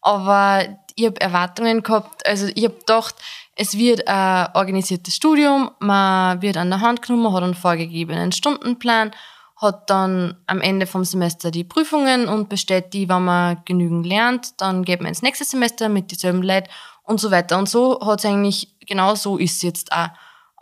Aber 0.00 0.64
ich 0.96 1.06
habe 1.06 1.20
Erwartungen 1.20 1.82
gehabt, 1.82 2.26
also 2.26 2.46
ich 2.54 2.64
habe 2.64 2.74
gedacht, 2.74 3.14
es 3.54 3.76
wird 3.76 4.08
ein 4.08 4.48
organisiertes 4.54 5.14
Studium, 5.14 5.70
man 5.78 6.40
wird 6.42 6.56
an 6.56 6.70
der 6.70 6.80
Hand 6.80 7.02
genommen, 7.02 7.32
hat 7.32 7.42
einen 7.42 7.54
vorgegebenen 7.54 8.32
Stundenplan, 8.32 9.12
hat 9.56 9.88
dann 9.88 10.36
am 10.46 10.60
Ende 10.60 10.86
vom 10.86 11.04
Semester 11.04 11.50
die 11.50 11.64
Prüfungen 11.64 12.26
und 12.26 12.48
besteht 12.48 12.94
die, 12.94 13.08
wenn 13.08 13.24
man 13.24 13.58
genügend 13.64 14.06
lernt, 14.06 14.60
dann 14.60 14.84
geht 14.84 15.00
man 15.00 15.08
ins 15.08 15.22
nächste 15.22 15.44
Semester 15.44 15.88
mit 15.88 16.10
dieselben 16.10 16.42
Leuten 16.42 16.68
und 17.04 17.20
so 17.20 17.30
weiter. 17.30 17.58
Und 17.58 17.68
so 17.68 18.00
hat 18.04 18.18
es 18.18 18.24
eigentlich, 18.24 18.74
genau 18.80 19.14
so 19.14 19.36
ist 19.36 19.56
es 19.56 19.62
jetzt 19.62 19.92
auch. 19.92 20.08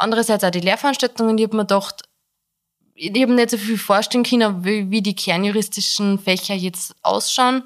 Andererseits 0.01 0.45
auch 0.45 0.51
die 0.51 0.61
Lehrveranstaltungen, 0.61 1.37
ich 1.37 1.45
habe 1.45 1.57
mir 1.57 1.63
gedacht, 1.65 2.05
ich 2.95 3.23
habe 3.23 3.35
nicht 3.35 3.51
so 3.51 3.59
viel 3.59 3.77
vorstellen 3.77 4.25
können, 4.25 4.65
wie, 4.65 4.91
wie 4.91 5.03
die 5.03 5.15
kernjuristischen 5.15 6.19
Fächer 6.19 6.55
jetzt 6.55 6.95
ausschauen. 7.03 7.65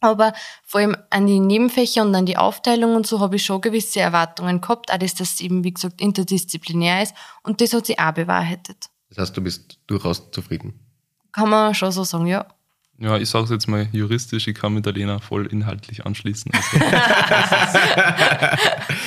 Aber 0.00 0.32
vor 0.64 0.80
allem 0.80 0.96
an 1.10 1.26
die 1.26 1.38
Nebenfächer 1.38 2.02
und 2.02 2.14
an 2.14 2.24
die 2.24 2.38
Aufteilung 2.38 2.94
und 2.96 3.06
so 3.06 3.20
habe 3.20 3.36
ich 3.36 3.44
schon 3.44 3.60
gewisse 3.60 4.00
Erwartungen 4.00 4.62
gehabt, 4.62 4.90
auch 4.90 4.98
dass 4.98 5.14
das 5.14 5.40
eben, 5.40 5.64
wie 5.64 5.74
gesagt, 5.74 6.00
interdisziplinär 6.00 7.02
ist. 7.02 7.14
Und 7.42 7.60
das 7.60 7.74
hat 7.74 7.86
sich 7.86 7.98
auch 7.98 8.12
bewahrheitet. 8.12 8.86
Das 9.10 9.18
heißt, 9.18 9.36
du 9.36 9.42
bist 9.42 9.78
durchaus 9.86 10.30
zufrieden? 10.30 10.80
Kann 11.32 11.50
man 11.50 11.74
schon 11.74 11.92
so 11.92 12.04
sagen, 12.04 12.26
ja. 12.26 12.46
Ja, 12.98 13.18
ich 13.18 13.28
sage 13.28 13.44
es 13.44 13.50
jetzt 13.50 13.68
mal 13.68 13.86
juristisch, 13.92 14.48
ich 14.48 14.54
kann 14.54 14.72
mit 14.72 14.86
der 14.86 14.94
Lena 14.94 15.18
voll 15.18 15.44
inhaltlich 15.46 16.06
anschließen. 16.06 16.50
Also, 16.52 16.78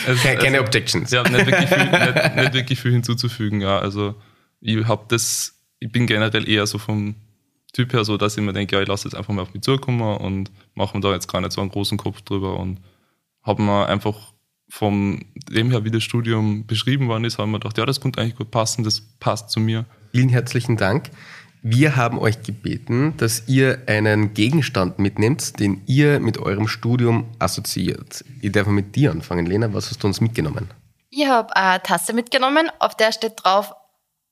es, 0.08 0.22
keine, 0.22 0.38
keine 0.38 0.62
Objections. 0.62 1.10
Ja, 1.10 1.24
nicht 1.24 1.48
wirklich, 1.48 1.70
viel, 1.70 1.90
nicht, 1.90 2.36
nicht 2.36 2.54
wirklich 2.54 2.80
viel 2.80 2.92
hinzuzufügen. 2.92 3.62
Ja, 3.62 3.80
also 3.80 4.14
ich 4.62 4.88
habe 4.88 5.06
das, 5.08 5.60
ich 5.80 5.92
bin 5.92 6.06
generell 6.06 6.48
eher 6.48 6.68
so 6.68 6.78
vom 6.78 7.16
Typ 7.74 7.94
her 7.94 8.06
so, 8.06 8.18
dass 8.18 8.38
ich 8.38 8.44
mir 8.44 8.54
denke, 8.54 8.76
ja, 8.76 8.82
ich 8.82 8.88
lasse 8.88 9.08
jetzt 9.08 9.16
einfach 9.16 9.34
mal 9.34 9.42
auf 9.42 9.54
mich 9.54 9.64
zukommen 9.64 10.18
und 10.18 10.52
mache 10.76 10.96
mir 10.96 11.02
da 11.02 11.14
jetzt 11.14 11.28
gar 11.28 11.42
nicht 11.42 11.52
so 11.52 11.62
einen 11.62 11.72
großen 11.72 11.98
Kopf 11.98 12.22
drüber 12.22 12.60
und 12.60 12.80
habe 13.44 13.62
mir 13.62 13.88
einfach 13.88 14.34
vom 14.70 15.26
dem 15.50 15.72
her, 15.72 15.84
wie 15.84 15.92
das 15.92 16.04
Studium 16.04 16.68
beschrieben 16.68 17.08
worden 17.08 17.26
ist, 17.26 17.40
haben 17.40 17.52
wir 17.52 17.60
gedacht, 17.60 17.78
ja, 17.78 17.86
das 17.86 18.02
könnte 18.02 18.22
eigentlich 18.22 18.36
gut 18.36 18.52
passen, 18.52 18.84
das 18.84 19.02
passt 19.02 19.50
zu 19.50 19.60
mir. 19.60 19.86
Vielen 20.12 20.30
herzlichen 20.30 20.78
Dank. 20.78 21.10
Wir 21.62 21.98
haben 21.98 22.18
euch 22.20 22.42
gebeten, 22.44 23.16
dass 23.18 23.48
ihr 23.48 23.84
einen 23.88 24.34
Gegenstand 24.34 24.98
mitnehmt, 24.98 25.60
den 25.60 25.82
ihr 25.88 26.22
mit 26.22 26.38
eurem 26.38 26.70
Studium 26.70 27.26
assoziiert. 27.38 28.24
Ich 28.42 28.54
darf 28.54 28.68
mit 28.68 28.96
dir 28.96 29.12
anfangen. 29.12 29.46
Lena, 29.46 29.74
was 29.74 29.90
hast 29.90 30.02
du 30.02 30.08
uns 30.08 30.22
mitgenommen? 30.22 30.70
Ich 31.10 31.28
habe 31.28 31.54
eine 31.56 31.84
Tasse 31.84 32.14
mitgenommen, 32.14 32.72
auf 32.80 32.96
der 32.96 33.12
steht 33.12 33.34
drauf, 33.44 33.74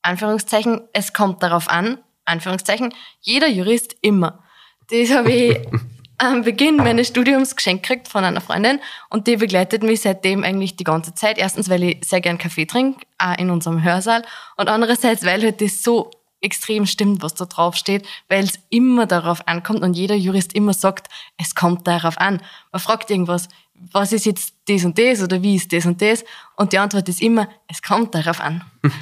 Anführungszeichen, 0.00 0.80
es 0.94 1.12
kommt 1.12 1.42
darauf 1.42 1.68
an, 1.68 1.98
Anführungszeichen, 2.24 2.94
jeder 3.20 3.48
Jurist 3.48 3.96
immer. 4.00 4.42
Das 4.90 5.10
habe 5.10 5.32
ich 5.32 5.58
am 6.18 6.44
Beginn 6.44 6.76
meines 6.76 7.08
Studiums 7.08 7.56
geschenkt 7.56 7.86
gekriegt 7.86 8.08
von 8.08 8.24
einer 8.24 8.40
Freundin 8.40 8.80
und 9.10 9.26
die 9.26 9.36
begleitet 9.36 9.82
mich 9.82 10.00
seitdem 10.00 10.44
eigentlich 10.44 10.76
die 10.76 10.84
ganze 10.84 11.14
Zeit. 11.14 11.36
Erstens, 11.36 11.68
weil 11.68 11.82
ich 11.82 12.04
sehr 12.04 12.20
gern 12.20 12.38
Kaffee 12.38 12.64
trinke, 12.64 13.04
auch 13.18 13.36
in 13.36 13.50
unserem 13.50 13.82
Hörsaal 13.82 14.22
und 14.56 14.68
andererseits, 14.68 15.24
weil 15.24 15.42
halt 15.42 15.60
das 15.60 15.82
so 15.82 16.10
extrem 16.40 16.86
stimmt, 16.86 17.22
was 17.22 17.34
da 17.34 17.46
drauf 17.46 17.76
steht, 17.76 18.06
weil 18.28 18.44
es 18.44 18.58
immer 18.70 19.06
darauf 19.06 19.46
ankommt 19.48 19.82
und 19.82 19.94
jeder 19.94 20.14
Jurist 20.14 20.52
immer 20.52 20.72
sagt, 20.72 21.08
es 21.36 21.54
kommt 21.54 21.86
darauf 21.86 22.18
an. 22.18 22.40
Man 22.72 22.80
fragt 22.80 23.10
irgendwas, 23.10 23.48
was 23.92 24.12
ist 24.12 24.26
jetzt 24.26 24.54
das 24.66 24.84
und 24.84 24.98
das 24.98 25.22
oder 25.22 25.42
wie 25.42 25.54
ist 25.54 25.72
das 25.72 25.86
und 25.86 26.02
das? 26.02 26.24
Und 26.56 26.72
die 26.72 26.78
Antwort 26.78 27.08
ist 27.08 27.22
immer, 27.22 27.48
es 27.68 27.80
kommt 27.80 28.14
darauf 28.14 28.40
an. 28.40 28.64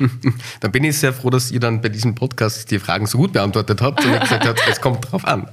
dann 0.60 0.72
bin 0.72 0.84
ich 0.84 0.98
sehr 0.98 1.12
froh, 1.12 1.30
dass 1.30 1.50
ihr 1.50 1.60
dann 1.60 1.80
bei 1.80 1.88
diesem 1.88 2.14
Podcast 2.14 2.70
die 2.70 2.78
Fragen 2.78 3.06
so 3.06 3.18
gut 3.18 3.32
beantwortet 3.32 3.80
habt 3.80 4.04
und 4.04 4.20
gesagt 4.20 4.46
habt, 4.46 4.62
es 4.68 4.80
kommt 4.80 5.04
darauf 5.06 5.24
an. 5.24 5.48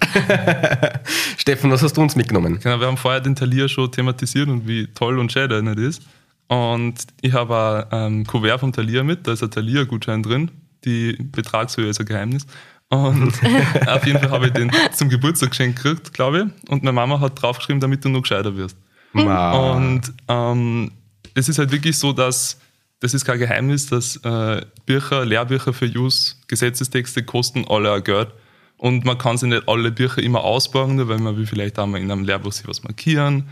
Steffen, 1.38 1.72
was 1.72 1.82
hast 1.82 1.96
du 1.96 2.02
uns 2.02 2.16
mitgenommen? 2.16 2.60
Genau, 2.62 2.80
wir 2.80 2.88
haben 2.88 2.98
vorher 2.98 3.22
den 3.22 3.36
Talier 3.36 3.70
schon 3.70 3.92
thematisiert 3.92 4.50
und 4.50 4.68
wie 4.68 4.88
toll 4.88 5.18
und 5.18 5.32
schön 5.32 5.50
der 5.50 5.62
nicht 5.62 5.80
ist. 5.80 6.02
Und 6.48 6.96
ich 7.22 7.34
habe 7.34 7.88
ein 7.90 8.14
ähm, 8.14 8.28
Kuvert 8.28 8.60
vom 8.60 8.74
Talier 8.74 9.04
mit, 9.04 9.26
da 9.26 9.32
ist 9.32 9.42
ein 9.42 9.52
Talier-Gutschein 9.52 10.22
drin. 10.22 10.52
Die 10.86 11.14
Betragshöhe 11.14 11.90
ist 11.90 12.00
ein 12.00 12.06
Geheimnis. 12.06 12.46
Und 12.90 13.34
auf 13.88 14.06
jeden 14.06 14.20
Fall 14.20 14.30
habe 14.30 14.48
ich 14.48 14.54
den 14.54 14.72
zum 14.92 15.10
Geburtstag 15.10 15.50
geschenkt 15.52 15.82
gekriegt, 15.82 16.14
glaube 16.14 16.40
ich. 16.40 16.72
Und 16.72 16.84
meine 16.84 16.94
Mama 16.94 17.20
hat 17.20 17.42
draufgeschrieben, 17.42 17.80
damit 17.80 18.06
du 18.06 18.10
noch 18.10 18.22
gescheiter 18.22 18.56
wirst. 18.56 18.78
Wow. 19.14 19.76
Und 19.76 20.02
ähm, 20.28 20.92
es 21.34 21.50
ist 21.50 21.60
halt 21.60 21.72
wirklich 21.72 21.98
so, 21.98 22.14
dass 22.14 22.60
das 23.00 23.14
ist 23.14 23.26
kein 23.26 23.38
Geheimnis, 23.38 23.88
dass 23.88 24.16
äh, 24.24 24.66
Bücher, 24.86 25.26
Lehrbücher 25.26 25.74
für 25.74 25.88
Use, 25.88 26.36
Gesetzestexte 26.48 27.24
kosten 27.24 27.66
alle 27.68 27.92
ein 27.92 28.04
Geld. 28.04 28.30
Und 28.78 29.04
man 29.04 29.18
kann 29.18 29.38
sich 29.38 29.50
nicht 29.50 29.68
alle 29.68 29.92
Bücher 29.92 30.24
immer 30.24 30.44
ausbauen, 30.44 31.06
weil 31.10 31.20
man 31.20 31.36
will 31.36 31.46
vielleicht 31.46 31.78
auch 31.80 31.86
mal 31.86 32.00
in 32.00 32.10
einem 32.10 32.24
Lehrbuch 32.24 32.54
sich 32.54 32.66
was 32.66 32.84
markieren 32.84 33.50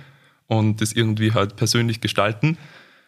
und 0.48 0.80
das 0.80 0.94
irgendwie 0.94 1.34
halt 1.34 1.58
persönlich 1.58 2.00
gestalten. 2.00 2.58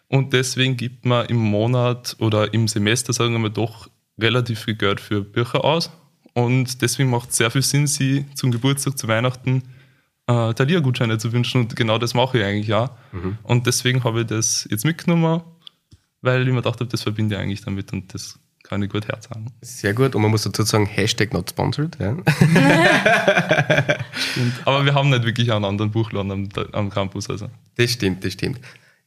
Und 0.10 0.34
deswegen 0.34 0.76
gibt 0.76 1.06
man 1.06 1.28
im 1.28 1.38
Monat 1.38 2.18
oder 2.20 2.54
im 2.54 2.68
Semester, 2.68 3.14
sagen 3.14 3.32
wir 3.32 3.40
mal, 3.40 3.50
doch 3.50 3.88
relativ 4.20 4.59
viel 4.59 4.76
Geld 4.76 4.99
für 4.99 5.22
Bücher 5.22 5.64
aus. 5.64 5.91
Und 6.34 6.82
deswegen 6.82 7.09
macht 7.09 7.30
es 7.30 7.38
sehr 7.38 7.51
viel 7.51 7.61
Sinn, 7.61 7.88
sie 7.88 8.26
zum 8.36 8.51
Geburtstag, 8.51 8.97
zu 8.97 9.07
Weihnachten 9.07 9.64
äh, 10.28 10.53
Thalia-Gutscheine 10.53 11.18
zu 11.18 11.32
wünschen. 11.32 11.61
Und 11.61 11.76
genau 11.76 11.97
das 11.97 12.14
mache 12.14 12.39
ich 12.39 12.43
eigentlich 12.45 12.74
auch. 12.74 12.89
Mhm. 13.11 13.38
Und 13.43 13.68
deswegen 13.68 14.03
habe 14.03 14.22
ich 14.22 14.28
das 14.28 14.68
jetzt 14.70 14.86
mitgenommen, 14.86 15.41
weil 16.22 16.41
ich 16.41 16.47
mir 16.47 16.55
gedacht 16.55 16.80
habe, 16.80 16.89
das 16.89 17.03
verbinde 17.03 17.36
ich 17.36 17.41
eigentlich 17.41 17.61
damit 17.61 17.93
und 17.93 18.14
das 18.14 18.39
kann 18.64 18.82
ich 18.82 18.89
gut 18.89 19.07
herzagen. 19.07 19.51
Sehr 19.61 19.93
gut. 19.93 20.16
Und 20.16 20.22
man 20.22 20.32
muss 20.32 20.43
dazu 20.43 20.64
sagen, 20.64 20.86
Hashtag 20.86 21.34
not 21.34 21.49
sponsored. 21.49 21.97
Ja. 21.99 22.16
Aber 24.66 24.86
wir 24.86 24.93
haben 24.93 25.09
nicht 25.09 25.26
wirklich 25.26 25.51
einen 25.51 25.66
anderen 25.66 25.91
Buchladen 25.91 26.32
am, 26.32 26.47
am 26.72 26.89
Campus. 26.89 27.30
Also. 27.30 27.49
Das 27.76 27.91
stimmt, 27.91 28.24
das 28.24 28.34
stimmt. 28.34 28.61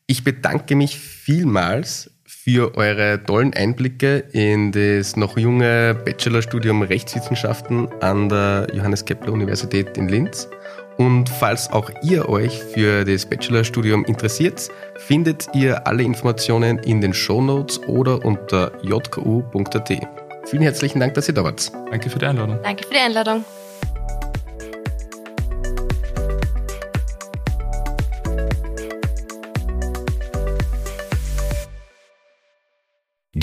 Ich 0.07 0.23
bedanke 0.23 0.77
mich 0.77 0.99
vielmals 0.99 2.11
für 2.27 2.77
eure 2.77 3.23
tollen 3.25 3.55
Einblicke 3.55 4.25
in 4.33 4.73
das 4.73 5.17
noch 5.17 5.37
junge 5.37 5.95
Bachelorstudium 6.05 6.83
Rechtswissenschaften 6.83 7.89
an 8.01 8.29
der 8.29 8.67
Johannes 8.75 9.05
Kepler 9.05 9.33
Universität 9.33 9.97
in 9.97 10.09
Linz. 10.09 10.49
Und 10.99 11.29
falls 11.29 11.71
auch 11.71 11.91
ihr 12.03 12.29
euch 12.29 12.63
für 12.63 13.05
das 13.05 13.27
Bachelorstudium 13.27 14.05
interessiert, 14.07 14.71
findet 14.97 15.49
ihr 15.55 15.87
alle 15.87 16.03
Informationen 16.03 16.79
in 16.79 17.01
den 17.01 17.13
Show 17.13 17.43
Notes 17.43 17.79
oder 17.87 18.25
unter 18.25 18.73
jku.at. 18.83 19.93
Vielen 20.47 20.63
herzlichen 20.63 21.01
Dank, 21.01 21.15
dass 21.15 21.29
ihr 21.29 21.35
da 21.35 21.45
wart. 21.45 21.71
Danke 21.91 22.09
für 22.09 22.19
die 22.19 22.27
Einladung. 22.27 22.59
Danke 22.63 22.85
für 22.85 22.95
die 22.95 23.01
Einladung. 23.01 23.45